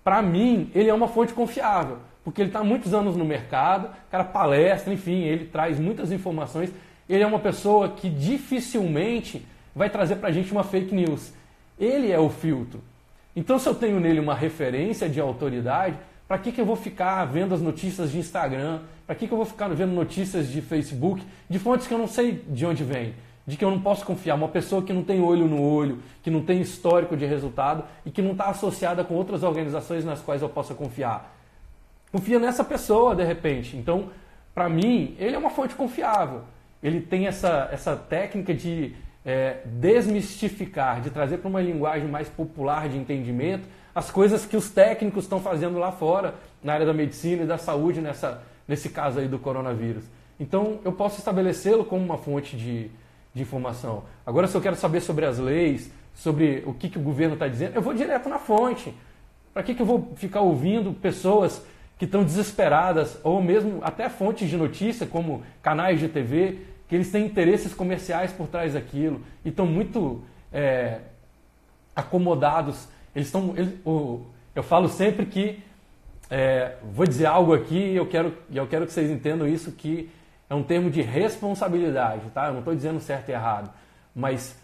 Para 0.02 0.20
mim, 0.20 0.68
ele 0.74 0.90
é 0.90 0.94
uma 0.94 1.06
fonte 1.06 1.32
confiável, 1.32 1.98
porque 2.24 2.42
ele 2.42 2.48
está 2.48 2.64
muitos 2.64 2.92
anos 2.92 3.16
no 3.16 3.24
mercado, 3.24 3.88
cara 4.10 4.24
palestra, 4.24 4.92
enfim, 4.92 5.22
ele 5.22 5.44
traz 5.44 5.78
muitas 5.78 6.10
informações. 6.10 6.72
Ele 7.08 7.22
é 7.22 7.26
uma 7.26 7.38
pessoa 7.38 7.90
que 7.90 8.10
dificilmente 8.10 9.46
vai 9.76 9.88
trazer 9.88 10.16
para 10.16 10.30
a 10.30 10.32
gente 10.32 10.50
uma 10.50 10.64
fake 10.64 10.92
news. 10.92 11.32
Ele 11.78 12.10
é 12.10 12.18
o 12.18 12.28
filtro. 12.28 12.82
Então, 13.36 13.60
se 13.60 13.68
eu 13.68 13.76
tenho 13.76 14.00
nele 14.00 14.18
uma 14.18 14.34
referência 14.34 15.08
de 15.08 15.20
autoridade, 15.20 15.96
para 16.28 16.36
que, 16.36 16.52
que 16.52 16.60
eu 16.60 16.66
vou 16.66 16.76
ficar 16.76 17.24
vendo 17.24 17.54
as 17.54 17.62
notícias 17.62 18.12
de 18.12 18.18
Instagram? 18.18 18.80
Para 19.06 19.16
que, 19.16 19.26
que 19.26 19.32
eu 19.32 19.38
vou 19.38 19.46
ficar 19.46 19.66
vendo 19.68 19.92
notícias 19.92 20.46
de 20.46 20.60
Facebook, 20.60 21.24
de 21.48 21.58
fontes 21.58 21.86
que 21.86 21.94
eu 21.94 21.98
não 21.98 22.06
sei 22.06 22.44
de 22.46 22.66
onde 22.66 22.84
vem? 22.84 23.14
De 23.46 23.56
que 23.56 23.64
eu 23.64 23.70
não 23.70 23.80
posso 23.80 24.04
confiar. 24.04 24.34
Uma 24.34 24.48
pessoa 24.48 24.82
que 24.82 24.92
não 24.92 25.02
tem 25.02 25.22
olho 25.22 25.46
no 25.46 25.62
olho, 25.62 26.00
que 26.22 26.30
não 26.30 26.42
tem 26.42 26.60
histórico 26.60 27.16
de 27.16 27.24
resultado 27.24 27.82
e 28.04 28.10
que 28.10 28.20
não 28.20 28.32
está 28.32 28.44
associada 28.50 29.02
com 29.02 29.14
outras 29.14 29.42
organizações 29.42 30.04
nas 30.04 30.20
quais 30.20 30.42
eu 30.42 30.50
possa 30.50 30.74
confiar. 30.74 31.34
Confia 32.12 32.38
nessa 32.38 32.62
pessoa, 32.62 33.16
de 33.16 33.24
repente. 33.24 33.74
Então, 33.74 34.10
para 34.54 34.68
mim, 34.68 35.16
ele 35.18 35.34
é 35.34 35.38
uma 35.38 35.50
fonte 35.50 35.74
confiável. 35.74 36.42
Ele 36.82 37.00
tem 37.00 37.26
essa, 37.26 37.70
essa 37.72 37.96
técnica 37.96 38.52
de 38.52 38.94
é, 39.24 39.62
desmistificar, 39.64 41.00
de 41.00 41.08
trazer 41.08 41.38
para 41.38 41.48
uma 41.48 41.62
linguagem 41.62 42.06
mais 42.06 42.28
popular 42.28 42.86
de 42.86 42.98
entendimento 42.98 43.66
as 43.94 44.10
coisas 44.10 44.44
que 44.44 44.56
os 44.56 44.70
técnicos 44.70 45.24
estão 45.24 45.40
fazendo 45.40 45.78
lá 45.78 45.92
fora, 45.92 46.34
na 46.62 46.72
área 46.72 46.86
da 46.86 46.92
medicina 46.92 47.42
e 47.42 47.46
da 47.46 47.58
saúde, 47.58 48.00
nessa, 48.00 48.42
nesse 48.66 48.88
caso 48.88 49.18
aí 49.18 49.28
do 49.28 49.38
coronavírus. 49.38 50.04
Então, 50.38 50.80
eu 50.84 50.92
posso 50.92 51.18
estabelecê-lo 51.18 51.84
como 51.84 52.04
uma 52.04 52.18
fonte 52.18 52.56
de, 52.56 52.90
de 53.34 53.42
informação. 53.42 54.04
Agora, 54.24 54.46
se 54.46 54.56
eu 54.56 54.60
quero 54.60 54.76
saber 54.76 55.00
sobre 55.00 55.24
as 55.24 55.38
leis, 55.38 55.90
sobre 56.14 56.62
o 56.66 56.72
que, 56.72 56.88
que 56.88 56.98
o 56.98 57.02
governo 57.02 57.34
está 57.34 57.48
dizendo, 57.48 57.74
eu 57.74 57.82
vou 57.82 57.94
direto 57.94 58.28
na 58.28 58.38
fonte. 58.38 58.94
Para 59.52 59.62
que, 59.62 59.74
que 59.74 59.82
eu 59.82 59.86
vou 59.86 60.12
ficar 60.16 60.40
ouvindo 60.40 60.92
pessoas 60.92 61.64
que 61.98 62.04
estão 62.04 62.22
desesperadas, 62.22 63.18
ou 63.24 63.42
mesmo 63.42 63.80
até 63.82 64.08
fontes 64.08 64.48
de 64.48 64.56
notícia, 64.56 65.06
como 65.06 65.42
canais 65.60 65.98
de 65.98 66.08
TV, 66.08 66.58
que 66.88 66.94
eles 66.94 67.10
têm 67.10 67.26
interesses 67.26 67.74
comerciais 67.74 68.32
por 68.32 68.46
trás 68.46 68.74
daquilo 68.74 69.20
e 69.44 69.48
estão 69.48 69.66
muito 69.66 70.22
é, 70.52 71.00
acomodados. 71.94 72.88
Eles 73.18 73.26
estão, 73.26 73.52
eu 74.54 74.62
falo 74.62 74.88
sempre 74.88 75.26
que 75.26 75.58
é, 76.30 76.76
vou 76.92 77.04
dizer 77.04 77.26
algo 77.26 77.52
aqui 77.52 77.96
eu 77.96 78.06
quero, 78.06 78.32
eu 78.48 78.64
quero 78.68 78.86
que 78.86 78.92
vocês 78.92 79.10
entendam 79.10 79.48
isso 79.48 79.72
que 79.72 80.08
é 80.48 80.54
um 80.54 80.62
termo 80.62 80.88
de 80.88 81.02
responsabilidade, 81.02 82.30
tá? 82.32 82.46
Eu 82.46 82.52
não 82.52 82.58
estou 82.60 82.76
dizendo 82.76 83.00
certo 83.00 83.30
e 83.30 83.32
errado, 83.32 83.72
mas 84.14 84.56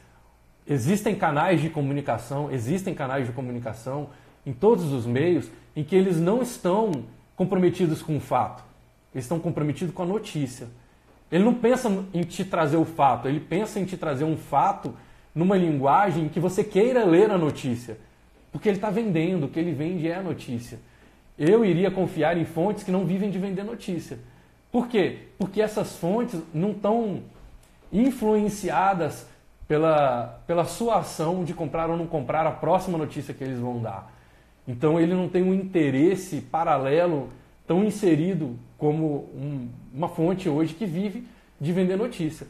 existem 0.69 1.17
canais 1.17 1.61
de 1.61 1.69
comunicação, 1.69 2.49
existem 2.49 2.95
canais 2.95 3.27
de 3.27 3.33
comunicação 3.33 4.11
em 4.47 4.53
todos 4.53 4.93
os 4.93 5.05
meios 5.05 5.51
em 5.75 5.83
que 5.83 5.97
eles 5.97 6.21
não 6.21 6.41
estão 6.41 6.93
comprometidos 7.35 8.03
com 8.03 8.17
o 8.17 8.21
fato, 8.21 8.63
eles 9.13 9.25
estão 9.25 9.41
comprometidos 9.41 9.93
com 9.93 10.05
a 10.05 10.07
notícia. 10.07 10.69
Ele 11.29 11.43
não 11.43 11.55
pensa 11.55 11.91
em 12.15 12.23
te 12.23 12.45
trazer 12.45 12.77
o 12.77 12.85
fato, 12.85 13.27
ele 13.27 13.41
pensa 13.41 13.81
em 13.81 13.85
te 13.85 13.97
trazer 13.97 14.23
um 14.23 14.37
fato 14.37 14.95
numa 15.35 15.57
linguagem 15.57 16.29
que 16.29 16.39
você 16.39 16.63
queira 16.63 17.05
ler 17.05 17.33
a 17.33 17.37
notícia. 17.37 17.99
Porque 18.55 18.69
ele 18.69 18.77
está 18.77 18.89
vendendo, 18.89 19.47
o 19.47 19.49
que 19.49 19.59
ele 19.59 19.73
vende 19.73 20.09
é 20.09 20.15
a 20.15 20.23
notícia. 20.23 20.79
Eu 21.37 21.65
iria 21.65 21.91
confiar 21.91 22.39
em 22.39 22.45
fontes 22.45 22.85
que 22.85 22.91
não 22.93 23.05
vivem 23.05 23.29
de 23.29 23.37
vender 23.37 23.65
notícia. 23.65 24.17
Por 24.71 24.87
quê? 24.87 25.23
Porque 25.37 25.61
essas 25.61 25.97
fontes 25.97 26.41
não 26.55 26.71
estão 26.71 27.23
influenciadas 27.93 29.27
pela, 29.67 30.41
pela 30.47 30.65
sua 30.67 31.01
ação 31.01 31.43
de 31.43 31.53
comprar 31.53 31.91
ou 31.91 31.97
não 31.97 32.07
comprar 32.07 32.47
a 32.47 32.53
próxima 32.53 32.97
notícia 32.97 33.35
que 33.35 33.43
eles 33.43 33.59
vão 33.59 33.83
dar. 33.83 34.15
Então 34.69 35.01
ele 35.01 35.15
não 35.15 35.29
tem 35.29 35.43
um 35.43 35.53
interesse 35.53 36.41
paralelo 36.41 37.31
tão 37.67 37.83
inserido 37.83 38.57
como 38.79 39.29
um, 39.35 39.69
uma 39.93 40.09
fonte 40.09 40.49
hoje 40.49 40.75
que 40.75 40.87
vive 40.87 41.27
de 41.61 41.73
vender 41.73 41.97
notícia. 41.97 42.47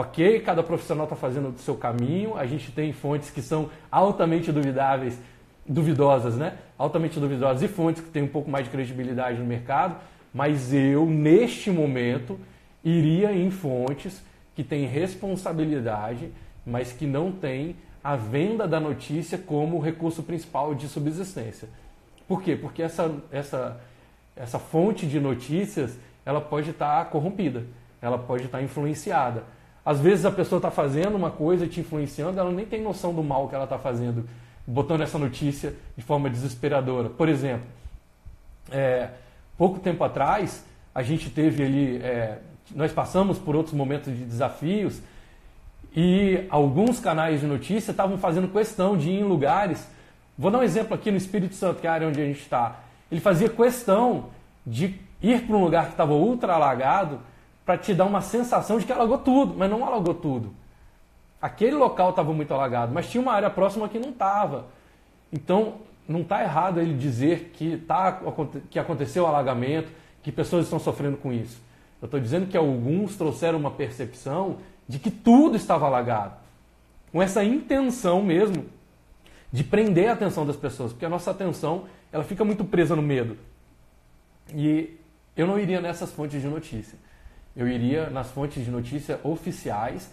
Ok, 0.00 0.40
cada 0.40 0.62
profissional 0.62 1.04
está 1.04 1.14
fazendo 1.14 1.50
o 1.50 1.58
seu 1.58 1.74
caminho, 1.74 2.34
a 2.34 2.46
gente 2.46 2.72
tem 2.72 2.90
fontes 2.90 3.28
que 3.28 3.42
são 3.42 3.68
altamente 3.92 4.50
duvidáveis, 4.50 5.18
duvidosas, 5.66 6.38
né? 6.38 6.56
Altamente 6.78 7.20
duvidosas 7.20 7.62
e 7.62 7.68
fontes 7.68 8.02
que 8.02 8.08
têm 8.08 8.22
um 8.22 8.28
pouco 8.28 8.50
mais 8.50 8.64
de 8.64 8.70
credibilidade 8.70 9.38
no 9.38 9.44
mercado, 9.44 9.96
mas 10.32 10.72
eu, 10.72 11.04
neste 11.04 11.70
momento, 11.70 12.40
iria 12.82 13.30
em 13.30 13.50
fontes 13.50 14.22
que 14.56 14.64
têm 14.64 14.86
responsabilidade, 14.86 16.32
mas 16.64 16.92
que 16.92 17.04
não 17.04 17.30
têm 17.30 17.76
a 18.02 18.16
venda 18.16 18.66
da 18.66 18.80
notícia 18.80 19.36
como 19.36 19.78
recurso 19.78 20.22
principal 20.22 20.74
de 20.74 20.88
subsistência. 20.88 21.68
Por 22.26 22.40
quê? 22.42 22.56
Porque 22.56 22.80
essa, 22.80 23.14
essa, 23.30 23.78
essa 24.34 24.58
fonte 24.58 25.06
de 25.06 25.20
notícias 25.20 25.98
ela 26.24 26.40
pode 26.40 26.70
estar 26.70 27.04
corrompida, 27.10 27.64
ela 28.00 28.16
pode 28.16 28.46
estar 28.46 28.62
influenciada. 28.62 29.59
Às 29.84 30.00
vezes 30.00 30.24
a 30.24 30.30
pessoa 30.30 30.58
está 30.58 30.70
fazendo 30.70 31.16
uma 31.16 31.30
coisa 31.30 31.66
te 31.66 31.80
influenciando, 31.80 32.38
ela 32.38 32.50
nem 32.50 32.66
tem 32.66 32.82
noção 32.82 33.14
do 33.14 33.22
mal 33.22 33.48
que 33.48 33.54
ela 33.54 33.64
está 33.64 33.78
fazendo, 33.78 34.28
botando 34.66 35.00
essa 35.00 35.18
notícia 35.18 35.74
de 35.96 36.02
forma 36.02 36.28
desesperadora. 36.28 37.08
Por 37.08 37.28
exemplo, 37.28 37.66
é, 38.70 39.08
pouco 39.56 39.80
tempo 39.80 40.04
atrás, 40.04 40.64
a 40.94 41.02
gente 41.02 41.30
teve 41.30 41.64
ali, 41.64 41.96
é, 42.02 42.38
nós 42.74 42.92
passamos 42.92 43.38
por 43.38 43.56
outros 43.56 43.74
momentos 43.74 44.14
de 44.14 44.24
desafios 44.24 45.00
e 45.96 46.44
alguns 46.50 47.00
canais 47.00 47.40
de 47.40 47.46
notícia 47.46 47.90
estavam 47.90 48.18
fazendo 48.18 48.48
questão 48.48 48.96
de 48.96 49.10
ir 49.10 49.20
em 49.20 49.24
lugares. 49.24 49.88
Vou 50.38 50.50
dar 50.50 50.58
um 50.58 50.62
exemplo 50.62 50.94
aqui 50.94 51.10
no 51.10 51.16
Espírito 51.16 51.54
Santo, 51.54 51.80
que 51.80 51.86
é 51.86 51.90
a 51.90 51.94
área 51.94 52.08
onde 52.08 52.20
a 52.20 52.24
gente 52.24 52.40
está. 52.40 52.80
Ele 53.10 53.20
fazia 53.20 53.48
questão 53.48 54.26
de 54.64 54.94
ir 55.22 55.42
para 55.42 55.56
um 55.56 55.64
lugar 55.64 55.86
que 55.86 55.92
estava 55.92 56.12
ultra 56.12 56.54
alagado 56.54 57.18
para 57.64 57.78
te 57.78 57.94
dar 57.94 58.04
uma 58.04 58.20
sensação 58.20 58.78
de 58.78 58.86
que 58.86 58.92
alagou 58.92 59.18
tudo, 59.18 59.54
mas 59.56 59.70
não 59.70 59.84
alagou 59.84 60.14
tudo. 60.14 60.52
Aquele 61.40 61.76
local 61.76 62.10
estava 62.10 62.32
muito 62.32 62.52
alagado, 62.52 62.92
mas 62.92 63.08
tinha 63.08 63.22
uma 63.22 63.32
área 63.32 63.48
próxima 63.48 63.88
que 63.88 63.98
não 63.98 64.10
estava. 64.10 64.66
Então, 65.32 65.74
não 66.06 66.20
está 66.20 66.42
errado 66.42 66.80
ele 66.80 66.94
dizer 66.94 67.50
que, 67.54 67.76
tá, 67.78 68.20
que 68.68 68.78
aconteceu 68.78 69.26
alagamento, 69.26 69.90
que 70.22 70.32
pessoas 70.32 70.64
estão 70.64 70.78
sofrendo 70.78 71.16
com 71.16 71.32
isso. 71.32 71.60
Eu 72.00 72.06
estou 72.06 72.20
dizendo 72.20 72.46
que 72.46 72.56
alguns 72.56 73.16
trouxeram 73.16 73.58
uma 73.58 73.70
percepção 73.70 74.58
de 74.88 74.98
que 74.98 75.10
tudo 75.10 75.56
estava 75.56 75.86
alagado. 75.86 76.34
Com 77.12 77.22
essa 77.22 77.44
intenção 77.44 78.22
mesmo 78.22 78.66
de 79.52 79.64
prender 79.64 80.08
a 80.08 80.12
atenção 80.12 80.46
das 80.46 80.56
pessoas, 80.56 80.92
porque 80.92 81.04
a 81.04 81.08
nossa 81.08 81.30
atenção 81.30 81.84
ela 82.12 82.24
fica 82.24 82.44
muito 82.44 82.64
presa 82.64 82.96
no 82.96 83.02
medo. 83.02 83.36
E 84.54 84.96
eu 85.36 85.46
não 85.46 85.58
iria 85.58 85.80
nessas 85.80 86.10
fontes 86.12 86.40
de 86.40 86.48
notícia. 86.48 86.98
Eu 87.56 87.68
iria 87.68 88.08
nas 88.10 88.30
fontes 88.30 88.64
de 88.64 88.70
notícia 88.70 89.20
oficiais 89.22 90.10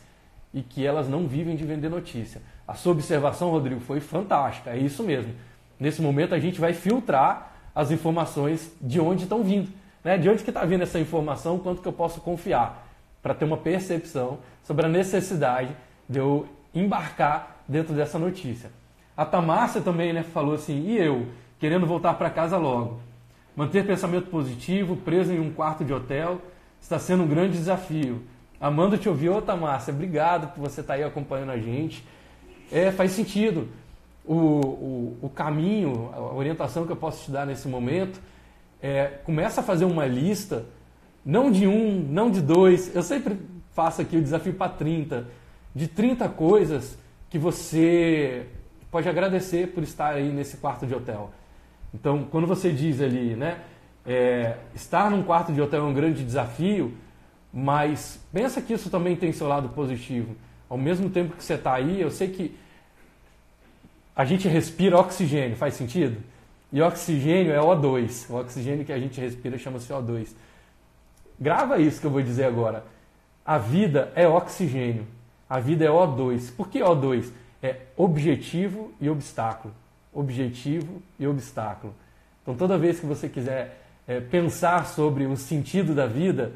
e 0.54 0.62
que 0.62 0.86
elas 0.86 1.08
não 1.08 1.28
vivem 1.28 1.56
de 1.56 1.64
vender 1.64 1.90
notícia. 1.90 2.42
A 2.68 2.74
sua 2.74 2.92
observação, 2.92 3.52
Rodrigo, 3.52 3.80
foi 3.80 4.00
fantástica. 4.00 4.72
É 4.72 4.78
isso 4.78 5.04
mesmo. 5.04 5.34
Nesse 5.80 6.02
momento 6.02 6.34
a 6.34 6.40
gente 6.40 6.60
vai 6.60 6.74
filtrar 6.74 7.56
as 7.76 7.92
informações 7.92 8.72
de 8.82 9.00
onde 9.00 9.24
estão 9.24 9.44
vindo. 9.44 9.70
Né? 10.04 10.18
De 10.18 10.30
onde 10.30 10.44
que 10.44 10.50
está 10.50 10.66
vindo 10.66 10.82
essa 10.82 11.00
informação, 11.00 11.60
quanto 11.60 11.82
que 11.82 11.88
eu 11.88 11.94
posso 11.94 12.22
confiar, 12.22 12.88
para 13.22 13.34
ter 13.34 13.46
uma 13.46 13.58
percepção 13.58 14.40
sobre 14.64 14.86
a 14.86 14.90
necessidade 14.90 15.76
de 16.10 16.20
eu 16.20 16.48
embarcar 16.74 17.64
dentro 17.68 17.94
dessa 17.94 18.18
notícia. 18.18 18.72
A 19.16 19.26
Tamácia 19.26 19.82
também 19.82 20.14
né, 20.14 20.24
falou 20.24 20.56
assim, 20.56 20.80
e 20.88 20.98
eu, 20.98 21.28
querendo 21.60 21.86
voltar 21.86 22.14
para 22.16 22.30
casa 22.30 22.58
logo. 22.58 23.00
Manter 23.56 23.86
pensamento 23.86 24.30
positivo, 24.30 24.96
preso 24.96 25.34
em 25.34 25.40
um 25.40 25.52
quarto 25.52 25.84
de 25.84 25.94
hotel, 25.94 26.40
está 26.82 27.00
sendo 27.00 27.24
um 27.24 27.28
grande 27.28 27.58
desafio. 27.58 28.24
Amanda 28.60 28.98
te 28.98 29.08
ouviu, 29.08 29.38
Ô 29.38 29.58
Márcia, 29.58 29.94
obrigado 29.94 30.54
por 30.54 30.62
você 30.62 30.82
estar 30.82 30.94
tá 30.94 31.00
aí 31.00 31.04
acompanhando 31.04 31.52
a 31.52 31.58
gente. 31.58 32.04
É, 32.72 32.92
faz 32.92 33.12
sentido. 33.12 33.70
O, 34.26 34.34
o, 34.36 35.18
o, 35.22 35.30
caminho, 35.30 36.10
a 36.14 36.34
orientação 36.34 36.86
que 36.86 36.92
eu 36.92 36.98
posso 36.98 37.26
te 37.26 37.32
dar 37.32 37.46
nesse 37.46 37.68
momento 37.68 38.20
é 38.82 39.06
começa 39.24 39.62
a 39.62 39.64
fazer 39.64 39.86
uma 39.86 40.06
lista, 40.06 40.66
não 41.26 41.50
de 41.50 41.66
um, 41.66 42.06
não 42.10 42.30
de 42.30 42.42
dois. 42.42 42.94
Eu 42.94 43.04
sempre 43.04 43.38
faço 43.74 44.02
aqui 44.02 44.18
o 44.18 44.22
desafio 44.22 44.54
para 44.54 44.72
30, 44.72 45.28
de 45.74 45.88
30 45.88 46.28
coisas 46.30 46.98
que 47.30 47.38
você 47.38 48.48
pode 48.90 49.08
agradecer 49.08 49.68
por 49.68 49.84
estar 49.84 50.14
aí 50.14 50.32
nesse 50.32 50.58
quarto 50.58 50.86
de 50.88 50.96
hotel. 50.96 51.32
Então, 51.94 52.24
quando 52.30 52.48
você 52.48 52.72
diz 52.72 53.02
ali, 53.02 53.36
né, 53.36 53.60
é, 54.08 54.56
estar 54.74 55.12
num 55.12 55.22
quarto 55.22 55.52
de 55.52 55.62
hotel 55.62 55.82
é 55.82 55.84
um 55.84 55.94
grande 55.94 56.24
desafio, 56.24 56.94
mas 57.52 58.24
pensa 58.32 58.62
que 58.62 58.72
isso 58.72 58.90
também 58.90 59.18
tem 59.18 59.34
seu 59.34 59.48
lado 59.48 59.68
positivo. 59.70 60.34
Ao 60.70 60.78
mesmo 60.78 61.10
tempo 61.10 61.36
que 61.36 61.44
você 61.44 61.56
está 61.56 61.74
aí, 61.74 62.00
eu 62.00 62.10
sei 62.10 62.30
que 62.30 62.58
a 64.16 64.24
gente 64.24 64.48
respira 64.48 64.98
oxigênio, 64.98 65.58
faz 65.58 65.74
sentido? 65.74 66.24
E 66.72 66.82
oxigênio 66.82 67.52
é 67.52 67.60
O2. 67.60 68.30
O 68.30 68.36
oxigênio 68.36 68.86
que 68.86 68.94
a 68.94 69.00
gente 69.00 69.20
respira 69.20 69.58
chama-se 69.58 69.92
O2. 69.92 70.30
grava 71.40 71.80
isso 71.80 72.00
que 72.00 72.08
eu 72.08 72.12
vou 72.12 72.22
dizer 72.22 72.46
agora. 72.46 72.86
A 73.46 73.58
vida 73.58 74.12
é 74.16 74.28
oxigênio. 74.28 75.06
A 75.50 75.60
vida 75.60 75.86
é 75.86 75.90
O2. 75.90 76.54
Por 76.56 76.70
que 76.70 76.80
O2? 76.80 77.32
É 77.62 77.82
objetivo 77.96 78.92
e 79.00 79.10
obstáculo. 79.10 79.74
Objetivo 80.14 81.02
e 81.20 81.28
obstáculo. 81.28 81.94
Então, 82.42 82.56
toda 82.56 82.78
vez 82.78 83.00
que 83.00 83.06
você 83.06 83.30
quiser 83.30 83.87
é, 84.08 84.22
pensar 84.22 84.86
sobre 84.88 85.26
o 85.26 85.36
sentido 85.36 85.94
da 85.94 86.08
vida, 86.08 86.54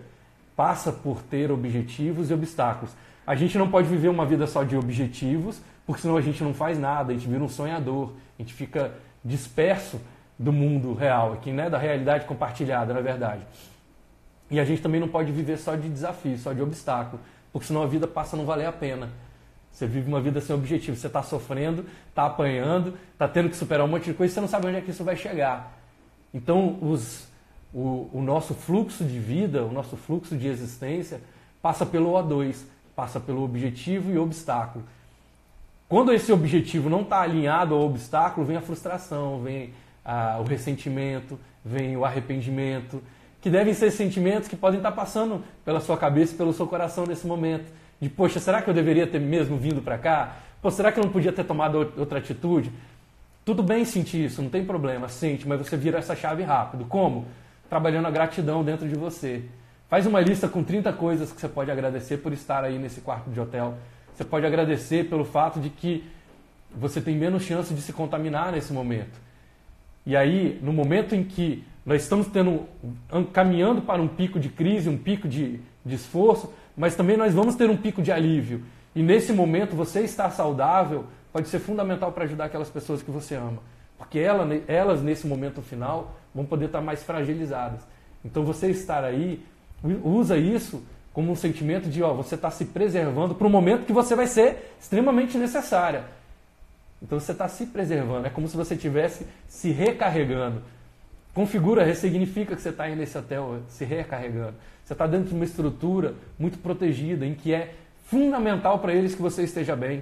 passa 0.56 0.92
por 0.92 1.22
ter 1.22 1.52
objetivos 1.52 2.30
e 2.30 2.34
obstáculos. 2.34 2.94
A 3.28 3.36
gente 3.36 3.58
não 3.58 3.70
pode 3.70 3.88
viver 3.88 4.08
uma 4.08 4.26
vida 4.26 4.48
só 4.48 4.64
de 4.64 4.76
objetivos, 4.76 5.62
porque 5.86 6.02
senão 6.02 6.18
a 6.18 6.22
gente 6.22 6.44
não 6.44 6.54
faz 6.54 6.80
nada, 6.80 7.12
a 7.12 7.16
gente 7.16 7.28
vira 7.28 7.44
um 7.44 7.50
sonhador, 7.50 8.14
a 8.40 8.42
gente 8.42 8.54
fica 8.54 8.94
disperso 9.24 10.00
do 10.38 10.52
mundo 10.52 10.94
real, 10.94 11.34
aqui, 11.34 11.52
né, 11.52 11.70
da 11.70 11.78
realidade 11.78 12.26
compartilhada, 12.26 12.94
na 12.94 13.02
verdade. 13.02 13.42
E 14.50 14.60
a 14.60 14.66
gente 14.66 14.82
também 14.82 15.00
não 15.00 15.08
pode 15.08 15.32
viver 15.32 15.58
só 15.58 15.76
de 15.76 15.88
desafio, 15.88 16.38
só 16.38 16.52
de 16.52 16.62
obstáculo, 16.62 17.22
porque 17.54 17.68
senão 17.68 17.84
a 17.84 17.88
vida 17.88 18.08
passa 18.08 18.36
a 18.36 18.38
não 18.38 18.46
valer 18.46 18.66
a 18.66 18.72
pena. 18.72 19.10
Você 19.72 19.88
vive 19.88 20.10
uma 20.10 20.20
vida 20.20 20.42
sem 20.42 20.56
objetivo, 20.56 20.98
você 20.98 21.08
está 21.08 21.24
sofrendo, 21.24 21.86
está 22.10 22.26
apanhando, 22.26 22.98
está 23.14 23.28
tendo 23.28 23.50
que 23.50 23.56
superar 23.56 23.86
um 23.86 23.90
monte 23.90 24.06
de 24.06 24.14
coisa 24.14 24.34
você 24.34 24.42
não 24.42 24.48
sabe 24.48 24.68
onde 24.68 24.78
é 24.78 24.82
que 24.82 24.92
isso 24.92 25.04
vai 25.04 25.16
chegar. 25.16 25.80
Então, 26.34 26.78
os, 26.82 27.31
o, 27.74 28.10
o 28.14 28.22
nosso 28.22 28.54
fluxo 28.54 29.04
de 29.04 29.20
vida, 29.20 29.64
o 29.64 29.72
nosso 29.72 29.96
fluxo 29.96 30.36
de 30.36 30.48
existência, 30.48 31.22
passa 31.62 31.86
pelo 31.86 32.12
O2, 32.12 32.64
passa 32.96 33.20
pelo 33.20 33.44
objetivo 33.44 34.12
e 34.12 34.18
obstáculo. 34.18 34.84
Quando 35.88 36.14
esse 36.14 36.32
objetivo 36.32 36.90
não 36.90 37.02
está 37.02 37.22
alinhado 37.22 37.74
ao 37.74 37.82
obstáculo, 37.82 38.46
vem 38.46 38.58
a 38.58 38.62
frustração, 38.62 39.42
vem 39.42 39.74
a, 40.06 40.40
o 40.40 40.44
ressentimento, 40.44 41.38
vem 41.64 41.98
o 41.98 42.06
arrependimento, 42.06 43.02
que 43.42 43.50
devem 43.50 43.74
ser 43.74 43.92
sentimentos 43.92 44.48
que 44.48 44.56
podem 44.56 44.80
estar 44.80 44.92
tá 44.92 44.96
passando 44.96 45.44
pela 45.66 45.80
sua 45.80 45.98
cabeça 45.98 46.34
e 46.34 46.38
pelo 46.38 46.54
seu 46.54 46.68
coração 46.68 47.06
nesse 47.06 47.26
momento. 47.26 47.72
De, 48.00 48.10
poxa, 48.10 48.40
será 48.40 48.62
que 48.62 48.70
eu 48.70 48.74
deveria 48.74 49.06
ter 49.06 49.20
mesmo 49.20 49.58
vindo 49.58 49.82
para 49.82 49.98
cá? 49.98 50.36
Pô, 50.62 50.70
será 50.72 50.92
que 50.92 51.00
eu 51.00 51.04
não 51.04 51.12
podia 51.12 51.34
ter 51.34 51.44
tomado 51.44 51.92
outra 51.98 52.20
atitude? 52.20 52.72
Tudo 53.44 53.64
bem 53.64 53.84
sentir 53.84 54.26
isso, 54.26 54.42
não 54.42 54.50
tem 54.50 54.64
problema, 54.64 55.10
sente, 55.10 55.48
mas 55.48 55.60
você 55.60 55.76
vira 55.76 55.98
essa 55.98 56.16
chave 56.16 56.44
rápido. 56.44 56.86
Como? 56.86 57.26
Trabalhando 57.72 58.06
a 58.06 58.12
gratidão 58.12 58.66
dentro 58.66 58.86
de 58.86 58.96
você. 58.96 59.46
Faz 59.88 60.06
uma 60.06 60.20
lista 60.20 60.50
com 60.50 60.62
30 60.62 60.92
coisas 60.92 61.32
que 61.32 61.40
você 61.40 61.48
pode 61.48 61.72
agradecer 61.72 62.18
por 62.18 62.34
estar 62.34 62.66
aí 62.66 62.78
nesse 62.78 63.00
quarto 63.00 63.32
de 63.32 63.40
hotel. 63.40 63.76
Você 64.14 64.26
pode 64.26 64.46
agradecer 64.46 65.10
pelo 65.10 65.24
fato 65.24 65.58
de 65.58 65.70
que 65.70 66.04
você 66.76 67.00
tem 67.00 67.16
menos 67.16 67.44
chance 67.44 67.74
de 67.74 67.82
se 67.82 67.94
contaminar 67.94 68.52
nesse 68.52 68.74
momento. 68.74 69.18
E 70.06 70.18
aí, 70.18 70.60
no 70.62 70.74
momento 70.74 71.16
em 71.16 71.24
que 71.24 71.64
nós 71.86 72.02
estamos 72.02 72.28
tendo, 72.28 72.68
caminhando 73.32 73.82
para 73.82 74.02
um 74.02 74.08
pico 74.10 74.38
de 74.38 74.50
crise, 74.50 74.90
um 74.90 74.98
pico 74.98 75.26
de, 75.30 75.62
de 75.86 75.96
esforço, 75.96 76.54
mas 76.76 76.94
também 76.94 77.16
nós 77.16 77.34
vamos 77.34 77.56
ter 77.56 77.70
um 77.70 77.78
pico 77.78 78.02
de 78.02 78.12
alívio. 78.12 78.66
E 78.94 79.02
nesse 79.02 79.32
momento, 79.32 79.78
você 79.78 80.02
estar 80.02 80.30
saudável 80.32 81.06
pode 81.32 81.48
ser 81.48 81.60
fundamental 81.60 82.12
para 82.12 82.26
ajudar 82.26 82.44
aquelas 82.48 82.70
pessoas 82.70 83.02
que 83.02 83.12
você 83.12 83.36
ama. 83.36 83.60
Porque 84.02 84.18
ela, 84.18 84.48
elas, 84.68 85.00
nesse 85.04 85.28
momento 85.28 85.62
final, 85.62 86.16
vão 86.34 86.44
poder 86.44 86.66
estar 86.66 86.82
mais 86.82 87.04
fragilizadas. 87.04 87.82
Então, 88.26 88.44
você 88.44 88.72
estar 88.72 89.04
aí, 89.04 89.46
usa 90.04 90.38
isso 90.38 90.84
como 91.14 91.32
um 91.32 91.36
sentimento 91.36 91.88
de, 91.88 92.02
ó, 92.02 92.12
você 92.12 92.34
está 92.34 92.50
se 92.50 92.66
preservando 92.66 93.36
para 93.36 93.46
um 93.46 93.50
momento 93.50 93.86
que 93.86 93.94
você 93.94 94.16
vai 94.16 94.26
ser 94.26 94.74
extremamente 94.80 95.38
necessária. 95.38 96.04
Então, 97.00 97.20
você 97.20 97.32
está 97.32 97.48
se 97.48 97.68
preservando. 97.68 98.26
É 98.26 98.32
como 98.32 98.48
se 98.48 98.58
você 98.58 98.74
estivesse 98.74 99.28
se 99.48 99.70
recarregando. 99.70 100.64
Configura, 101.32 101.84
ressignifica 101.84 102.56
que 102.56 102.62
você 102.62 102.70
está 102.70 102.86
aí 102.86 102.96
nesse 102.96 103.16
hotel 103.16 103.60
se 103.68 103.86
recarregando. 103.86 104.56
Você 104.84 104.94
está 104.94 105.06
dentro 105.06 105.30
de 105.30 105.36
uma 105.36 105.46
estrutura 105.46 106.16
muito 106.40 106.58
protegida, 106.58 107.24
em 107.24 107.36
que 107.36 107.54
é 107.54 107.76
fundamental 108.06 108.80
para 108.80 108.96
eles 108.96 109.14
que 109.14 109.22
você 109.22 109.44
esteja 109.44 109.76
bem. 109.76 110.02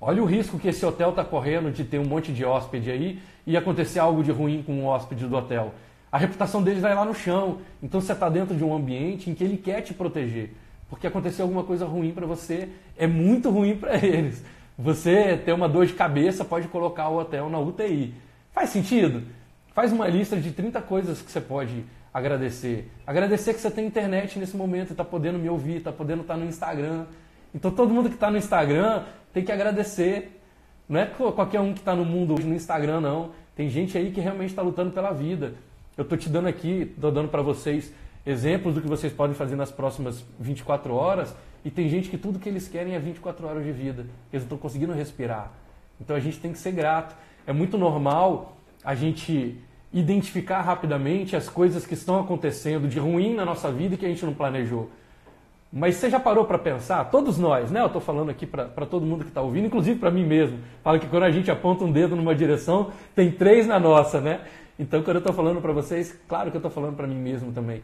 Olha 0.00 0.22
o 0.22 0.26
risco 0.26 0.58
que 0.58 0.68
esse 0.68 0.86
hotel 0.86 1.10
está 1.10 1.24
correndo 1.24 1.72
de 1.72 1.82
ter 1.82 1.98
um 1.98 2.04
monte 2.04 2.32
de 2.32 2.44
hóspede 2.44 2.90
aí 2.90 3.20
e 3.46 3.56
acontecer 3.56 3.98
algo 3.98 4.22
de 4.22 4.30
ruim 4.30 4.62
com 4.62 4.72
o 4.72 4.82
um 4.82 4.86
hóspede 4.86 5.26
do 5.26 5.36
hotel. 5.36 5.74
A 6.10 6.16
reputação 6.16 6.62
deles 6.62 6.80
vai 6.80 6.94
lá 6.94 7.04
no 7.04 7.14
chão. 7.14 7.58
Então 7.82 8.00
você 8.00 8.12
está 8.12 8.28
dentro 8.28 8.56
de 8.56 8.62
um 8.64 8.74
ambiente 8.74 9.28
em 9.28 9.34
que 9.34 9.42
ele 9.42 9.56
quer 9.56 9.82
te 9.82 9.92
proteger. 9.92 10.54
Porque 10.88 11.06
aconteceu 11.06 11.44
alguma 11.44 11.64
coisa 11.64 11.84
ruim 11.84 12.12
para 12.12 12.26
você, 12.26 12.68
é 12.96 13.06
muito 13.06 13.50
ruim 13.50 13.76
para 13.76 13.96
eles. 14.04 14.42
Você 14.78 15.36
ter 15.36 15.52
uma 15.52 15.68
dor 15.68 15.84
de 15.86 15.92
cabeça 15.92 16.44
pode 16.44 16.68
colocar 16.68 17.08
o 17.08 17.18
hotel 17.18 17.50
na 17.50 17.58
UTI. 17.58 18.14
Faz 18.52 18.70
sentido? 18.70 19.24
Faz 19.74 19.92
uma 19.92 20.06
lista 20.06 20.36
de 20.36 20.52
30 20.52 20.80
coisas 20.82 21.20
que 21.20 21.30
você 21.30 21.40
pode 21.40 21.84
agradecer. 22.14 22.90
Agradecer 23.06 23.52
que 23.52 23.60
você 23.60 23.70
tem 23.70 23.86
internet 23.86 24.38
nesse 24.38 24.56
momento, 24.56 24.92
está 24.92 25.04
podendo 25.04 25.38
me 25.38 25.48
ouvir, 25.48 25.76
está 25.76 25.92
podendo 25.92 26.22
estar 26.22 26.34
tá 26.34 26.40
no 26.40 26.46
Instagram. 26.46 27.04
Então 27.54 27.70
todo 27.70 27.92
mundo 27.92 28.08
que 28.08 28.14
está 28.14 28.30
no 28.30 28.36
Instagram 28.36 29.04
tem 29.32 29.44
que 29.44 29.52
agradecer. 29.52 30.40
Não 30.88 31.00
é 31.00 31.06
qualquer 31.06 31.60
um 31.60 31.72
que 31.72 31.80
está 31.80 31.94
no 31.94 32.04
mundo 32.04 32.34
no 32.34 32.54
Instagram, 32.54 33.00
não. 33.00 33.30
Tem 33.54 33.68
gente 33.68 33.98
aí 33.98 34.10
que 34.10 34.20
realmente 34.20 34.50
está 34.50 34.62
lutando 34.62 34.90
pela 34.90 35.12
vida. 35.12 35.54
Eu 35.96 36.02
estou 36.02 36.16
te 36.16 36.28
dando 36.28 36.48
aqui, 36.48 36.92
estou 36.94 37.10
dando 37.10 37.28
para 37.28 37.42
vocês 37.42 37.92
exemplos 38.24 38.74
do 38.74 38.80
que 38.80 38.88
vocês 38.88 39.12
podem 39.12 39.34
fazer 39.34 39.56
nas 39.56 39.70
próximas 39.70 40.24
24 40.38 40.94
horas. 40.94 41.34
E 41.64 41.70
tem 41.70 41.88
gente 41.88 42.08
que 42.08 42.16
tudo 42.16 42.38
que 42.38 42.48
eles 42.48 42.68
querem 42.68 42.94
é 42.94 42.98
24 42.98 43.46
horas 43.46 43.64
de 43.64 43.72
vida. 43.72 44.02
Eles 44.32 44.42
não 44.42 44.42
estão 44.42 44.58
conseguindo 44.58 44.92
respirar. 44.92 45.52
Então 46.00 46.14
a 46.14 46.20
gente 46.20 46.38
tem 46.38 46.52
que 46.52 46.58
ser 46.58 46.72
grato. 46.72 47.16
É 47.46 47.52
muito 47.52 47.76
normal 47.76 48.56
a 48.84 48.94
gente 48.94 49.58
identificar 49.92 50.60
rapidamente 50.60 51.34
as 51.34 51.48
coisas 51.48 51.86
que 51.86 51.94
estão 51.94 52.20
acontecendo 52.20 52.86
de 52.86 52.98
ruim 52.98 53.34
na 53.34 53.44
nossa 53.44 53.72
vida 53.72 53.94
e 53.94 53.98
que 53.98 54.06
a 54.06 54.08
gente 54.08 54.24
não 54.24 54.34
planejou. 54.34 54.90
Mas 55.72 55.96
você 55.96 56.08
já 56.08 56.18
parou 56.18 56.46
para 56.46 56.58
pensar? 56.58 57.04
Todos 57.10 57.36
nós, 57.36 57.70
né? 57.70 57.80
Eu 57.80 57.86
estou 57.86 58.00
falando 58.00 58.30
aqui 58.30 58.46
para 58.46 58.86
todo 58.86 59.04
mundo 59.04 59.22
que 59.22 59.30
está 59.30 59.42
ouvindo, 59.42 59.66
inclusive 59.66 59.98
para 59.98 60.10
mim 60.10 60.24
mesmo. 60.24 60.58
Fala 60.82 60.98
que 60.98 61.06
quando 61.06 61.24
a 61.24 61.30
gente 61.30 61.50
aponta 61.50 61.84
um 61.84 61.92
dedo 61.92 62.16
numa 62.16 62.34
direção, 62.34 62.90
tem 63.14 63.30
três 63.30 63.66
na 63.66 63.78
nossa, 63.78 64.20
né? 64.20 64.40
Então, 64.78 65.02
quando 65.02 65.16
eu 65.16 65.20
estou 65.20 65.34
falando 65.34 65.60
para 65.60 65.72
vocês, 65.72 66.18
claro 66.26 66.50
que 66.50 66.56
eu 66.56 66.60
estou 66.60 66.70
falando 66.70 66.96
para 66.96 67.06
mim 67.06 67.16
mesmo 67.16 67.52
também. 67.52 67.82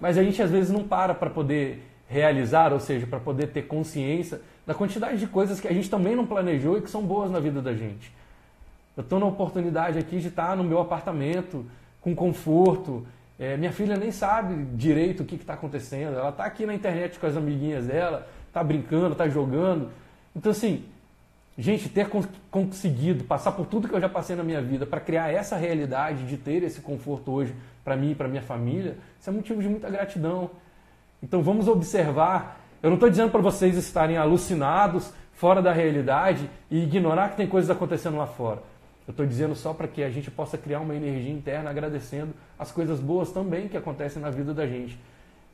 Mas 0.00 0.16
a 0.16 0.22
gente 0.22 0.40
às 0.40 0.50
vezes 0.50 0.70
não 0.70 0.82
para 0.82 1.12
para 1.12 1.28
poder 1.28 1.84
realizar, 2.08 2.72
ou 2.72 2.80
seja, 2.80 3.06
para 3.06 3.20
poder 3.20 3.48
ter 3.48 3.62
consciência 3.62 4.40
da 4.66 4.72
quantidade 4.72 5.18
de 5.18 5.26
coisas 5.26 5.60
que 5.60 5.68
a 5.68 5.72
gente 5.72 5.90
também 5.90 6.16
não 6.16 6.24
planejou 6.24 6.78
e 6.78 6.80
que 6.80 6.90
são 6.90 7.02
boas 7.02 7.30
na 7.30 7.38
vida 7.38 7.60
da 7.60 7.74
gente. 7.74 8.12
Eu 8.96 9.02
estou 9.02 9.20
na 9.20 9.26
oportunidade 9.26 9.98
aqui 9.98 10.18
de 10.18 10.28
estar 10.28 10.56
no 10.56 10.64
meu 10.64 10.80
apartamento, 10.80 11.66
com 12.00 12.14
conforto. 12.14 13.06
É, 13.40 13.56
minha 13.56 13.72
filha 13.72 13.96
nem 13.96 14.12
sabe 14.12 14.66
direito 14.76 15.22
o 15.22 15.24
que 15.24 15.34
está 15.34 15.54
acontecendo. 15.54 16.18
Ela 16.18 16.28
está 16.28 16.44
aqui 16.44 16.66
na 16.66 16.74
internet 16.74 17.18
com 17.18 17.26
as 17.26 17.38
amiguinhas 17.38 17.86
dela, 17.86 18.28
está 18.46 18.62
brincando, 18.62 19.12
está 19.12 19.26
jogando. 19.26 19.90
Então, 20.36 20.52
assim, 20.52 20.84
gente, 21.56 21.88
ter 21.88 22.10
conseguido 22.50 23.24
passar 23.24 23.52
por 23.52 23.64
tudo 23.64 23.88
que 23.88 23.94
eu 23.94 24.00
já 24.00 24.10
passei 24.10 24.36
na 24.36 24.44
minha 24.44 24.60
vida 24.60 24.84
para 24.84 25.00
criar 25.00 25.32
essa 25.32 25.56
realidade 25.56 26.26
de 26.26 26.36
ter 26.36 26.62
esse 26.62 26.82
conforto 26.82 27.32
hoje 27.32 27.54
para 27.82 27.96
mim 27.96 28.10
e 28.10 28.14
para 28.14 28.28
minha 28.28 28.42
família, 28.42 28.98
isso 29.18 29.30
é 29.30 29.32
motivo 29.32 29.62
de 29.62 29.70
muita 29.70 29.88
gratidão. 29.88 30.50
Então, 31.22 31.42
vamos 31.42 31.66
observar. 31.66 32.60
Eu 32.82 32.90
não 32.90 32.96
estou 32.96 33.08
dizendo 33.08 33.30
para 33.30 33.40
vocês 33.40 33.74
estarem 33.74 34.18
alucinados, 34.18 35.14
fora 35.32 35.62
da 35.62 35.72
realidade 35.72 36.50
e 36.70 36.82
ignorar 36.82 37.30
que 37.30 37.38
tem 37.38 37.46
coisas 37.46 37.70
acontecendo 37.70 38.18
lá 38.18 38.26
fora. 38.26 38.62
Eu 39.06 39.12
estou 39.12 39.26
dizendo 39.26 39.54
só 39.54 39.72
para 39.72 39.88
que 39.88 40.02
a 40.02 40.10
gente 40.10 40.30
possa 40.30 40.56
criar 40.56 40.80
uma 40.80 40.94
energia 40.94 41.32
interna 41.32 41.70
agradecendo 41.70 42.32
as 42.58 42.70
coisas 42.70 43.00
boas 43.00 43.30
também 43.32 43.68
que 43.68 43.76
acontecem 43.76 44.22
na 44.22 44.30
vida 44.30 44.54
da 44.54 44.66
gente. 44.66 44.98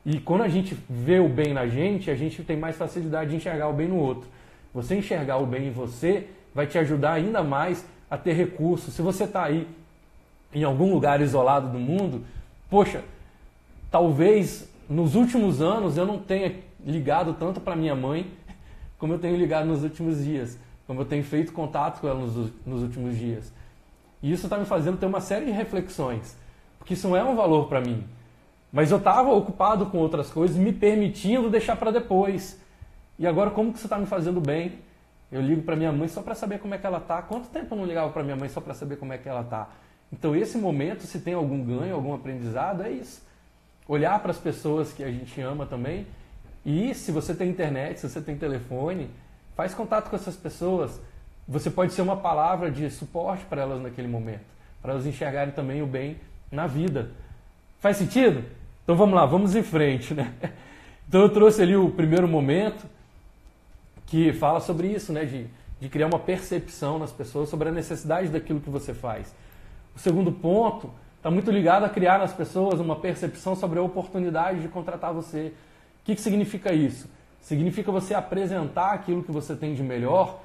E 0.05 0.19
quando 0.19 0.43
a 0.43 0.47
gente 0.47 0.77
vê 0.89 1.19
o 1.19 1.27
bem 1.27 1.53
na 1.53 1.67
gente, 1.67 2.09
a 2.11 2.15
gente 2.15 2.43
tem 2.43 2.55
mais 2.55 2.75
facilidade 2.75 3.31
de 3.31 3.35
enxergar 3.35 3.67
o 3.67 3.73
bem 3.73 3.87
no 3.87 3.97
outro. 3.97 4.29
Você 4.73 4.95
enxergar 4.95 5.37
o 5.37 5.45
bem 5.45 5.67
em 5.67 5.71
você 5.71 6.27
vai 6.53 6.67
te 6.67 6.77
ajudar 6.77 7.13
ainda 7.13 7.43
mais 7.43 7.85
a 8.09 8.17
ter 8.17 8.33
recursos. 8.33 8.93
Se 8.93 9.01
você 9.01 9.23
está 9.23 9.43
aí 9.43 9.67
em 10.53 10.63
algum 10.63 10.93
lugar 10.93 11.19
isolado 11.19 11.69
do 11.69 11.79
mundo, 11.79 12.23
poxa, 12.69 13.03
talvez 13.91 14.69
nos 14.89 15.15
últimos 15.15 15.61
anos 15.61 15.97
eu 15.97 16.05
não 16.05 16.19
tenha 16.19 16.55
ligado 16.85 17.33
tanto 17.33 17.59
para 17.59 17.75
minha 17.75 17.95
mãe 17.95 18.27
como 18.97 19.13
eu 19.13 19.19
tenho 19.19 19.35
ligado 19.35 19.65
nos 19.65 19.83
últimos 19.83 20.23
dias 20.23 20.57
como 20.87 21.01
eu 21.01 21.05
tenho 21.05 21.23
feito 21.23 21.51
contato 21.51 21.99
com 21.99 22.07
ela 22.07 22.19
nos, 22.19 22.51
nos 22.65 22.81
últimos 22.81 23.17
dias. 23.17 23.53
E 24.23 24.31
isso 24.31 24.45
está 24.45 24.57
me 24.57 24.65
fazendo 24.65 24.97
ter 24.97 25.05
uma 25.05 25.21
série 25.21 25.45
de 25.45 25.51
reflexões, 25.51 26.35
porque 26.79 26.93
isso 26.93 27.07
não 27.07 27.15
é 27.15 27.23
um 27.23 27.35
valor 27.35 27.67
para 27.67 27.81
mim. 27.81 28.03
Mas 28.71 28.89
eu 28.89 28.97
estava 28.97 29.29
ocupado 29.31 29.85
com 29.87 29.97
outras 29.97 30.31
coisas, 30.31 30.57
me 30.57 30.73
permitindo 30.73 31.49
deixar 31.49 31.75
para 31.75 31.91
depois. 31.91 32.59
E 33.19 33.27
agora, 33.27 33.51
como 33.51 33.71
que 33.71 33.77
isso 33.77 33.87
está 33.87 33.97
me 33.97 34.05
fazendo 34.05 34.39
bem? 34.41 34.79
Eu 35.31 35.41
ligo 35.41 35.61
para 35.61 35.75
minha 35.75 35.91
mãe 35.91 36.07
só 36.07 36.21
para 36.21 36.35
saber 36.35 36.59
como 36.59 36.73
é 36.73 36.77
que 36.77 36.85
ela 36.85 36.99
está. 36.99 37.21
Quanto 37.21 37.49
tempo 37.49 37.73
eu 37.73 37.77
não 37.77 37.85
ligava 37.85 38.11
para 38.11 38.23
minha 38.23 38.35
mãe 38.35 38.47
só 38.49 38.61
para 38.61 38.73
saber 38.73 38.97
como 38.97 39.13
é 39.13 39.17
que 39.17 39.27
ela 39.27 39.41
está? 39.41 39.69
Então, 40.11 40.35
esse 40.35 40.57
momento, 40.57 41.03
se 41.03 41.19
tem 41.19 41.33
algum 41.33 41.63
ganho, 41.63 41.93
algum 41.93 42.13
aprendizado, 42.13 42.83
é 42.83 42.89
isso. 42.89 43.21
Olhar 43.87 44.17
para 44.19 44.31
as 44.31 44.37
pessoas 44.37 44.93
que 44.93 45.03
a 45.03 45.11
gente 45.11 45.39
ama 45.41 45.65
também. 45.65 46.07
E 46.65 46.93
se 46.93 47.11
você 47.11 47.33
tem 47.33 47.49
internet, 47.49 47.99
se 47.99 48.09
você 48.09 48.21
tem 48.21 48.37
telefone, 48.37 49.09
Faz 49.57 49.73
contato 49.73 50.11
com 50.11 50.15
essas 50.15 50.35
pessoas. 50.35 51.01
Você 51.47 51.71
pode 51.71 51.91
ser 51.91 52.03
uma 52.03 52.15
palavra 52.15 52.69
de 52.69 52.91
suporte 52.91 53.43
para 53.45 53.63
elas 53.63 53.81
naquele 53.81 54.07
momento, 54.07 54.45
para 54.83 54.91
elas 54.91 55.07
enxergarem 55.07 55.51
também 55.51 55.81
o 55.81 55.87
bem 55.87 56.17
na 56.51 56.67
vida. 56.67 57.09
Faz 57.79 57.97
sentido? 57.97 58.45
Então 58.83 58.95
vamos 58.95 59.15
lá, 59.15 59.25
vamos 59.25 59.55
em 59.55 59.63
frente, 59.63 60.13
né? 60.13 60.31
Então 61.09 61.21
eu 61.21 61.29
trouxe 61.29 61.61
ali 61.61 61.73
o 61.73 61.89
primeiro 61.89 62.27
momento 62.27 62.85
que 64.05 64.33
fala 64.33 64.59
sobre 64.59 64.89
isso, 64.89 65.13
né? 65.13 65.23
De, 65.23 65.47
de 65.79 65.87
criar 65.87 66.07
uma 66.07 66.19
percepção 66.19 66.99
nas 66.99 67.13
pessoas 67.13 67.47
sobre 67.47 67.69
a 67.69 67.71
necessidade 67.71 68.27
daquilo 68.27 68.59
que 68.59 68.69
você 68.69 68.93
faz. 68.93 69.33
O 69.95 69.99
segundo 69.99 70.33
ponto 70.33 70.91
está 71.15 71.31
muito 71.31 71.49
ligado 71.49 71.85
a 71.85 71.89
criar 71.89 72.19
nas 72.19 72.33
pessoas 72.33 72.81
uma 72.81 72.97
percepção 72.97 73.55
sobre 73.55 73.79
a 73.79 73.81
oportunidade 73.81 74.59
de 74.59 74.67
contratar 74.67 75.13
você. 75.13 75.53
O 76.01 76.05
que, 76.05 76.15
que 76.15 76.21
significa 76.21 76.73
isso? 76.73 77.09
Significa 77.41 77.91
você 77.91 78.13
apresentar 78.13 78.91
aquilo 78.91 79.23
que 79.23 79.31
você 79.31 79.55
tem 79.55 79.73
de 79.73 79.83
melhor 79.83 80.41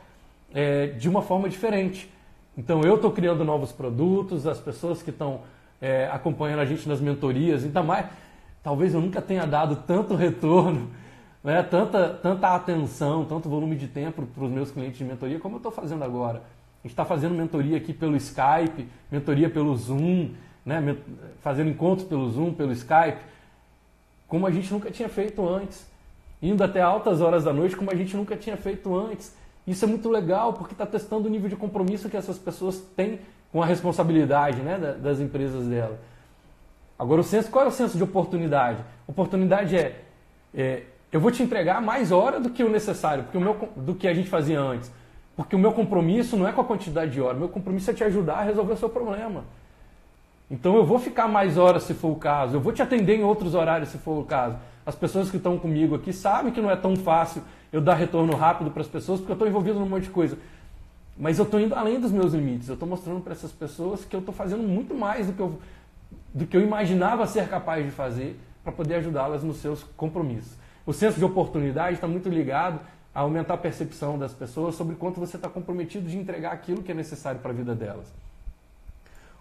é, 0.54 0.86
de 0.88 1.08
uma 1.08 1.22
forma 1.22 1.48
diferente. 1.48 2.10
Então 2.56 2.82
eu 2.82 2.96
estou 2.96 3.10
criando 3.10 3.44
novos 3.44 3.72
produtos, 3.72 4.46
as 4.46 4.58
pessoas 4.58 5.02
que 5.02 5.10
estão 5.10 5.40
é, 5.80 6.08
acompanhando 6.12 6.60
a 6.60 6.64
gente 6.64 6.88
nas 6.88 7.00
mentorias, 7.00 7.64
ainda 7.64 7.82
mais, 7.82 8.06
talvez 8.62 8.94
eu 8.94 9.00
nunca 9.00 9.20
tenha 9.22 9.46
dado 9.46 9.76
tanto 9.86 10.14
retorno, 10.16 10.90
né, 11.42 11.62
tanta, 11.62 12.10
tanta 12.10 12.54
atenção, 12.54 13.24
tanto 13.24 13.48
volume 13.48 13.74
de 13.74 13.88
tempo 13.88 14.24
para 14.26 14.44
os 14.44 14.50
meus 14.50 14.70
clientes 14.70 14.98
de 14.98 15.04
mentoria 15.04 15.40
como 15.40 15.56
eu 15.56 15.58
estou 15.58 15.72
fazendo 15.72 16.04
agora. 16.04 16.38
A 16.38 16.86
gente 16.86 16.92
está 16.92 17.04
fazendo 17.04 17.34
mentoria 17.34 17.76
aqui 17.76 17.92
pelo 17.92 18.16
Skype, 18.16 18.88
mentoria 19.10 19.48
pelo 19.48 19.74
Zoom, 19.76 20.30
né, 20.64 20.96
fazendo 21.40 21.70
encontros 21.70 22.06
pelo 22.06 22.28
Zoom, 22.30 22.52
pelo 22.52 22.72
Skype, 22.72 23.18
como 24.28 24.46
a 24.46 24.50
gente 24.50 24.72
nunca 24.72 24.90
tinha 24.90 25.08
feito 25.08 25.46
antes. 25.48 25.90
Indo 26.42 26.64
até 26.64 26.82
altas 26.82 27.20
horas 27.20 27.44
da 27.44 27.52
noite, 27.52 27.76
como 27.76 27.90
a 27.90 27.94
gente 27.94 28.16
nunca 28.16 28.36
tinha 28.36 28.56
feito 28.56 28.94
antes. 28.94 29.34
Isso 29.66 29.84
é 29.84 29.88
muito 29.88 30.10
legal 30.10 30.52
porque 30.54 30.74
está 30.74 30.84
testando 30.84 31.28
o 31.28 31.30
nível 31.30 31.48
de 31.48 31.54
compromisso 31.54 32.10
que 32.10 32.16
essas 32.16 32.36
pessoas 32.36 32.80
têm 32.96 33.20
com 33.52 33.62
a 33.62 33.66
responsabilidade 33.66 34.60
né, 34.60 34.96
das 35.00 35.20
empresas 35.20 35.66
dela. 35.66 35.98
Agora, 36.98 37.20
o 37.20 37.24
senso, 37.24 37.50
qual 37.50 37.64
é 37.64 37.68
o 37.68 37.72
senso 37.72 37.96
de 37.96 38.02
oportunidade? 38.02 38.82
Oportunidade 39.06 39.76
é, 39.76 40.00
é 40.54 40.82
eu 41.12 41.20
vou 41.20 41.30
te 41.30 41.42
entregar 41.42 41.80
mais 41.82 42.10
hora 42.10 42.40
do 42.40 42.48
que 42.48 42.64
o 42.64 42.70
necessário, 42.70 43.24
porque 43.24 43.36
o 43.36 43.40
meu, 43.40 43.68
do 43.76 43.94
que 43.94 44.08
a 44.08 44.14
gente 44.14 44.30
fazia 44.30 44.58
antes. 44.58 44.90
Porque 45.36 45.54
o 45.54 45.58
meu 45.58 45.72
compromisso 45.72 46.36
não 46.36 46.48
é 46.48 46.52
com 46.52 46.60
a 46.60 46.64
quantidade 46.64 47.12
de 47.12 47.20
horas, 47.20 47.38
meu 47.38 47.48
compromisso 47.48 47.90
é 47.90 47.94
te 47.94 48.02
ajudar 48.02 48.36
a 48.36 48.42
resolver 48.42 48.72
o 48.72 48.76
seu 48.76 48.88
problema. 48.88 49.44
Então 50.50 50.76
eu 50.76 50.84
vou 50.84 50.98
ficar 50.98 51.28
mais 51.28 51.56
horas 51.56 51.84
se 51.84 51.94
for 51.94 52.08
o 52.08 52.16
caso, 52.16 52.56
eu 52.56 52.60
vou 52.60 52.72
te 52.72 52.82
atender 52.82 53.16
em 53.16 53.24
outros 53.24 53.54
horários 53.54 53.90
se 53.90 53.98
for 53.98 54.18
o 54.18 54.24
caso. 54.24 54.56
As 54.84 54.94
pessoas 54.94 55.30
que 55.30 55.36
estão 55.36 55.58
comigo 55.58 55.94
aqui 55.94 56.12
sabem 56.12 56.52
que 56.52 56.60
não 56.60 56.70
é 56.70 56.76
tão 56.76 56.96
fácil 56.96 57.42
eu 57.72 57.80
dar 57.80 57.94
retorno 57.94 58.34
rápido 58.34 58.70
para 58.70 58.82
as 58.82 58.88
pessoas, 58.88 59.20
porque 59.20 59.32
eu 59.32 59.34
estou 59.34 59.48
envolvido 59.48 59.78
num 59.78 59.88
monte 59.88 60.04
de 60.04 60.10
coisa. 60.10 60.36
Mas 61.16 61.38
eu 61.38 61.44
estou 61.44 61.60
indo 61.60 61.74
além 61.74 62.00
dos 62.00 62.10
meus 62.10 62.32
limites. 62.32 62.68
Eu 62.68 62.74
estou 62.74 62.88
mostrando 62.88 63.20
para 63.20 63.32
essas 63.32 63.52
pessoas 63.52 64.04
que 64.04 64.14
eu 64.14 64.20
estou 64.20 64.34
fazendo 64.34 64.62
muito 64.62 64.94
mais 64.94 65.26
do 65.26 65.32
que 65.32 65.40
eu, 65.40 65.58
do 66.34 66.46
que 66.46 66.56
eu 66.56 66.60
imaginava 66.60 67.26
ser 67.26 67.48
capaz 67.48 67.84
de 67.84 67.90
fazer 67.90 68.38
para 68.64 68.72
poder 68.72 68.96
ajudá-las 68.96 69.42
nos 69.42 69.58
seus 69.58 69.82
compromissos. 69.96 70.56
O 70.84 70.92
senso 70.92 71.18
de 71.18 71.24
oportunidade 71.24 71.94
está 71.94 72.08
muito 72.08 72.28
ligado 72.28 72.80
a 73.14 73.20
aumentar 73.20 73.54
a 73.54 73.58
percepção 73.58 74.18
das 74.18 74.32
pessoas 74.32 74.74
sobre 74.74 74.96
quanto 74.96 75.20
você 75.20 75.36
está 75.36 75.48
comprometido 75.48 76.08
de 76.08 76.16
entregar 76.16 76.52
aquilo 76.52 76.82
que 76.82 76.90
é 76.90 76.94
necessário 76.94 77.40
para 77.40 77.50
a 77.50 77.54
vida 77.54 77.74
delas. 77.74 78.06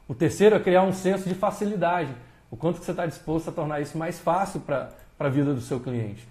O 0.07 0.13
terceiro 0.13 0.55
é 0.55 0.59
criar 0.59 0.83
um 0.83 0.91
senso 0.91 1.27
de 1.27 1.33
facilidade. 1.33 2.13
O 2.49 2.57
quanto 2.57 2.79
que 2.79 2.85
você 2.85 2.91
está 2.91 3.05
disposto 3.05 3.49
a 3.49 3.53
tornar 3.53 3.79
isso 3.79 3.97
mais 3.97 4.19
fácil 4.19 4.59
para 4.59 4.89
a 5.27 5.31
vida 5.31 5.53
do 5.53 5.61
seu 5.61 5.79
cliente. 5.79 6.27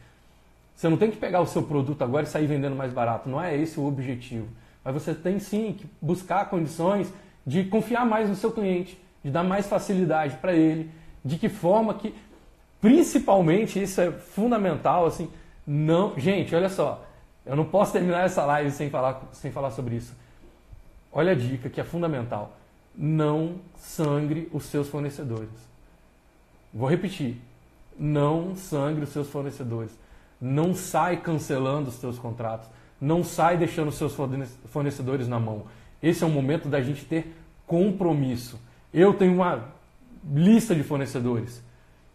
Você 0.75 0.89
não 0.89 0.97
tem 0.97 1.11
que 1.11 1.17
pegar 1.17 1.41
o 1.41 1.47
seu 1.47 1.63
produto 1.63 2.03
agora 2.03 2.25
e 2.25 2.27
sair 2.27 2.47
vendendo 2.47 2.75
mais 2.75 2.93
barato. 2.93 3.29
Não 3.29 3.43
é 3.43 3.57
esse 3.57 3.79
o 3.79 3.87
objetivo. 3.87 4.49
Mas 4.83 4.95
você 4.95 5.15
tem 5.15 5.39
sim 5.39 5.75
que 5.79 5.87
buscar 6.01 6.49
condições 6.49 7.13
de 7.47 7.65
confiar 7.65 8.07
mais 8.07 8.29
no 8.29 8.35
seu 8.35 8.51
cliente, 8.51 8.99
de 9.23 9.31
dar 9.31 9.43
mais 9.43 9.67
facilidade 9.67 10.37
para 10.37 10.55
ele, 10.55 10.91
de 11.25 11.37
que 11.37 11.49
forma 11.49 11.95
que, 11.95 12.15
principalmente, 12.81 13.83
isso 13.83 14.01
é 14.01 14.11
fundamental, 14.11 15.07
assim, 15.07 15.31
não, 15.67 16.19
gente, 16.19 16.55
olha 16.55 16.69
só, 16.69 17.05
eu 17.45 17.55
não 17.57 17.65
posso 17.65 17.93
terminar 17.93 18.25
essa 18.25 18.45
live 18.45 18.71
sem 18.71 18.91
falar, 18.91 19.23
sem 19.33 19.51
falar 19.51 19.71
sobre 19.71 19.97
isso. 19.97 20.15
Olha 21.13 21.33
a 21.33 21.35
dica 21.35 21.69
que 21.69 21.81
é 21.81 21.85
fundamental. 21.85 22.57
Não 22.95 23.57
sangre 23.77 24.49
os 24.53 24.65
seus 24.65 24.89
fornecedores. 24.89 25.51
Vou 26.73 26.89
repetir. 26.89 27.41
Não 28.03 28.57
sangre 28.57 29.05
os 29.05 29.11
seus 29.11 29.29
fornecedores. 29.29 29.93
Não 30.41 30.73
sai 30.73 31.19
cancelando 31.19 31.91
os 31.91 31.97
seus 31.97 32.19
contratos. 32.19 32.67
Não 32.99 33.23
sai 33.23 33.59
deixando 33.59 33.89
os 33.89 33.97
seus 33.97 34.15
fornecedores 34.67 35.29
na 35.29 35.39
mão. 35.39 35.65
Esse 36.03 36.25
é 36.25 36.27
o 36.27 36.31
momento 36.31 36.67
da 36.67 36.81
gente 36.81 37.05
ter 37.05 37.37
compromisso. 37.67 38.59
Eu 38.93 39.13
tenho 39.13 39.35
uma 39.35 39.69
lista 40.33 40.75
de 40.75 40.83
fornecedores. 40.83 41.63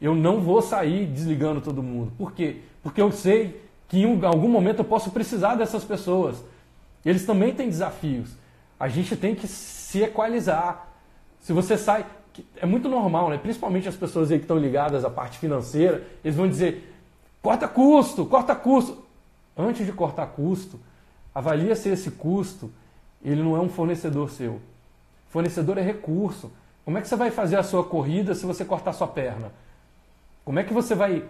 Eu 0.01 0.15
não 0.15 0.41
vou 0.41 0.59
sair 0.59 1.05
desligando 1.05 1.61
todo 1.61 1.83
mundo. 1.83 2.11
Por 2.17 2.31
quê? 2.33 2.61
Porque 2.81 2.99
eu 2.99 3.11
sei 3.11 3.63
que 3.87 3.99
em 3.99 4.25
algum 4.25 4.49
momento 4.49 4.79
eu 4.79 4.85
posso 4.85 5.11
precisar 5.11 5.53
dessas 5.53 5.83
pessoas. 5.83 6.43
Eles 7.05 7.27
também 7.27 7.53
têm 7.53 7.69
desafios. 7.69 8.31
A 8.79 8.87
gente 8.87 9.15
tem 9.15 9.35
que 9.35 9.47
se 9.47 10.01
equalizar. 10.01 10.87
Se 11.39 11.53
você 11.53 11.77
sai. 11.77 12.07
É 12.57 12.65
muito 12.65 12.89
normal, 12.89 13.29
né? 13.29 13.37
principalmente 13.37 13.87
as 13.87 13.95
pessoas 13.95 14.31
aí 14.31 14.37
que 14.37 14.43
estão 14.43 14.57
ligadas 14.57 15.05
à 15.05 15.09
parte 15.09 15.37
financeira, 15.37 16.05
eles 16.23 16.35
vão 16.35 16.47
dizer: 16.47 16.93
Corta 17.41 17.67
custo, 17.67 18.25
corta 18.25 18.55
custo. 18.55 19.05
Antes 19.55 19.85
de 19.85 19.91
cortar 19.91 20.25
custo, 20.27 20.79
avalia 21.33 21.75
se 21.75 21.89
esse 21.89 22.11
custo 22.11 22.71
ele 23.23 23.43
não 23.43 23.55
é 23.55 23.59
um 23.59 23.69
fornecedor 23.69 24.29
seu. 24.29 24.59
Fornecedor 25.29 25.77
é 25.77 25.81
recurso. 25.81 26.51
Como 26.83 26.97
é 26.97 27.01
que 27.01 27.07
você 27.07 27.15
vai 27.15 27.31
fazer 27.31 27.57
a 27.57 27.63
sua 27.63 27.83
corrida 27.83 28.35
se 28.35 28.45
você 28.45 28.65
cortar 28.65 28.93
sua 28.93 29.07
perna? 29.07 29.51
Como 30.43 30.59
é 30.59 30.63
que 30.63 30.73
você 30.73 30.93
vai 30.93 31.23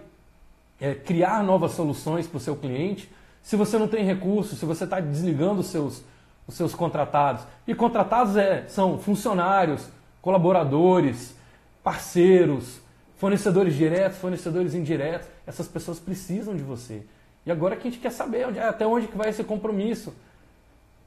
é, 0.80 0.93
criar 0.93 1.43
novas 1.43 1.72
soluções 1.72 2.28
para 2.28 2.38
o 2.38 2.41
seu 2.41 2.56
cliente 2.56 3.10
se 3.41 3.56
você 3.56 3.78
não 3.78 3.88
tem 3.88 4.03
recursos, 4.03 4.60
se 4.60 4.66
você 4.66 4.84
está 4.86 4.99
desligando 4.99 5.62
os 5.62 5.68
seus, 5.68 6.03
os 6.47 6.56
seus 6.56 6.74
contratados? 6.76 7.43
E 7.66 7.76
contratados 7.76 8.36
é, 8.36 8.66
são 8.68 8.99
funcionários, 8.99 9.88
colaboradores, 10.26 11.36
parceiros, 11.84 12.82
fornecedores 13.16 13.76
diretos, 13.76 14.18
fornecedores 14.18 14.74
indiretos 14.74 15.28
essas 15.46 15.68
pessoas 15.68 16.00
precisam 16.00 16.56
de 16.56 16.64
você. 16.64 17.06
E 17.46 17.52
agora 17.52 17.76
que 17.76 17.88
a 17.88 17.92
gente 17.92 18.02
quer 18.02 18.12
saber 18.12 18.48
onde, 18.48 18.60
até 18.60 18.88
onde 18.88 19.08
que 19.08 19.16
vai 19.16 19.30
esse 19.30 19.44
compromisso. 19.44 20.16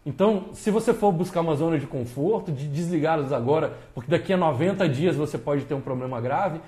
Então, 0.06 0.50
se 0.52 0.70
você 0.70 0.94
for 0.94 1.10
buscar 1.10 1.40
uma 1.40 1.56
zona 1.56 1.80
de 1.80 1.86
conforto, 1.88 2.52
de 2.52 2.68
desligá-los 2.68 3.32
agora, 3.32 3.76
porque 3.92 4.08
daqui 4.08 4.32
a 4.32 4.36
90 4.36 4.88
dias 4.88 5.16
você 5.16 5.36
pode 5.36 5.64
ter 5.64 5.74
um 5.74 5.80
problema 5.80 6.20
grave, 6.20 6.60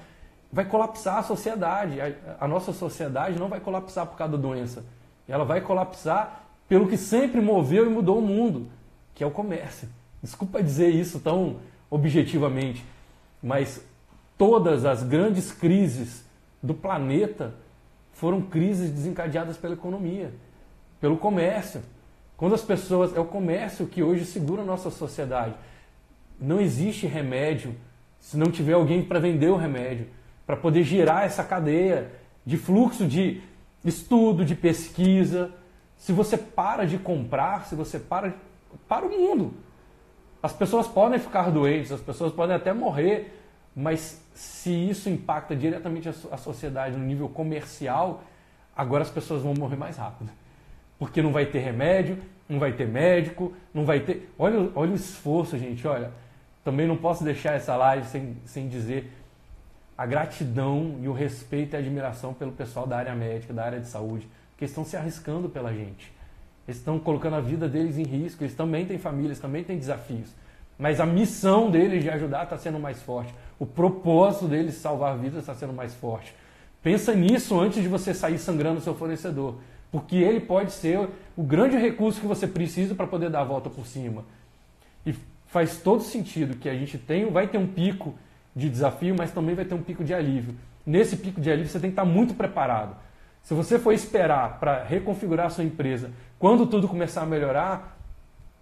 vai 0.53 0.65
colapsar 0.65 1.19
a 1.19 1.23
sociedade. 1.23 2.01
A, 2.01 2.13
a 2.41 2.49
nossa 2.49 2.73
sociedade 2.73 3.39
não 3.39 3.49
vai 3.49 3.61
colapsar 3.61 4.07
por 4.07 4.19
causa 4.19 4.37
da 4.37 4.43
doença. 4.43 4.85
Ela 5.29 5.45
vai 5.45 5.61
colapsar 5.61 6.47
pelo 6.69 6.89
que 6.89 6.97
sempre 6.97 7.41
moveu 7.41 7.87
e 7.87 7.89
mudou 7.89 8.19
o 8.19 8.23
mundo, 8.23 8.67
que 9.15 9.23
é 9.23 9.27
o 9.27 9.31
comércio. 9.31 9.89
Desculpa 10.21 10.61
dizer 10.61 10.89
isso 10.89 11.21
tão 11.21 11.70
objetivamente, 11.91 12.85
mas 13.43 13.85
todas 14.39 14.85
as 14.85 15.03
grandes 15.03 15.53
crises 15.53 16.25
do 16.63 16.73
planeta 16.73 17.55
foram 18.13 18.43
crises 18.43 18.91
desencadeadas 18.91 19.57
pela 19.57 19.75
economia, 19.75 20.33
pelo 21.01 21.17
comércio. 21.17 21.83
Quando 22.37 22.55
as 22.55 22.63
pessoas. 22.63 23.15
É 23.15 23.21
o 23.21 23.25
comércio 23.27 23.87
que 23.87 24.03
hoje 24.03 24.25
segura 24.25 24.63
a 24.63 24.65
nossa 24.65 24.91
sociedade. 24.91 25.55
Não 26.41 26.59
existe 26.59 27.07
remédio 27.07 27.75
se 28.19 28.37
não 28.37 28.51
tiver 28.51 28.73
alguém 28.73 29.05
para 29.05 29.19
vender 29.19 29.49
o 29.49 29.57
remédio, 29.57 30.07
para 30.47 30.57
poder 30.57 30.83
girar 30.83 31.25
essa 31.25 31.45
cadeia 31.45 32.13
de 32.45 32.57
fluxo 32.57 33.07
de 33.07 33.43
estudo, 33.85 34.43
de 34.45 34.55
pesquisa. 34.55 35.51
Se 35.99 36.13
você 36.13 36.39
para 36.39 36.87
de 36.87 36.97
comprar, 36.97 37.67
se 37.67 37.75
você 37.75 37.99
para. 37.99 38.35
Para 38.89 39.05
o 39.05 39.11
mundo. 39.11 39.53
As 40.43 40.53
pessoas 40.53 40.87
podem 40.87 41.19
ficar 41.19 41.51
doentes, 41.51 41.93
as 41.93 42.01
pessoas 42.01 42.33
podem 42.33 42.57
até 42.57 42.73
morrer 42.73 43.41
mas 43.75 44.21
se 44.35 44.71
isso 44.71 45.09
impacta 45.09 45.55
diretamente 45.55 46.09
a, 46.09 46.37
sociedade 46.37 46.97
no 46.97 47.05
nível 47.05 47.29
comercial, 47.29 48.23
agora 48.75 49.03
as 49.03 49.11
pessoas 49.11 49.43
vão 49.43 49.55
morrer 49.55 49.77
mais 49.77 49.97
rápido. 49.97 50.31
Porque 50.99 51.23
não 51.23 51.33
vai 51.33 51.47
ter 51.47 51.61
remédio, 51.61 52.19
não 52.49 52.59
vai 52.59 52.73
ter 52.73 52.87
médico, 52.87 53.53
não 53.73 53.85
vai 53.85 54.01
ter. 54.01 54.31
Olha, 54.39 54.71
olha 54.75 54.93
o 54.93 54.95
esforço, 54.95 55.57
gente. 55.57 55.87
Olha, 55.87 56.11
também 56.65 56.87
não 56.87 56.97
posso 56.97 57.25
deixar 57.25 57.55
essa 57.55 57.77
live 57.77 58.07
sem, 58.07 58.37
sem 58.45 58.69
dizer 58.69 59.11
a 59.97 60.05
gratidão 60.05 60.99
e 61.01 61.09
o 61.09 61.13
respeito 61.13 61.75
e 61.75 61.77
a 61.77 61.79
admiração 61.79 62.35
pelo 62.35 62.53
pessoal 62.53 62.87
da 62.87 62.97
área 62.97 63.15
médica, 63.15 63.53
da 63.53 63.65
área 63.65 63.81
de 63.81 63.87
saúde, 63.87 64.29
que 64.57 64.65
estão 64.65 64.85
se 64.85 64.97
arriscando 64.97 65.49
pela 65.49 65.73
gente. 65.73 66.13
Eles 66.71 66.79
estão 66.79 67.01
colocando 67.01 67.35
a 67.35 67.41
vida 67.41 67.69
deles 67.69 67.99
em 67.99 68.05
risco, 68.05 68.45
eles 68.45 68.55
também 68.55 68.87
têm 68.87 68.97
famílias, 68.97 69.41
também 69.41 69.65
têm 69.65 69.77
desafios. 69.77 70.33
Mas 70.79 71.01
a 71.01 71.05
missão 71.05 71.69
deles 71.69 72.01
de 72.01 72.09
ajudar 72.09 72.45
está 72.45 72.57
sendo 72.57 72.79
mais 72.79 73.03
forte. 73.03 73.35
O 73.59 73.67
propósito 73.67 74.47
deles 74.47 74.77
salvar 74.77 75.19
vidas 75.19 75.41
está 75.41 75.53
sendo 75.53 75.73
mais 75.73 75.93
forte. 75.97 76.33
Pensa 76.81 77.13
nisso 77.13 77.59
antes 77.59 77.83
de 77.83 77.89
você 77.89 78.15
sair 78.15 78.39
sangrando 78.39 78.79
o 78.79 78.81
seu 78.81 78.95
fornecedor, 78.95 79.57
porque 79.91 80.15
ele 80.15 80.39
pode 80.39 80.71
ser 80.71 81.09
o 81.37 81.43
grande 81.43 81.77
recurso 81.77 82.21
que 82.21 82.27
você 82.27 82.47
precisa 82.47 82.95
para 82.95 83.09
poder 83.09 83.31
dar 83.31 83.41
a 83.41 83.45
volta 83.45 83.69
por 83.69 83.85
cima. 83.85 84.25
E 85.05 85.13
faz 85.49 85.79
todo 85.79 86.05
sentido 86.05 86.57
que 86.57 86.69
a 86.69 86.75
gente 86.75 86.97
tem, 86.97 87.29
vai 87.33 87.49
ter 87.49 87.59
um 87.59 87.67
pico 87.67 88.15
de 88.55 88.71
desafio, 88.71 89.17
mas 89.19 89.33
também 89.33 89.57
vai 89.57 89.65
ter 89.65 89.75
um 89.75 89.83
pico 89.83 90.05
de 90.05 90.15
alívio. 90.15 90.55
nesse 90.87 91.17
pico 91.17 91.41
de 91.41 91.51
alívio 91.51 91.69
você 91.69 91.81
tem 91.81 91.91
que 91.91 91.95
estar 91.95 92.05
muito 92.05 92.33
preparado. 92.33 92.95
Se 93.43 93.55
você 93.55 93.79
for 93.79 93.93
esperar 93.93 94.59
para 94.59 94.85
reconfigurar 94.85 95.47
a 95.47 95.51
sua 95.51 95.65
empresa 95.65 96.11
quando 96.39 96.67
tudo 96.67 96.89
começar 96.89 97.23
a 97.23 97.27
melhorar, 97.27 97.99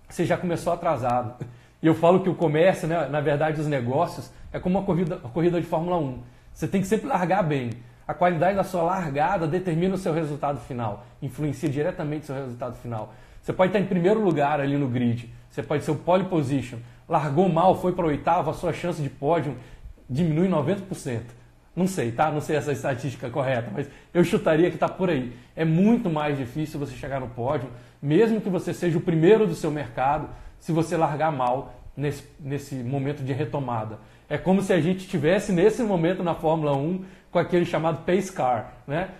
você 0.08 0.24
já 0.24 0.36
começou 0.36 0.72
atrasado. 0.72 1.44
E 1.82 1.86
eu 1.86 1.94
falo 1.94 2.20
que 2.20 2.28
o 2.28 2.34
comércio, 2.34 2.88
né, 2.88 3.06
na 3.08 3.20
verdade, 3.20 3.60
os 3.60 3.66
negócios, 3.66 4.32
é 4.52 4.58
como 4.58 4.78
uma 4.78 4.84
corrida, 4.84 5.16
uma 5.16 5.30
corrida 5.30 5.60
de 5.60 5.66
Fórmula 5.66 5.98
1. 5.98 6.18
Você 6.52 6.66
tem 6.66 6.80
que 6.80 6.86
sempre 6.86 7.06
largar 7.06 7.42
bem. 7.42 7.70
A 8.06 8.14
qualidade 8.14 8.56
da 8.56 8.64
sua 8.64 8.82
largada 8.82 9.46
determina 9.46 9.94
o 9.94 9.98
seu 9.98 10.14
resultado 10.14 10.58
final, 10.60 11.04
influencia 11.20 11.68
diretamente 11.68 12.22
o 12.22 12.26
seu 12.26 12.36
resultado 12.36 12.74
final. 12.76 13.12
Você 13.42 13.52
pode 13.52 13.68
estar 13.68 13.78
em 13.78 13.86
primeiro 13.86 14.20
lugar 14.20 14.60
ali 14.60 14.76
no 14.76 14.88
grid, 14.88 15.32
você 15.50 15.62
pode 15.62 15.84
ser 15.84 15.90
o 15.90 15.96
pole 15.96 16.24
position, 16.24 16.78
largou 17.06 17.48
mal, 17.48 17.78
foi 17.78 17.92
para 17.92 18.06
oitavo, 18.06 18.50
a 18.50 18.54
sua 18.54 18.72
chance 18.72 19.00
de 19.02 19.10
pódio 19.10 19.56
diminui 20.08 20.48
90%. 20.48 21.20
Não 21.78 21.86
sei, 21.86 22.10
tá? 22.10 22.28
Não 22.28 22.40
sei 22.40 22.56
essa 22.56 22.72
estatística 22.72 23.30
correta, 23.30 23.70
mas 23.72 23.88
eu 24.12 24.24
chutaria 24.24 24.68
que 24.68 24.74
está 24.74 24.88
por 24.88 25.08
aí. 25.08 25.32
É 25.54 25.64
muito 25.64 26.10
mais 26.10 26.36
difícil 26.36 26.80
você 26.80 26.92
chegar 26.96 27.20
no 27.20 27.28
pódio, 27.28 27.70
mesmo 28.02 28.40
que 28.40 28.48
você 28.48 28.74
seja 28.74 28.98
o 28.98 29.00
primeiro 29.00 29.46
do 29.46 29.54
seu 29.54 29.70
mercado, 29.70 30.28
se 30.58 30.72
você 30.72 30.96
largar 30.96 31.30
mal 31.30 31.72
nesse, 31.96 32.24
nesse 32.40 32.74
momento 32.74 33.22
de 33.22 33.32
retomada. 33.32 34.00
É 34.28 34.36
como 34.36 34.60
se 34.60 34.72
a 34.72 34.80
gente 34.80 35.02
estivesse 35.02 35.52
nesse 35.52 35.84
momento 35.84 36.20
na 36.20 36.34
Fórmula 36.34 36.76
1 36.76 37.04
com 37.30 37.38
aquele 37.38 37.64
chamado 37.64 38.04
pace 38.04 38.32
car, 38.32 38.72
né? 38.84 39.10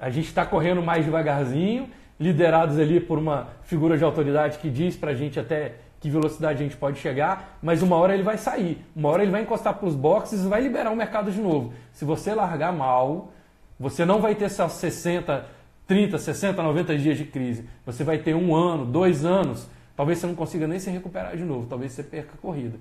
A 0.00 0.10
gente 0.10 0.26
está 0.26 0.44
correndo 0.44 0.82
mais 0.82 1.04
devagarzinho, 1.04 1.88
liderados 2.18 2.80
ali 2.80 2.98
por 2.98 3.16
uma 3.16 3.50
figura 3.62 3.96
de 3.96 4.02
autoridade 4.02 4.58
que 4.58 4.68
diz 4.68 4.96
para 4.96 5.12
a 5.12 5.14
gente 5.14 5.38
até 5.38 5.76
que 6.02 6.10
velocidade 6.10 6.58
a 6.58 6.62
gente 6.64 6.76
pode 6.76 6.98
chegar, 6.98 7.58
mas 7.62 7.80
uma 7.80 7.94
hora 7.94 8.12
ele 8.12 8.24
vai 8.24 8.36
sair, 8.36 8.84
uma 8.94 9.08
hora 9.08 9.22
ele 9.22 9.30
vai 9.30 9.42
encostar 9.42 9.72
para 9.74 9.86
os 9.86 9.94
boxes 9.94 10.44
e 10.44 10.48
vai 10.48 10.60
liberar 10.60 10.90
o 10.90 10.96
mercado 10.96 11.30
de 11.30 11.40
novo. 11.40 11.72
Se 11.92 12.04
você 12.04 12.34
largar 12.34 12.72
mal, 12.72 13.32
você 13.78 14.04
não 14.04 14.20
vai 14.20 14.34
ter 14.34 14.46
essas 14.46 14.72
60, 14.72 15.46
30, 15.86 16.18
60, 16.18 16.60
90 16.60 16.98
dias 16.98 17.16
de 17.16 17.24
crise. 17.24 17.68
Você 17.86 18.02
vai 18.02 18.18
ter 18.18 18.34
um 18.34 18.52
ano, 18.52 18.84
dois 18.84 19.24
anos, 19.24 19.70
talvez 19.96 20.18
você 20.18 20.26
não 20.26 20.34
consiga 20.34 20.66
nem 20.66 20.80
se 20.80 20.90
recuperar 20.90 21.36
de 21.36 21.44
novo, 21.44 21.68
talvez 21.68 21.92
você 21.92 22.02
perca 22.02 22.32
a 22.34 22.36
corrida. 22.36 22.80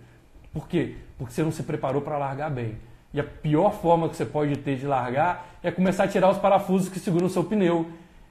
Por 0.52 0.68
quê? 0.68 0.96
Porque 1.20 1.32
você 1.32 1.44
não 1.44 1.52
se 1.52 1.62
preparou 1.62 2.02
para 2.02 2.18
largar 2.18 2.50
bem. 2.50 2.80
E 3.14 3.20
a 3.20 3.24
pior 3.24 3.72
forma 3.72 4.10
que 4.10 4.16
você 4.16 4.26
pode 4.26 4.58
ter 4.58 4.78
de 4.78 4.88
largar 4.88 5.60
é 5.62 5.70
começar 5.70 6.06
a 6.06 6.08
tirar 6.08 6.32
os 6.32 6.40
parafusos 6.40 6.90
que 6.90 7.00
seguram 7.00 7.28
o 7.28 7.30
seu 7.30 7.44
pneu. 7.44 7.86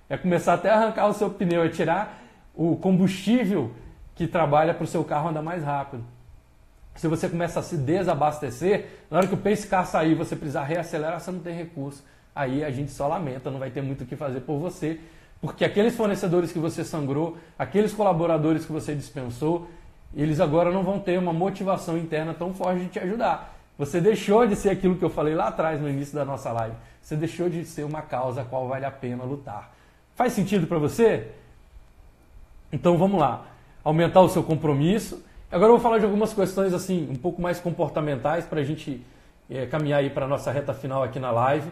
É 0.08 0.16
começar 0.16 0.54
até 0.54 0.68
a 0.68 0.74
arrancar 0.74 1.06
o 1.06 1.12
seu 1.12 1.30
pneu, 1.30 1.62
é 1.62 1.68
tirar 1.68 2.20
o 2.56 2.74
combustível 2.74 3.70
que 4.20 4.26
trabalha 4.26 4.74
para 4.74 4.84
o 4.84 4.86
seu 4.86 5.02
carro 5.02 5.30
andar 5.30 5.40
mais 5.40 5.64
rápido. 5.64 6.04
Se 6.94 7.08
você 7.08 7.26
começa 7.26 7.58
a 7.58 7.62
se 7.62 7.78
desabastecer, 7.78 8.86
na 9.10 9.16
hora 9.16 9.26
que 9.26 9.32
o 9.32 9.38
pace 9.38 9.66
car 9.66 9.86
sair 9.86 10.14
você 10.14 10.36
precisar 10.36 10.64
reacelerar, 10.64 11.18
você 11.18 11.30
não 11.30 11.40
tem 11.40 11.56
recurso. 11.56 12.04
Aí 12.34 12.62
a 12.62 12.70
gente 12.70 12.90
só 12.90 13.08
lamenta, 13.08 13.50
não 13.50 13.58
vai 13.58 13.70
ter 13.70 13.80
muito 13.80 14.04
o 14.04 14.06
que 14.06 14.16
fazer 14.16 14.40
por 14.40 14.58
você, 14.58 15.00
porque 15.40 15.64
aqueles 15.64 15.96
fornecedores 15.96 16.52
que 16.52 16.58
você 16.58 16.84
sangrou, 16.84 17.38
aqueles 17.58 17.94
colaboradores 17.94 18.66
que 18.66 18.72
você 18.72 18.94
dispensou, 18.94 19.70
eles 20.14 20.38
agora 20.38 20.70
não 20.70 20.82
vão 20.82 21.00
ter 21.00 21.18
uma 21.18 21.32
motivação 21.32 21.96
interna 21.96 22.34
tão 22.34 22.52
forte 22.52 22.80
de 22.80 22.88
te 22.88 22.98
ajudar. 22.98 23.56
Você 23.78 24.02
deixou 24.02 24.46
de 24.46 24.54
ser 24.54 24.68
aquilo 24.68 24.96
que 24.96 25.04
eu 25.04 25.08
falei 25.08 25.34
lá 25.34 25.48
atrás 25.48 25.80
no 25.80 25.88
início 25.88 26.14
da 26.14 26.26
nossa 26.26 26.52
live. 26.52 26.76
Você 27.00 27.16
deixou 27.16 27.48
de 27.48 27.64
ser 27.64 27.84
uma 27.84 28.02
causa 28.02 28.42
a 28.42 28.44
qual 28.44 28.68
vale 28.68 28.84
a 28.84 28.90
pena 28.90 29.24
lutar. 29.24 29.72
Faz 30.14 30.34
sentido 30.34 30.66
para 30.66 30.78
você? 30.78 31.28
Então 32.70 32.98
vamos 32.98 33.18
lá 33.18 33.49
aumentar 33.84 34.20
o 34.20 34.28
seu 34.28 34.42
compromisso. 34.42 35.22
Agora 35.50 35.70
eu 35.70 35.76
vou 35.76 35.80
falar 35.80 35.98
de 35.98 36.04
algumas 36.04 36.32
questões 36.32 36.72
assim 36.72 37.08
um 37.10 37.16
pouco 37.16 37.42
mais 37.42 37.58
comportamentais 37.58 38.44
para 38.44 38.60
a 38.60 38.64
gente 38.64 39.04
é, 39.48 39.66
caminhar 39.66 40.00
aí 40.00 40.10
para 40.10 40.26
a 40.26 40.28
nossa 40.28 40.50
reta 40.52 40.72
final 40.72 41.02
aqui 41.02 41.18
na 41.18 41.30
live. 41.30 41.68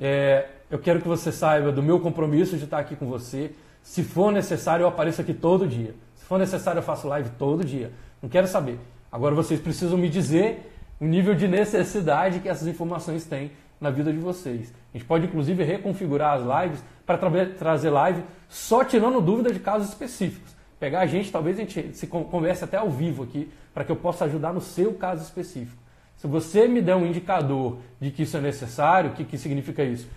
É, 0.00 0.46
eu 0.70 0.78
quero 0.78 1.00
que 1.00 1.08
você 1.08 1.32
saiba 1.32 1.72
do 1.72 1.82
meu 1.82 2.00
compromisso 2.00 2.56
de 2.56 2.64
estar 2.64 2.78
aqui 2.78 2.94
com 2.94 3.06
você. 3.06 3.52
Se 3.82 4.02
for 4.02 4.32
necessário, 4.32 4.82
eu 4.82 4.88
apareço 4.88 5.20
aqui 5.20 5.32
todo 5.32 5.66
dia. 5.66 5.94
Se 6.16 6.24
for 6.24 6.38
necessário, 6.38 6.80
eu 6.80 6.82
faço 6.82 7.08
live 7.08 7.30
todo 7.38 7.64
dia. 7.64 7.92
Não 8.20 8.28
quero 8.28 8.46
saber. 8.46 8.78
Agora 9.10 9.34
vocês 9.34 9.60
precisam 9.60 9.96
me 9.96 10.08
dizer 10.08 10.70
o 11.00 11.04
nível 11.04 11.34
de 11.34 11.46
necessidade 11.46 12.40
que 12.40 12.48
essas 12.48 12.66
informações 12.66 13.24
têm 13.24 13.52
na 13.80 13.90
vida 13.90 14.12
de 14.12 14.18
vocês. 14.18 14.74
A 14.92 14.98
gente 14.98 15.06
pode 15.06 15.26
inclusive 15.26 15.62
reconfigurar 15.62 16.34
as 16.34 16.64
lives 16.64 16.84
para 17.06 17.16
tra 17.16 17.30
trazer 17.58 17.90
live 17.90 18.22
só 18.48 18.84
tirando 18.84 19.20
dúvida 19.20 19.52
de 19.52 19.60
casos 19.60 19.88
específicos 19.88 20.55
pegar 20.78 21.00
a 21.00 21.06
gente, 21.06 21.32
talvez 21.32 21.56
a 21.56 21.60
gente 21.60 21.96
se 21.96 22.06
converse 22.06 22.64
até 22.64 22.76
ao 22.76 22.90
vivo 22.90 23.22
aqui, 23.22 23.50
para 23.72 23.84
que 23.84 23.92
eu 23.92 23.96
possa 23.96 24.24
ajudar 24.24 24.52
no 24.52 24.60
seu 24.60 24.94
caso 24.94 25.22
específico. 25.22 25.82
Se 26.16 26.26
você 26.26 26.66
me 26.66 26.80
der 26.80 26.96
um 26.96 27.06
indicador 27.06 27.78
de 28.00 28.10
que 28.10 28.22
isso 28.22 28.36
é 28.36 28.40
necessário, 28.40 29.10
o 29.10 29.12
que, 29.12 29.24
que 29.24 29.36
significa 29.36 29.84
isso? 29.84 30.08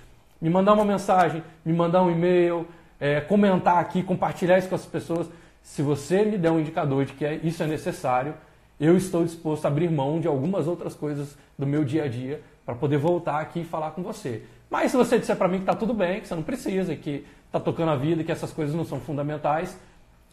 Me 0.41 0.49
mandar 0.49 0.73
uma 0.73 0.85
mensagem, 0.85 1.43
me 1.65 1.73
mandar 1.73 2.01
um 2.03 2.09
e-mail, 2.09 2.65
é, 2.99 3.19
comentar 3.19 3.77
aqui, 3.77 4.01
compartilhar 4.01 4.57
isso 4.57 4.69
com 4.69 4.75
as 4.75 4.85
pessoas. 4.85 5.27
Se 5.61 5.81
você 5.81 6.23
me 6.23 6.37
der 6.37 6.51
um 6.51 6.59
indicador 6.59 7.05
de 7.05 7.13
que 7.13 7.25
é, 7.25 7.35
isso 7.43 7.61
é 7.61 7.67
necessário, 7.67 8.33
eu 8.79 8.95
estou 8.95 9.25
disposto 9.25 9.65
a 9.65 9.67
abrir 9.67 9.91
mão 9.91 10.21
de 10.21 10.27
algumas 10.27 10.67
outras 10.67 10.95
coisas 10.95 11.37
do 11.57 11.67
meu 11.67 11.83
dia 11.83 12.05
a 12.05 12.07
dia 12.07 12.41
para 12.65 12.75
poder 12.75 12.97
voltar 12.97 13.39
aqui 13.41 13.61
e 13.61 13.65
falar 13.65 13.91
com 13.91 14.01
você. 14.01 14.43
Mas 14.69 14.91
se 14.91 14.97
você 14.97 15.19
disser 15.19 15.35
para 15.35 15.47
mim 15.47 15.57
que 15.57 15.63
está 15.63 15.75
tudo 15.75 15.93
bem, 15.93 16.21
que 16.21 16.27
você 16.27 16.35
não 16.35 16.43
precisa, 16.43 16.95
que 16.95 17.25
está 17.45 17.59
tocando 17.59 17.91
a 17.91 17.95
vida, 17.95 18.23
que 18.23 18.31
essas 18.31 18.53
coisas 18.53 18.73
não 18.73 18.85
são 18.85 18.99
fundamentais, 19.01 19.77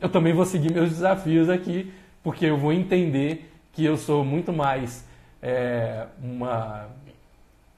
eu 0.01 0.09
também 0.09 0.33
vou 0.33 0.45
seguir 0.45 0.73
meus 0.73 0.91
desafios 0.91 1.49
aqui, 1.49 1.93
porque 2.23 2.47
eu 2.47 2.57
vou 2.57 2.73
entender 2.73 3.51
que 3.73 3.85
eu 3.85 3.97
sou 3.97 4.25
muito 4.25 4.53
mais 4.53 5.07
é, 5.43 6.07
uma, 6.23 6.89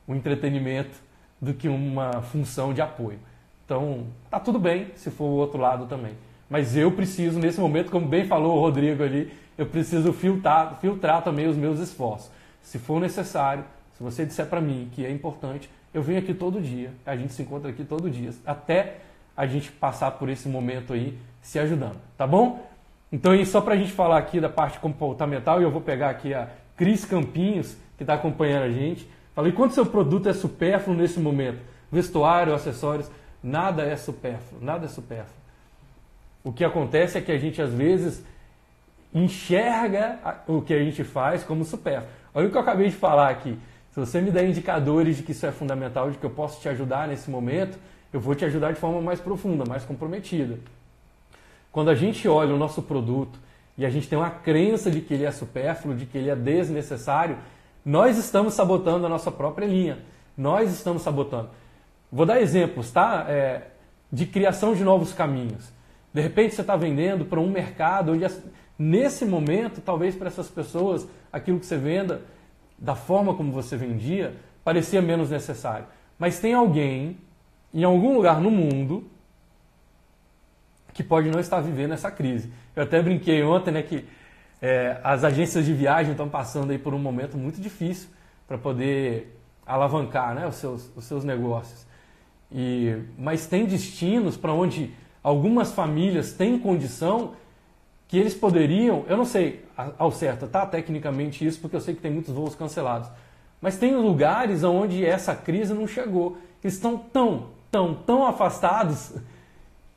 um 0.07 0.15
entretenimento 0.15 0.97
do 1.41 1.55
que 1.55 1.69
uma 1.69 2.23
função 2.23 2.73
de 2.73 2.81
apoio. 2.81 3.19
Então, 3.65 4.07
tá 4.31 4.41
tudo 4.41 4.59
bem 4.59 4.89
se 4.95 5.11
for 5.11 5.25
o 5.25 5.37
outro 5.37 5.61
lado 5.61 5.87
também. 5.87 6.15
Mas 6.49 6.77
eu 6.77 6.91
preciso, 6.91 7.39
nesse 7.39 7.61
momento, 7.61 7.91
como 7.91 8.07
bem 8.07 8.25
falou 8.25 8.57
o 8.57 8.61
Rodrigo 8.61 9.03
ali, 9.03 9.33
eu 9.57 9.67
preciso 9.67 10.13
filtrar, 10.13 10.79
filtrar 10.81 11.23
também 11.23 11.47
os 11.47 11.57
meus 11.57 11.79
esforços. 11.79 12.31
Se 12.63 12.79
for 12.79 13.01
necessário, 13.01 13.65
se 13.97 14.03
você 14.03 14.25
disser 14.25 14.47
para 14.47 14.61
mim 14.61 14.89
que 14.93 15.05
é 15.05 15.11
importante, 15.11 15.69
eu 15.93 16.03
venho 16.03 16.19
aqui 16.19 16.33
todo 16.33 16.61
dia, 16.61 16.93
a 17.05 17.17
gente 17.17 17.33
se 17.33 17.43
encontra 17.43 17.71
aqui 17.71 17.85
todo 17.85 18.09
dia, 18.09 18.31
até 18.47 18.99
a 19.37 19.47
gente 19.47 19.71
passar 19.71 20.13
por 20.13 20.29
esse 20.29 20.49
momento 20.49 20.93
aí 20.93 21.19
se 21.41 21.59
ajudando, 21.59 21.97
tá 22.17 22.27
bom? 22.27 22.67
Então, 23.11 23.35
e 23.35 23.45
só 23.47 23.61
para 23.61 23.75
a 23.75 23.77
gente 23.77 23.93
falar 23.93 24.19
aqui 24.19 24.41
da 24.41 24.49
parte 24.49 24.79
comportamental, 24.79 25.61
e 25.61 25.65
eu 25.65 25.71
vou 25.71 25.81
pegar 25.81 26.11
aqui 26.11 26.35
a 26.35 26.49
Cris 26.77 27.05
Campinhos, 27.05 27.77
que 27.97 28.03
está 28.03 28.15
acompanhando 28.15 28.65
a 28.65 28.71
gente. 28.71 29.09
Falei, 29.35 29.53
quanto 29.53 29.75
seu 29.75 29.87
produto 29.87 30.29
é 30.29 30.33
supérfluo 30.33 30.97
nesse 30.97 31.19
momento? 31.19 31.61
Vestuário, 31.91 32.55
acessórios, 32.55 33.11
nada 33.43 33.83
é 33.83 33.97
supérfluo, 33.97 34.63
nada 34.63 34.85
é 34.85 34.89
supérfluo. 34.89 35.37
O 36.45 36.53
que 36.53 36.65
acontece 36.65 37.19
é 37.19 37.21
que 37.21 37.33
a 37.33 37.39
gente 37.39 37.61
às 37.61 37.73
vezes 37.73 38.23
enxerga 39.15 40.19
o 40.47 40.61
que 40.61 40.75
a 40.75 40.79
gente 40.79 41.03
faz 41.03 41.43
como 41.43 41.65
supérfluo. 41.65 42.11
Olha 42.35 42.47
o 42.47 42.51
que 42.51 42.57
eu 42.57 42.61
acabei 42.61 42.89
de 42.89 42.95
falar 42.95 43.31
aqui. 43.31 43.59
Se 43.91 43.99
você 43.99 44.21
me 44.21 44.31
der 44.31 44.49
indicadores 44.49 45.17
de 45.17 45.23
que 45.23 45.33
isso 45.33 45.47
é 45.47 45.51
fundamental, 45.51 46.11
de 46.11 46.19
que 46.19 46.25
eu 46.25 46.31
posso 46.31 46.61
te 46.61 46.69
ajudar 46.69 47.09
nesse 47.09 47.31
momento, 47.31 47.79
eu 48.13 48.21
vou 48.21 48.35
te 48.35 48.45
ajudar 48.45 48.73
de 48.73 48.79
forma 48.79 49.01
mais 49.01 49.19
profunda, 49.19 49.65
mais 49.67 49.85
comprometida. 49.85 50.59
Quando 51.71 51.91
a 51.91 51.95
gente 51.95 52.27
olha 52.29 52.55
o 52.55 52.59
nosso 52.59 52.83
produto 52.83 53.39
e 53.77 53.85
a 53.85 53.91
gente 53.91 54.09
tem 54.09 54.19
uma 54.19 54.31
crença 54.31 54.91
de 54.91 55.01
que 55.01 55.15
ele 55.15 55.25
é 55.25 55.31
supérfluo, 55.31 55.95
de 55.95 56.07
que 56.07 56.19
ele 56.19 56.31
é 56.31 56.37
desnecessário, 56.37 57.39
nós 57.85 58.19
estamos 58.19 58.55
sabotando 58.55 59.07
a 59.07 59.09
nossa 59.09 59.31
própria 59.31 59.67
linha. 59.67 59.99
Nós 60.37 60.73
estamos 60.73 61.03
sabotando. 61.03 61.51
Vou 62.11 62.27
dar 62.27 62.41
exemplos, 62.41 62.91
tá? 62.91 63.27
É, 63.29 63.69
de 64.11 64.27
criação 64.27 64.75
de 64.75 64.83
novos 64.83 65.13
caminhos. 65.13 65.73
De 66.13 66.21
repente 66.21 66.55
você 66.55 66.63
está 66.63 66.77
vendendo 66.77 67.25
para 67.25 67.39
um 67.39 67.51
mercado 67.51 68.13
onde, 68.13 68.27
nesse 68.79 69.25
momento, 69.25 69.81
talvez 69.81 70.15
para 70.15 70.29
essas 70.29 70.49
pessoas, 70.49 71.07
aquilo 71.33 71.61
que 71.61 71.67
você 71.67 71.77
venda, 71.77 72.23
da 72.79 72.95
forma 72.95 73.35
como 73.35 73.53
você 73.53 73.77
vendia, 73.77 74.35
parecia 74.65 75.03
menos 75.03 75.31
necessário. 75.31 75.87
Mas 76.19 76.39
tem 76.39 76.55
alguém 76.55 77.19
em 77.73 77.85
algum 77.85 78.15
lugar 78.15 78.41
no 78.41 78.51
mundo 78.51 79.09
que 80.99 81.05
pode 81.05 81.31
não 81.31 81.39
estar 81.39 81.61
vivendo 81.61 81.93
essa 81.95 82.11
crise. 82.11 82.51
Eu 82.75 82.83
até 82.83 83.01
brinquei 83.01 83.41
ontem 83.45 83.71
né, 83.71 83.83
que 83.85 84.05
é, 84.61 84.99
as 85.05 85.23
agências 85.23 85.65
de 85.65 85.73
viagem 85.73 86.11
estão 86.11 86.29
passando 86.29 86.73
aí 86.73 86.79
por 86.79 86.93
um 86.93 86.99
momento 86.99 87.39
muito 87.39 87.61
difícil 87.61 88.09
para 88.49 88.59
poder 88.59 89.39
alavancar 89.65 90.35
né, 90.35 90.45
os, 90.45 90.57
seus, 90.57 90.91
os 90.97 91.05
seus 91.05 91.23
negócios. 91.23 91.87
E, 92.51 92.97
mas 93.17 93.47
tem 93.47 93.65
destinos 93.65 94.37
para 94.37 94.53
onde 94.53 94.93
algumas 95.23 95.71
famílias 95.71 96.33
têm 96.33 96.59
condição 96.59 97.35
que 98.09 98.19
eles 98.19 98.35
poderiam, 98.35 99.05
eu 99.07 99.17
não 99.17 99.25
sei 99.25 99.65
ao 99.97 100.11
certo, 100.11 100.49
tá? 100.49 100.67
Tecnicamente 100.67 101.47
isso, 101.47 101.61
porque 101.61 101.77
eu 101.77 101.81
sei 101.81 101.95
que 101.95 102.03
tem 102.03 102.11
muitos 102.11 102.35
voos 102.35 102.57
cancelados. 102.57 103.09
Mas 103.61 103.79
tem 103.79 103.95
lugares 103.95 104.65
onde 104.65 105.07
essa 105.07 105.33
crise 105.37 105.73
não 105.73 105.87
chegou. 105.87 106.39
Eles 106.61 106.75
estão 106.75 106.99
tão, 106.99 107.51
tão, 107.71 107.95
tão 107.95 108.27
afastados 108.27 109.15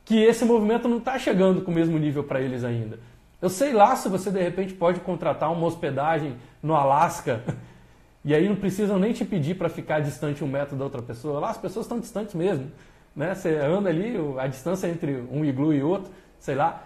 que 0.04 0.22
esse 0.22 0.44
movimento 0.44 0.88
não 0.88 0.98
está 0.98 1.18
chegando 1.18 1.62
com 1.62 1.70
o 1.70 1.74
mesmo 1.74 1.98
nível 1.98 2.24
para 2.24 2.40
eles 2.40 2.64
ainda. 2.64 2.98
Eu 3.40 3.48
sei 3.48 3.72
lá 3.72 3.96
se 3.96 4.08
você 4.08 4.30
de 4.30 4.40
repente 4.42 4.74
pode 4.74 5.00
contratar 5.00 5.52
uma 5.52 5.66
hospedagem 5.66 6.36
no 6.62 6.74
Alasca 6.74 7.42
E 8.24 8.34
aí 8.34 8.48
não 8.48 8.54
precisam 8.54 8.98
nem 8.98 9.12
te 9.12 9.24
pedir 9.24 9.56
para 9.56 9.68
ficar 9.68 10.00
distante 10.00 10.44
um 10.44 10.46
metro 10.46 10.76
da 10.76 10.84
outra 10.84 11.02
pessoa. 11.02 11.40
Lá 11.40 11.50
as 11.50 11.58
pessoas 11.58 11.86
estão 11.86 11.98
distantes 11.98 12.34
mesmo. 12.34 12.70
Né? 13.16 13.34
Você 13.34 13.56
anda 13.56 13.88
ali, 13.88 14.14
a 14.38 14.46
distância 14.46 14.86
entre 14.86 15.26
um 15.30 15.44
iglu 15.44 15.74
e 15.74 15.82
outro, 15.82 16.10
sei 16.38 16.54
lá. 16.54 16.82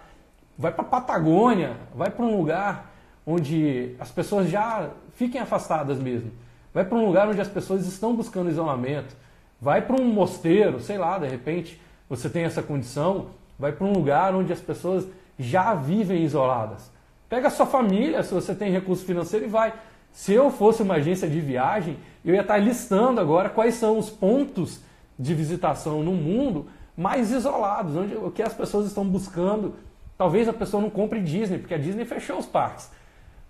Vai 0.57 0.71
para 0.71 0.83
Patagônia, 0.83 1.77
vai 1.93 2.09
para 2.09 2.25
um 2.25 2.35
lugar 2.35 2.91
onde 3.25 3.95
as 3.99 4.09
pessoas 4.09 4.49
já 4.49 4.89
fiquem 5.13 5.39
afastadas 5.39 5.99
mesmo. 5.99 6.31
Vai 6.73 6.83
para 6.83 6.97
um 6.97 7.05
lugar 7.05 7.27
onde 7.27 7.39
as 7.39 7.47
pessoas 7.47 7.85
estão 7.85 8.15
buscando 8.15 8.49
isolamento. 8.49 9.15
Vai 9.61 9.83
para 9.83 10.01
um 10.01 10.05
mosteiro, 10.05 10.79
sei 10.79 10.97
lá, 10.97 11.19
de 11.19 11.27
repente 11.27 11.79
você 12.09 12.29
tem 12.29 12.43
essa 12.43 12.61
condição. 12.61 13.27
Vai 13.59 13.71
para 13.71 13.85
um 13.85 13.93
lugar 13.93 14.35
onde 14.35 14.53
as 14.53 14.59
pessoas 14.59 15.05
já 15.37 15.73
vivem 15.73 16.23
isoladas. 16.23 16.91
Pega 17.29 17.47
a 17.47 17.51
sua 17.51 17.65
família, 17.65 18.23
se 18.23 18.33
você 18.33 18.55
tem 18.55 18.71
recurso 18.71 19.05
financeiro, 19.05 19.45
e 19.45 19.49
vai. 19.49 19.73
Se 20.11 20.33
eu 20.33 20.49
fosse 20.49 20.81
uma 20.81 20.95
agência 20.95 21.29
de 21.29 21.39
viagem, 21.39 21.97
eu 22.23 22.33
ia 22.33 22.41
estar 22.41 22.57
listando 22.57 23.19
agora 23.19 23.49
quais 23.49 23.75
são 23.75 23.97
os 23.97 24.09
pontos 24.09 24.81
de 25.17 25.33
visitação 25.33 26.01
no 26.03 26.13
mundo 26.13 26.67
mais 26.95 27.31
isolados, 27.31 27.95
onde 27.95 28.15
o 28.15 28.31
que 28.31 28.41
as 28.41 28.53
pessoas 28.53 28.87
estão 28.87 29.05
buscando. 29.05 29.75
Talvez 30.17 30.47
a 30.47 30.53
pessoa 30.53 30.81
não 30.81 30.89
compre 30.89 31.21
Disney, 31.21 31.59
porque 31.59 31.73
a 31.73 31.77
Disney 31.77 32.05
fechou 32.05 32.39
os 32.39 32.45
parques. 32.45 32.89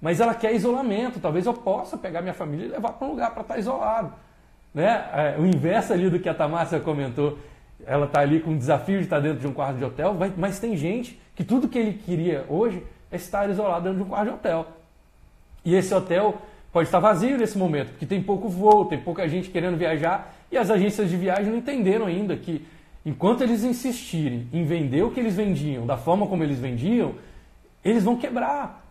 Mas 0.02 0.20
ela 0.20 0.36
quer 0.36 0.54
isolamento. 0.54 1.20
Talvez 1.20 1.46
eu 1.46 1.54
possa 1.54 1.98
pegar 1.98 2.22
minha 2.22 2.34
família 2.34 2.66
e 2.66 2.70
levar 2.70 2.94
para 2.94 3.08
um 3.08 3.12
lugar 3.12 3.32
para 3.32 3.42
estar 3.42 3.58
isolado. 3.58 4.14
Né? 4.74 5.10
É, 5.14 5.36
o 5.40 5.46
inverso 5.46 5.94
ali 5.94 6.10
do 6.10 6.20
que 6.20 6.28
a 6.28 6.34
Tamássia 6.34 6.80
comentou. 6.80 7.38
Ela 7.86 8.06
está 8.06 8.22
ali 8.22 8.40
com 8.40 8.52
o 8.52 8.58
desafio 8.58 8.98
de 8.98 9.04
estar 9.04 9.20
dentro 9.20 9.40
de 9.40 9.48
um 9.48 9.54
quarto 9.54 9.78
de 9.78 9.86
hotel, 9.86 10.16
mas 10.36 10.60
tem 10.60 10.76
gente 10.76 11.20
que 11.36 11.44
tudo 11.44 11.68
que 11.68 11.78
ele 11.78 11.94
queria 11.94 12.46
hoje 12.50 12.84
é 13.12 13.16
estar 13.16 13.50
isolado 13.50 13.84
dentro 13.84 14.00
de 14.00 14.04
um 14.04 14.08
quarto 14.08 14.30
de 14.30 14.34
hotel. 14.34 14.68
E 15.64 15.76
esse 15.76 15.94
hotel 15.94 16.42
pode 16.72 16.88
estar 16.88 17.00
vazio 17.00 17.38
nesse 17.38 17.58
momento, 17.58 17.90
porque 17.90 18.06
tem 18.06 18.22
pouco 18.22 18.50
voo, 18.50 18.86
tem 18.86 19.00
pouca 19.00 19.28
gente 19.28 19.50
querendo 19.50 19.78
viajar, 19.78 20.36
e 20.52 20.58
as 20.58 20.70
agências 20.70 21.10
de 21.10 21.18
viagem 21.18 21.52
não 21.52 21.58
entenderam 21.58 22.06
ainda 22.06 22.36
que 22.36 22.66
enquanto 23.06 23.42
eles 23.42 23.64
insistirem 23.64 24.48
em 24.52 24.64
vender 24.66 25.04
o 25.04 25.12
que 25.12 25.20
eles 25.20 25.36
vendiam, 25.36 25.86
da 25.86 25.98
forma 25.98 26.28
como 26.28 26.44
eles 26.44 26.60
vendiam, 26.60 27.16
eles 27.84 28.04
vão 28.04 28.18
quebrar. 28.18 28.86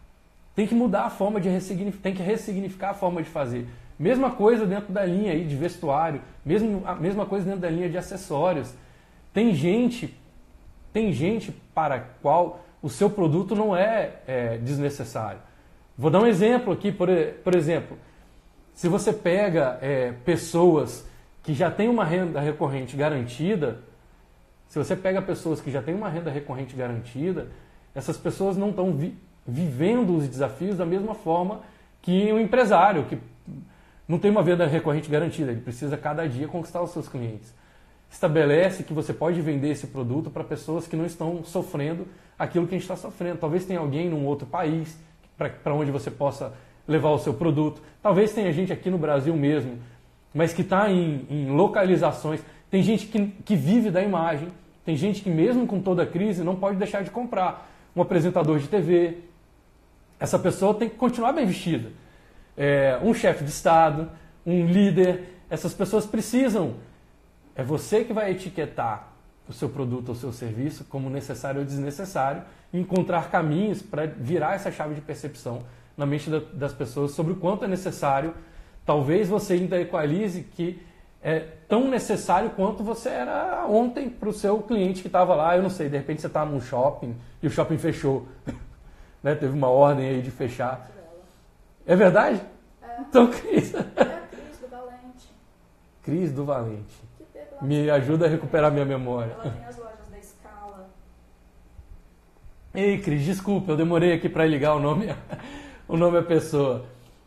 Tem 0.55 0.66
que 0.66 0.74
mudar 0.74 1.05
a 1.05 1.11
forma 1.11 1.41
de 1.41 1.49
ressignificar, 1.49 2.03
tem 2.03 2.14
que 2.14 2.22
ressignificar 2.22 2.91
a 2.91 2.95
forma 2.95 3.22
de 3.22 3.28
fazer. 3.28 3.66
Mesma 3.99 4.30
coisa 4.30 4.66
dentro 4.66 4.92
da 4.92 5.05
linha 5.05 5.32
aí 5.32 5.44
de 5.44 5.57
vestuário, 5.57 6.20
mesmo, 6.44 6.82
a 6.84 6.94
mesma 6.94 7.24
coisa 7.24 7.44
dentro 7.44 7.61
da 7.61 7.70
linha 7.70 7.88
de 7.88 7.97
acessórios. 7.97 8.74
Tem 9.32 9.55
gente, 9.55 10.14
tem 10.92 11.12
gente 11.12 11.53
para 11.74 12.01
qual 12.20 12.64
o 12.82 12.88
seu 12.88 13.09
produto 13.09 13.55
não 13.55 13.74
é, 13.74 14.16
é 14.26 14.59
desnecessário. 14.59 15.40
Vou 15.97 16.11
dar 16.11 16.20
um 16.20 16.26
exemplo 16.26 16.72
aqui, 16.72 16.92
por, 16.92 17.09
por 17.42 17.55
exemplo, 17.55 17.97
se 18.74 18.88
você 18.88 19.12
pega 19.12 19.78
é, 19.80 20.12
pessoas 20.24 21.09
que 21.42 21.55
já 21.55 21.70
têm 21.70 21.88
uma 21.88 22.05
renda 22.05 22.40
recorrente 22.40 22.97
garantida, 22.97 23.78
se 24.68 24.78
você 24.78 24.94
pega 24.94 25.22
pessoas 25.22 25.61
que 25.61 25.70
já 25.70 25.80
têm 25.80 25.94
uma 25.94 26.09
renda 26.11 26.30
recorrente 26.30 26.76
garantida, 26.76 27.49
essas 27.94 28.18
pessoas 28.18 28.57
não 28.57 28.70
estão 28.70 28.92
vi, 28.92 29.16
vivendo 29.47 30.16
os 30.16 30.28
desafios 30.28 30.76
da 30.76 30.84
mesma 30.84 31.14
forma 31.14 31.61
que 32.03 32.30
um 32.32 32.38
empresário 32.38 33.05
que 33.05 33.18
não 34.09 34.18
tem 34.18 34.30
uma 34.30 34.42
renda 34.42 34.66
recorrente 34.66 35.11
garantida, 35.11 35.50
ele 35.50 35.61
precisa 35.61 35.96
cada 35.96 36.28
dia 36.28 36.46
conquistar 36.46 36.82
os 36.82 36.90
seus 36.90 37.09
clientes. 37.09 37.52
Estabelece 38.11 38.84
que 38.84 38.92
você 38.92 39.12
pode 39.12 39.40
vender 39.40 39.70
esse 39.70 39.88
produto 39.88 40.30
para 40.30 40.44
pessoas 40.44 40.86
que 40.86 40.94
não 40.94 41.04
estão 41.04 41.42
sofrendo 41.44 42.07
aquilo 42.38 42.66
que 42.66 42.74
a 42.74 42.78
gente 42.78 42.84
está 42.84 42.96
sofrendo. 42.96 43.38
Talvez 43.38 43.64
tenha 43.64 43.80
alguém 43.80 44.09
num 44.09 44.24
outro 44.24 44.46
país 44.46 44.96
para 45.36 45.74
onde 45.74 45.90
você 45.90 46.11
possa 46.11 46.52
levar 46.86 47.11
o 47.11 47.18
seu 47.18 47.34
produto. 47.34 47.82
Talvez 48.02 48.32
tenha 48.32 48.52
gente 48.52 48.72
aqui 48.72 48.90
no 48.90 48.98
Brasil 48.98 49.34
mesmo, 49.36 49.78
mas 50.32 50.52
que 50.52 50.62
está 50.62 50.90
em, 50.90 51.26
em, 51.28 51.50
localizações. 51.50 52.40
Tem 52.70 52.82
gente 52.82 53.07
que, 53.07 53.26
que 53.44 53.57
vive 53.57 53.90
da 53.90 54.02
imagem, 54.02 54.48
tem 54.84 54.96
gente 54.96 55.20
que, 55.20 55.28
mesmo 55.28 55.66
com 55.66 55.80
toda 55.80 56.04
a 56.04 56.07
crise, 56.07 56.44
não 56.44 56.54
pode 56.54 56.76
deixar 56.76 57.02
de 57.02 57.11
comprar. 57.11 57.72
Um 57.94 58.02
apresentador 58.02 58.59
de 58.59 58.68
TV, 58.68 59.18
essa 60.20 60.38
pessoa 60.38 60.74
tem 60.74 60.88
que 60.88 60.96
continuar 60.96 61.32
bem 61.32 61.46
vestida. 61.46 61.90
É, 62.57 62.98
um 63.02 63.12
chefe 63.12 63.44
de 63.44 63.50
Estado, 63.50 64.11
um 64.44 64.66
líder, 64.66 65.40
essas 65.50 65.74
pessoas 65.74 66.07
precisam. 66.07 66.74
É 67.54 67.62
você 67.62 68.04
que 68.04 68.12
vai 68.12 68.30
etiquetar 68.30 69.09
o 69.48 69.52
seu 69.52 69.68
produto 69.68 70.11
ou 70.11 70.14
seu 70.14 70.32
serviço 70.32 70.84
como 70.84 71.09
necessário 71.09 71.61
ou 71.61 71.66
desnecessário 71.66 72.42
e 72.72 72.78
encontrar 72.78 73.30
caminhos 73.30 73.80
para 73.80 74.07
virar 74.07 74.54
essa 74.54 74.70
chave 74.70 74.94
de 74.94 75.00
percepção 75.00 75.62
na 75.96 76.04
mente 76.04 76.28
das 76.52 76.72
pessoas 76.72 77.12
sobre 77.12 77.32
o 77.32 77.36
quanto 77.36 77.64
é 77.64 77.68
necessário. 77.68 78.34
Talvez 78.84 79.28
você 79.28 79.54
ainda 79.54 79.80
equalize 79.80 80.42
que 80.42 80.80
é 81.22 81.40
tão 81.68 81.88
necessário 81.88 82.50
quanto 82.50 82.84
você 82.84 83.09
era 83.09 83.66
ontem 83.66 84.09
para 84.09 84.28
o 84.28 84.32
seu 84.32 84.59
cliente 84.62 85.00
que 85.00 85.09
estava 85.09 85.34
lá. 85.34 85.57
Eu 85.57 85.62
não 85.62 85.70
sei, 85.70 85.88
de 85.88 85.96
repente 85.96 86.20
você 86.20 86.26
está 86.26 86.44
num 86.44 86.61
shopping 86.61 87.16
e 87.42 87.46
o 87.46 87.50
shopping 87.50 87.78
fechou. 87.78 88.26
né? 89.22 89.34
Teve 89.34 89.52
uma 89.52 89.68
ordem 89.68 90.09
aí 90.09 90.22
de 90.22 90.30
fechar. 90.30 90.90
É 91.87 91.95
verdade? 91.95 92.41
É. 92.82 93.01
Então, 93.01 93.28
Cris. 93.28 93.74
É 93.74 93.78
a 93.78 93.82
Cris 93.82 94.59
do 94.61 94.68
Valente. 94.68 95.34
Cris 96.03 96.32
do 96.32 96.45
Valente. 96.45 97.07
Me 97.62 97.89
ajuda 97.89 98.26
a 98.26 98.28
recuperar 98.28 98.72
minha 98.72 98.84
memória. 98.84 99.32
Ela 99.32 99.51
tem 99.51 99.64
as 99.64 99.78
lojas 99.78 100.09
da 100.11 100.20
Scala. 100.20 100.89
Ei, 102.74 103.01
Cris, 103.01 103.24
desculpa, 103.24 103.72
eu 103.72 103.76
demorei 103.76 104.12
aqui 104.12 104.28
para 104.28 104.45
ligar 104.45 104.74
o 104.74 104.80
nome, 104.80 105.14
o 105.87 105.97
nome 105.97 106.18
à 106.18 106.22
pessoa. 106.22 106.84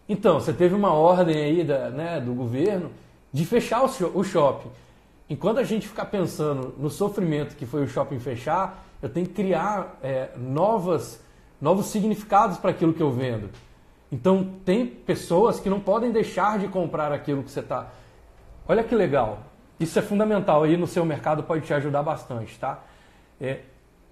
Então, 0.08 0.40
você 0.40 0.52
teve 0.52 0.76
uma 0.76 0.94
ordem 0.94 1.38
aí 1.38 1.64
da, 1.64 1.90
né, 1.90 2.20
do 2.20 2.34
governo 2.34 2.92
de 3.32 3.46
fechar 3.46 3.84
o 3.84 4.24
shopping. 4.24 4.70
Enquanto 5.30 5.60
a 5.60 5.64
gente 5.64 5.88
ficar 5.88 6.06
pensando 6.06 6.74
no 6.78 6.90
sofrimento 6.90 7.56
que 7.56 7.66
foi 7.66 7.84
o 7.84 7.88
shopping 7.88 8.20
fechar, 8.20 8.84
eu 9.02 9.08
tenho 9.08 9.28
que 9.28 9.34
criar 9.34 10.00
é, 10.02 10.30
novas, 10.36 11.24
novos 11.62 11.86
significados 11.88 12.58
para 12.58 12.72
aquilo 12.72 12.94
que 12.94 13.02
eu 13.02 13.12
vendo. 13.12 13.50
Então, 14.12 14.56
tem 14.66 14.86
pessoas 14.86 15.60
que 15.60 15.70
não 15.70 15.80
podem 15.80 16.12
deixar 16.12 16.58
de 16.58 16.68
comprar 16.68 17.12
aquilo 17.12 17.44
que 17.44 17.52
você 17.52 17.60
está. 17.60 17.90
Olha 18.68 18.84
que 18.84 18.96
legal. 18.96 19.44
Isso 19.80 19.98
é 19.98 20.02
fundamental 20.02 20.64
aí 20.64 20.76
no 20.76 20.88
seu 20.88 21.06
mercado, 21.06 21.44
pode 21.44 21.66
te 21.66 21.74
ajudar 21.74 22.04
bastante, 22.04 22.58
tá? 22.60 22.84
É, 23.40 23.62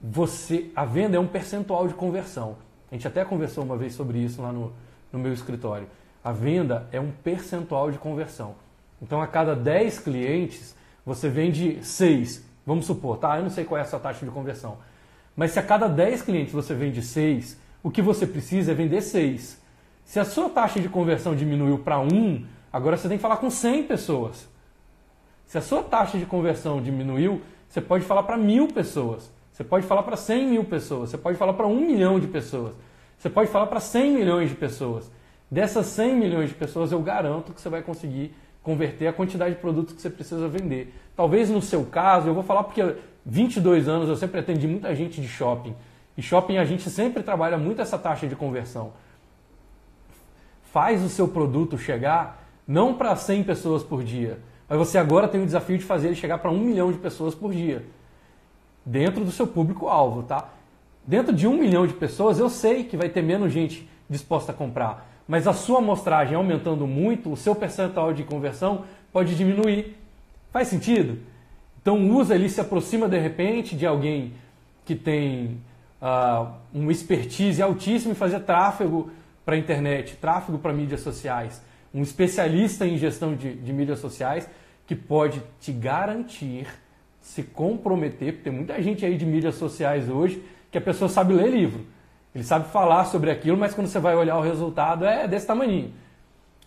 você, 0.01 0.71
a 0.75 0.85
venda 0.85 1.17
é 1.17 1.19
um 1.19 1.27
percentual 1.27 1.87
de 1.87 1.93
conversão. 1.93 2.57
A 2.91 2.95
gente 2.95 3.07
até 3.07 3.25
conversou 3.25 3.63
uma 3.63 3.75
vez 3.75 3.93
sobre 3.93 4.19
isso 4.19 4.41
lá 4.41 4.51
no, 4.51 4.71
no 5.11 5.19
meu 5.19 5.33
escritório. 5.33 5.87
A 6.23 6.31
venda 6.31 6.87
é 6.91 6.99
um 6.99 7.11
percentual 7.11 7.91
de 7.91 7.97
conversão. 7.97 8.55
Então, 9.01 9.21
a 9.21 9.27
cada 9.27 9.55
10 9.55 9.99
clientes, 9.99 10.75
você 11.05 11.27
vende 11.27 11.83
6. 11.83 12.45
Vamos 12.65 12.85
supor, 12.85 13.17
tá? 13.17 13.37
Eu 13.37 13.43
não 13.43 13.49
sei 13.49 13.63
qual 13.63 13.77
é 13.77 13.81
a 13.81 13.85
sua 13.85 13.99
taxa 13.99 14.25
de 14.25 14.31
conversão. 14.31 14.77
Mas 15.35 15.51
se 15.51 15.59
a 15.59 15.63
cada 15.63 15.87
10 15.87 16.21
clientes 16.21 16.53
você 16.53 16.73
vende 16.73 17.01
6, 17.01 17.57
o 17.83 17.91
que 17.91 18.01
você 18.01 18.25
precisa 18.25 18.71
é 18.71 18.75
vender 18.75 19.01
6. 19.01 19.61
Se 20.07 20.21
a 20.21 20.23
sua 20.23 20.49
taxa 20.49 20.79
de 20.79 20.87
conversão 20.87 21.35
diminuiu 21.35 21.79
para 21.79 21.99
1, 21.99 22.45
agora 22.71 22.95
você 22.95 23.09
tem 23.09 23.17
que 23.17 23.21
falar 23.21 23.35
com 23.35 23.49
100 23.49 23.83
pessoas. 23.83 24.47
Se 25.45 25.57
a 25.57 25.61
sua 25.61 25.83
taxa 25.83 26.17
de 26.17 26.25
conversão 26.25 26.81
diminuiu, 26.81 27.41
você 27.67 27.81
pode 27.81 28.05
falar 28.05 28.23
para 28.23 28.37
mil 28.37 28.69
pessoas. 28.69 29.29
Você 29.51 29.65
pode 29.65 29.85
falar 29.85 30.03
para 30.03 30.15
100 30.15 30.47
mil 30.47 30.63
pessoas. 30.63 31.09
Você 31.09 31.17
pode 31.17 31.37
falar 31.37 31.51
para 31.55 31.67
1 31.67 31.75
milhão 31.81 32.21
de 32.21 32.27
pessoas. 32.27 32.73
Você 33.17 33.29
pode 33.29 33.51
falar 33.51 33.67
para 33.67 33.81
100 33.81 34.13
milhões 34.13 34.49
de 34.49 34.55
pessoas. 34.55 35.11
Dessas 35.51 35.87
100 35.87 36.15
milhões 36.15 36.47
de 36.47 36.55
pessoas, 36.55 36.93
eu 36.93 37.01
garanto 37.01 37.51
que 37.51 37.59
você 37.59 37.67
vai 37.67 37.81
conseguir 37.81 38.33
converter 38.63 39.07
a 39.07 39.13
quantidade 39.13 39.55
de 39.55 39.61
produtos 39.61 39.93
que 39.93 40.01
você 40.01 40.09
precisa 40.09 40.47
vender. 40.47 40.95
Talvez 41.17 41.49
no 41.49 41.61
seu 41.61 41.83
caso, 41.83 42.29
eu 42.29 42.33
vou 42.33 42.43
falar 42.43 42.63
porque 42.63 42.95
22 43.25 43.89
anos 43.89 44.07
eu 44.07 44.15
sempre 44.15 44.39
atendi 44.39 44.67
muita 44.67 44.95
gente 44.95 45.19
de 45.19 45.27
shopping. 45.27 45.75
E 46.17 46.21
shopping 46.21 46.59
a 46.59 46.63
gente 46.63 46.89
sempre 46.89 47.23
trabalha 47.23 47.57
muito 47.57 47.81
essa 47.81 47.97
taxa 47.97 48.25
de 48.25 48.37
conversão. 48.37 48.93
Faz 50.77 51.03
o 51.03 51.09
seu 51.09 51.27
produto 51.27 51.75
chegar 51.75 52.47
não 52.67 52.93
para 52.93 53.15
100 53.15 53.45
pessoas 53.45 53.81
por 53.81 54.03
dia, 54.03 54.37
mas 54.69 54.77
você 54.77 54.99
agora 54.99 55.27
tem 55.27 55.41
o 55.41 55.45
desafio 55.45 55.75
de 55.75 55.83
fazer 55.83 56.09
ele 56.09 56.15
chegar 56.15 56.37
para 56.37 56.51
1 56.51 56.59
milhão 56.59 56.91
de 56.91 56.99
pessoas 56.99 57.33
por 57.33 57.51
dia. 57.51 57.83
Dentro 58.85 59.25
do 59.25 59.31
seu 59.31 59.47
público-alvo, 59.47 60.21
tá? 60.21 60.49
Dentro 61.03 61.33
de 61.33 61.47
1 61.47 61.57
milhão 61.57 61.87
de 61.87 61.95
pessoas, 61.95 62.37
eu 62.37 62.47
sei 62.47 62.83
que 62.83 62.95
vai 62.95 63.09
ter 63.09 63.23
menos 63.23 63.51
gente 63.51 63.89
disposta 64.07 64.51
a 64.51 64.55
comprar. 64.55 65.09
Mas 65.27 65.47
a 65.47 65.53
sua 65.53 65.79
amostragem 65.79 66.35
aumentando 66.35 66.85
muito, 66.85 67.31
o 67.31 67.35
seu 67.35 67.55
percentual 67.55 68.13
de 68.13 68.23
conversão 68.23 68.83
pode 69.11 69.35
diminuir. 69.35 69.97
Faz 70.51 70.67
sentido? 70.67 71.17
Então 71.81 72.07
usa 72.11 72.35
ali, 72.35 72.51
se 72.51 72.61
aproxima 72.61 73.09
de 73.09 73.17
repente 73.17 73.75
de 73.75 73.87
alguém 73.87 74.33
que 74.85 74.93
tem 74.93 75.59
uh, 75.99 76.49
um 76.71 76.91
expertise 76.91 77.63
altíssimo 77.63 78.11
em 78.11 78.15
fazer 78.15 78.41
tráfego 78.41 79.09
para 79.47 79.55
a 79.55 79.57
internet, 79.57 80.17
tráfego 80.17 80.59
para 80.59 80.73
mídias 80.73 80.99
sociais. 80.99 81.63
Um 81.93 82.01
especialista 82.01 82.85
em 82.85 82.97
gestão 82.97 83.33
de, 83.33 83.53
de 83.53 83.71
mídias 83.71 83.99
sociais 83.99 84.45
que 84.85 84.93
pode 84.93 85.41
te 85.61 85.71
garantir, 85.71 86.67
se 87.21 87.43
comprometer, 87.43 88.33
porque 88.33 88.49
tem 88.49 88.51
muita 88.51 88.81
gente 88.83 89.05
aí 89.05 89.15
de 89.15 89.25
mídias 89.25 89.55
sociais 89.55 90.09
hoje 90.09 90.43
que 90.69 90.77
a 90.77 90.81
pessoa 90.81 91.07
sabe 91.07 91.31
ler 91.31 91.49
livro. 91.49 91.85
Ele 92.35 92.43
sabe 92.43 92.69
falar 92.73 93.05
sobre 93.05 93.31
aquilo, 93.31 93.55
mas 93.55 93.73
quando 93.73 93.87
você 93.87 93.99
vai 93.99 94.17
olhar 94.17 94.37
o 94.37 94.41
resultado 94.41 95.05
é 95.05 95.25
desse 95.29 95.47
tamanho. 95.47 95.93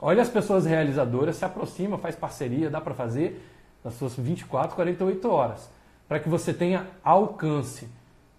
Olha 0.00 0.22
as 0.22 0.30
pessoas 0.30 0.64
realizadoras, 0.64 1.36
se 1.36 1.44
aproxima, 1.44 1.98
faz 1.98 2.16
parceria, 2.16 2.70
dá 2.70 2.80
para 2.80 2.94
fazer 2.94 3.46
nas 3.84 3.92
suas 3.92 4.16
24, 4.16 4.74
48 4.74 5.30
horas, 5.30 5.70
para 6.08 6.18
que 6.18 6.30
você 6.30 6.54
tenha 6.54 6.86
alcance. 7.04 7.86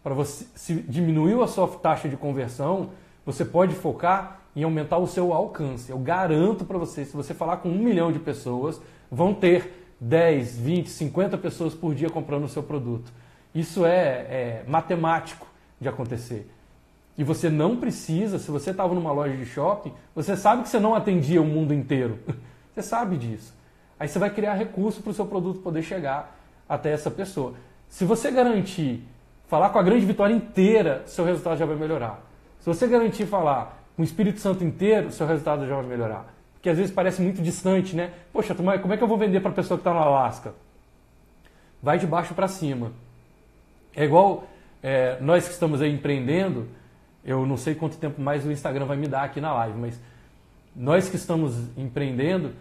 Para 0.01 0.15
você 0.15 0.47
se 0.55 0.73
diminuiu 0.73 1.43
a 1.43 1.47
sua 1.47 1.67
taxa 1.67 2.09
de 2.09 2.17
conversão, 2.17 2.89
você 3.25 3.45
pode 3.45 3.75
focar 3.75 4.41
em 4.55 4.63
aumentar 4.63 4.97
o 4.97 5.07
seu 5.07 5.33
alcance. 5.33 5.91
Eu 5.91 5.99
garanto 5.99 6.65
para 6.65 6.77
você, 6.77 7.05
se 7.05 7.15
você 7.15 7.33
falar 7.33 7.57
com 7.57 7.69
um 7.69 7.77
milhão 7.77 8.11
de 8.11 8.19
pessoas, 8.19 8.81
vão 9.09 9.33
ter 9.33 9.95
10, 9.99 10.57
20, 10.57 10.89
50 10.89 11.37
pessoas 11.37 11.73
por 11.73 11.93
dia 11.93 12.09
comprando 12.09 12.45
o 12.45 12.49
seu 12.49 12.63
produto. 12.63 13.11
Isso 13.53 13.85
é, 13.85 13.91
é 13.93 14.63
matemático 14.67 15.47
de 15.79 15.87
acontecer. 15.87 16.49
E 17.17 17.23
você 17.23 17.49
não 17.49 17.77
precisa, 17.77 18.39
se 18.39 18.49
você 18.49 18.71
estava 18.71 18.93
numa 18.95 19.11
loja 19.11 19.35
de 19.35 19.45
shopping, 19.45 19.93
você 20.15 20.35
sabe 20.35 20.63
que 20.63 20.69
você 20.69 20.79
não 20.79 20.95
atendia 20.95 21.41
o 21.41 21.45
mundo 21.45 21.73
inteiro. 21.73 22.19
Você 22.73 22.83
sabe 22.83 23.17
disso. 23.17 23.53
Aí 23.99 24.07
você 24.07 24.17
vai 24.17 24.29
criar 24.29 24.53
recurso 24.53 25.01
para 25.01 25.11
o 25.11 25.13
seu 25.13 25.25
produto 25.25 25.59
poder 25.59 25.83
chegar 25.83 26.39
até 26.67 26.93
essa 26.93 27.11
pessoa. 27.11 27.53
Se 27.89 28.05
você 28.05 28.31
garantir 28.31 29.03
falar 29.45 29.71
com 29.71 29.77
a 29.77 29.83
grande 29.83 30.05
vitória 30.05 30.33
inteira, 30.33 31.03
seu 31.05 31.25
resultado 31.25 31.57
já 31.57 31.65
vai 31.65 31.75
melhorar. 31.75 32.30
Se 32.61 32.67
você 32.67 32.87
garantir 32.87 33.25
falar 33.25 33.83
com 33.95 34.03
o 34.03 34.05
Espírito 34.05 34.39
Santo 34.39 34.63
inteiro, 34.63 35.11
seu 35.11 35.25
resultado 35.25 35.67
já 35.67 35.75
vai 35.75 35.85
melhorar. 35.85 36.31
Porque 36.53 36.69
às 36.69 36.77
vezes 36.77 36.93
parece 36.93 37.19
muito 37.19 37.41
distante, 37.41 37.95
né? 37.95 38.11
Poxa, 38.31 38.53
como 38.53 38.71
é 38.71 38.97
que 38.97 39.03
eu 39.03 39.07
vou 39.07 39.17
vender 39.17 39.39
para 39.39 39.49
a 39.49 39.53
pessoa 39.53 39.79
que 39.79 39.81
está 39.81 39.91
no 39.91 39.99
Alasca? 39.99 40.53
Vai 41.81 41.97
de 41.97 42.05
baixo 42.05 42.35
para 42.35 42.47
cima. 42.47 42.91
É 43.95 44.05
igual 44.05 44.47
é, 44.83 45.17
nós 45.19 45.47
que 45.47 45.53
estamos 45.53 45.81
aí 45.81 45.91
empreendendo, 45.91 46.67
eu 47.25 47.47
não 47.47 47.57
sei 47.57 47.73
quanto 47.73 47.97
tempo 47.97 48.21
mais 48.21 48.45
o 48.45 48.51
Instagram 48.51 48.85
vai 48.85 48.95
me 48.95 49.07
dar 49.07 49.23
aqui 49.23 49.41
na 49.41 49.51
live, 49.53 49.79
mas 49.79 49.99
nós 50.75 51.09
que 51.09 51.15
estamos 51.15 51.55
empreendendo, 51.75 52.53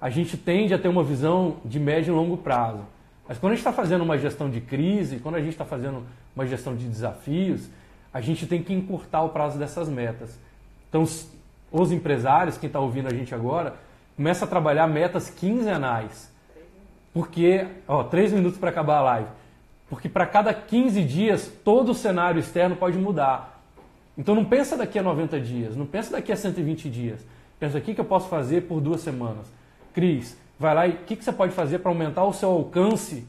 a 0.00 0.08
gente 0.10 0.36
tende 0.36 0.72
a 0.72 0.78
ter 0.78 0.88
uma 0.88 1.02
visão 1.02 1.56
de 1.64 1.80
médio 1.80 2.12
e 2.12 2.16
longo 2.16 2.36
prazo. 2.36 2.84
Mas 3.28 3.36
quando 3.36 3.52
a 3.52 3.54
gente 3.56 3.66
está 3.66 3.72
fazendo 3.72 4.02
uma 4.02 4.16
gestão 4.16 4.48
de 4.48 4.60
crise, 4.60 5.18
quando 5.18 5.34
a 5.34 5.40
gente 5.40 5.50
está 5.50 5.64
fazendo 5.64 6.04
uma 6.36 6.46
gestão 6.46 6.76
de 6.76 6.86
desafios, 6.86 7.68
a 8.12 8.20
gente 8.20 8.46
tem 8.46 8.62
que 8.62 8.72
encurtar 8.72 9.22
o 9.22 9.28
prazo 9.30 9.58
dessas 9.58 9.88
metas. 9.88 10.38
Então, 10.88 11.04
os 11.70 11.92
empresários, 11.92 12.58
quem 12.58 12.66
está 12.66 12.80
ouvindo 12.80 13.06
a 13.06 13.14
gente 13.14 13.34
agora, 13.34 13.76
começa 14.16 14.44
a 14.44 14.48
trabalhar 14.48 14.86
metas 14.86 15.30
quinzenais. 15.30 16.30
Porque, 17.12 17.66
ó, 17.86 18.02
três 18.04 18.32
minutos 18.32 18.58
para 18.58 18.70
acabar 18.70 18.98
a 18.98 19.02
live. 19.02 19.28
Porque 19.88 20.08
para 20.08 20.26
cada 20.26 20.54
15 20.54 21.02
dias, 21.02 21.50
todo 21.64 21.90
o 21.90 21.94
cenário 21.94 22.38
externo 22.38 22.76
pode 22.76 22.96
mudar. 22.96 23.60
Então 24.16 24.34
não 24.34 24.44
pensa 24.44 24.76
daqui 24.76 24.98
a 24.98 25.02
90 25.02 25.40
dias, 25.40 25.76
não 25.76 25.86
pensa 25.86 26.12
daqui 26.12 26.30
a 26.30 26.36
120 26.36 26.90
dias. 26.90 27.26
Pensa 27.58 27.78
o 27.78 27.80
que, 27.80 27.98
eu 27.98 28.04
posso 28.04 28.28
fazer 28.28 28.62
por 28.62 28.80
duas 28.80 29.00
semanas. 29.00 29.46
Cris, 29.92 30.36
vai 30.58 30.74
lá 30.74 30.86
e 30.86 30.92
o 30.92 30.96
que 30.98 31.16
você 31.16 31.32
pode 31.32 31.52
fazer 31.52 31.80
para 31.80 31.90
aumentar 31.90 32.24
o 32.24 32.32
seu 32.32 32.50
alcance 32.50 33.26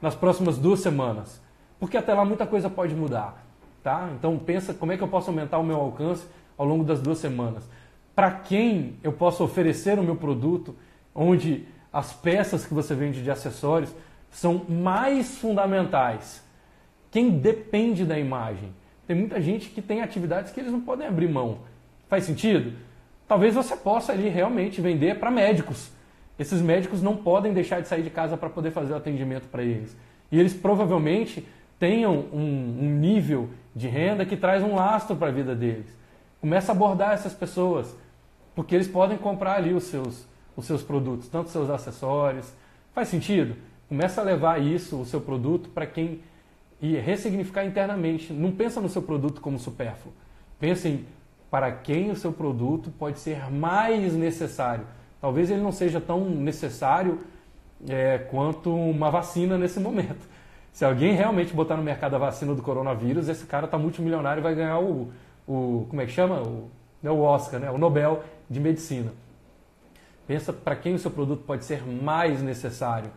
nas 0.00 0.14
próximas 0.14 0.58
duas 0.58 0.80
semanas? 0.80 1.40
Porque 1.80 1.96
até 1.96 2.12
lá 2.12 2.24
muita 2.24 2.46
coisa 2.46 2.68
pode 2.68 2.94
mudar. 2.94 3.44
Tá? 3.82 4.10
Então 4.16 4.38
pensa 4.38 4.72
como 4.72 4.92
é 4.92 4.96
que 4.96 5.02
eu 5.02 5.08
posso 5.08 5.30
aumentar 5.30 5.58
o 5.58 5.64
meu 5.64 5.76
alcance 5.76 6.24
ao 6.56 6.64
longo 6.64 6.84
das 6.84 7.00
duas 7.00 7.18
semanas. 7.18 7.68
Para 8.14 8.30
quem 8.30 8.96
eu 9.02 9.12
posso 9.12 9.42
oferecer 9.42 9.98
o 9.98 10.02
meu 10.02 10.16
produto, 10.16 10.76
onde 11.14 11.66
as 11.92 12.12
peças 12.12 12.64
que 12.64 12.72
você 12.72 12.94
vende 12.94 13.22
de 13.22 13.30
acessórios 13.30 13.92
são 14.30 14.64
mais 14.68 15.38
fundamentais. 15.38 16.42
Quem 17.10 17.30
depende 17.30 18.04
da 18.04 18.18
imagem. 18.18 18.72
Tem 19.06 19.16
muita 19.16 19.40
gente 19.40 19.68
que 19.68 19.82
tem 19.82 20.00
atividades 20.00 20.52
que 20.52 20.60
eles 20.60 20.72
não 20.72 20.80
podem 20.80 21.06
abrir 21.06 21.28
mão. 21.28 21.58
Faz 22.08 22.24
sentido? 22.24 22.72
Talvez 23.26 23.54
você 23.54 23.76
possa 23.76 24.12
ali 24.12 24.28
realmente 24.28 24.80
vender 24.80 25.18
para 25.18 25.30
médicos. 25.30 25.90
Esses 26.38 26.62
médicos 26.62 27.02
não 27.02 27.16
podem 27.16 27.52
deixar 27.52 27.82
de 27.82 27.88
sair 27.88 28.02
de 28.02 28.10
casa 28.10 28.36
para 28.36 28.48
poder 28.48 28.70
fazer 28.70 28.92
o 28.92 28.96
atendimento 28.96 29.48
para 29.48 29.62
eles. 29.62 29.96
E 30.30 30.38
eles 30.38 30.54
provavelmente 30.54 31.46
tenham 31.82 32.26
um, 32.32 32.78
um, 32.80 32.90
nível 33.00 33.48
de 33.74 33.88
renda 33.88 34.24
que 34.24 34.36
traz 34.36 34.62
um 34.62 34.76
lastro 34.76 35.16
para 35.16 35.30
a 35.30 35.32
vida 35.32 35.52
deles. 35.52 35.86
Começa 36.40 36.70
a 36.70 36.76
abordar 36.76 37.10
essas 37.12 37.34
pessoas, 37.34 37.92
porque 38.54 38.76
eles 38.76 38.86
podem 38.86 39.18
comprar 39.18 39.56
ali 39.56 39.74
os 39.74 39.82
seus, 39.82 40.24
os 40.56 40.64
seus 40.64 40.80
produtos, 40.80 41.26
tanto 41.26 41.50
seus 41.50 41.68
acessórios. 41.68 42.52
Faz 42.94 43.08
sentido? 43.08 43.56
Começa 43.88 44.20
a 44.20 44.24
levar 44.24 44.62
isso, 44.62 45.00
o 45.00 45.04
seu 45.04 45.20
produto, 45.20 45.70
para 45.70 45.84
quem 45.84 46.20
e 46.80 46.96
ressignificar 46.98 47.64
internamente. 47.64 48.32
Não 48.32 48.52
pensa 48.52 48.80
no 48.80 48.88
seu 48.88 49.02
produto 49.02 49.40
como 49.40 49.58
supérfluo. 49.58 50.14
Pensa 50.60 50.88
em 50.88 51.04
para 51.50 51.72
quem 51.72 52.12
o 52.12 52.16
seu 52.16 52.32
produto 52.32 52.92
pode 52.92 53.18
ser 53.18 53.50
mais 53.50 54.14
necessário. 54.14 54.86
Talvez 55.20 55.50
ele 55.50 55.60
não 55.60 55.72
seja 55.72 56.00
tão 56.00 56.30
necessário 56.30 57.18
é, 57.88 58.18
quanto 58.18 58.72
uma 58.72 59.10
vacina 59.10 59.58
nesse 59.58 59.80
momento. 59.80 60.30
Se 60.72 60.86
alguém 60.86 61.12
realmente 61.12 61.52
botar 61.52 61.76
no 61.76 61.82
mercado 61.82 62.16
a 62.16 62.18
vacina 62.18 62.54
do 62.54 62.62
coronavírus, 62.62 63.28
esse 63.28 63.44
cara 63.44 63.66
está 63.66 63.76
multimilionário 63.76 64.40
e 64.40 64.42
vai 64.42 64.54
ganhar 64.54 64.78
o, 64.78 65.12
o 65.46 65.86
como 65.88 66.00
é 66.00 66.06
que 66.06 66.12
chama? 66.12 66.40
O, 66.40 66.70
é 67.04 67.10
o 67.10 67.20
Oscar, 67.20 67.60
né? 67.60 67.70
o 67.70 67.76
Nobel 67.76 68.24
de 68.48 68.58
Medicina. 68.58 69.12
Pensa 70.26 70.52
para 70.52 70.74
quem 70.74 70.94
o 70.94 70.98
seu 70.98 71.10
produto 71.10 71.44
pode 71.44 71.64
ser 71.64 71.86
mais 71.86 72.42
necessário, 72.42 73.10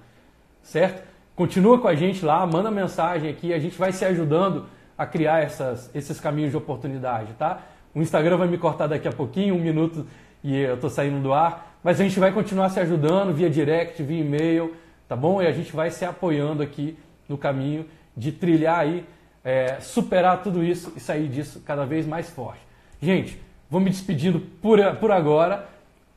certo? 0.62 1.01
Continua 1.34 1.80
com 1.80 1.88
a 1.88 1.95
gente 1.95 2.26
lá, 2.26 2.45
manda 2.45 2.70
mensagem 2.70 3.30
aqui, 3.30 3.53
a 3.53 3.60
gente 3.60 3.78
vai 3.78 3.93
se 3.93 4.03
ajudando 4.03 4.66
a 4.97 5.06
criar 5.06 5.41
essas, 5.41 5.89
esses 5.95 6.20
caminhos 6.20 6.51
de 6.51 6.58
oportunidade, 6.58 7.34
tá? 7.34 7.62
O 7.93 8.01
Instagram 8.01 8.38
vai 8.38 8.47
me 8.49 8.58
cortar 8.58 8.88
daqui 8.88 9.08
a 9.08 9.12
pouquinho, 9.14 9.56
um 9.56 9.62
minuto 9.62 10.06
e 10.43 10.58
eu 10.58 10.76
estou 10.76 10.89
saindo 10.89 11.22
do 11.22 11.34
ar, 11.34 11.78
mas 11.82 12.01
a 12.01 12.03
gente 12.03 12.20
vai 12.20 12.34
continuar 12.34 12.70
se 12.70 12.80
ajudando 12.80 13.34
via 13.34 13.49
direct, 13.49 14.01
via 14.03 14.20
e-mail, 14.20 14.76
tá 15.08 15.16
bom? 15.16 15.41
E 15.41 15.47
a 15.47 15.51
gente 15.51 15.74
vai 15.74 15.89
se 15.89 16.03
apoiando 16.03 16.62
aqui 16.62 16.97
no 17.28 17.38
caminho 17.38 17.86
de 18.16 18.32
trilhar 18.32 18.80
aí, 18.80 19.06
é, 19.44 19.80
superar 19.80 20.42
tudo 20.42 20.64
isso 20.64 20.94
e 20.96 21.00
sair 21.00 21.28
disso 21.28 21.62
cada 21.66 21.86
vez 21.86 22.06
mais 22.06 22.30
forte. 22.30 22.62
Gente, 23.02 23.40
vou 23.70 23.80
me 23.82 23.90
despedindo 23.90 24.40
por, 24.40 24.80
por 24.96 25.12
agora. 25.12 25.68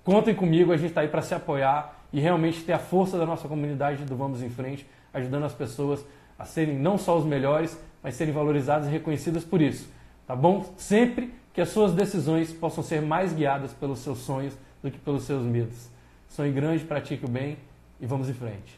Contem 0.04 0.34
comigo, 0.34 0.72
a 0.72 0.76
gente 0.76 0.90
está 0.90 1.02
aí 1.02 1.08
para 1.08 1.22
se 1.22 1.34
apoiar 1.34 2.04
e 2.12 2.20
realmente 2.20 2.62
ter 2.62 2.72
a 2.72 2.78
força 2.78 3.18
da 3.18 3.26
nossa 3.26 3.46
comunidade 3.46 4.04
do 4.04 4.16
Vamos 4.16 4.42
em 4.42 4.48
Frente 4.48 4.86
ajudando 5.12 5.44
as 5.44 5.54
pessoas 5.54 6.04
a 6.38 6.44
serem 6.44 6.78
não 6.78 6.96
só 6.96 7.18
os 7.18 7.24
melhores, 7.24 7.78
mas 8.02 8.14
serem 8.14 8.32
valorizadas 8.32 8.88
e 8.88 8.90
reconhecidas 8.90 9.44
por 9.44 9.60
isso. 9.60 9.90
Tá 10.26 10.36
bom? 10.36 10.72
Sempre 10.76 11.34
que 11.52 11.60
as 11.60 11.70
suas 11.70 11.92
decisões 11.92 12.52
possam 12.52 12.84
ser 12.84 13.02
mais 13.02 13.32
guiadas 13.32 13.72
pelos 13.72 13.98
seus 13.98 14.18
sonhos 14.18 14.56
do 14.82 14.90
que 14.90 14.98
pelos 14.98 15.24
seus 15.24 15.42
medos. 15.42 15.90
Sonhe 16.28 16.52
grande, 16.52 16.84
pratique 16.84 17.24
o 17.24 17.28
bem 17.28 17.56
e 18.00 18.06
vamos 18.06 18.28
em 18.28 18.34
frente. 18.34 18.77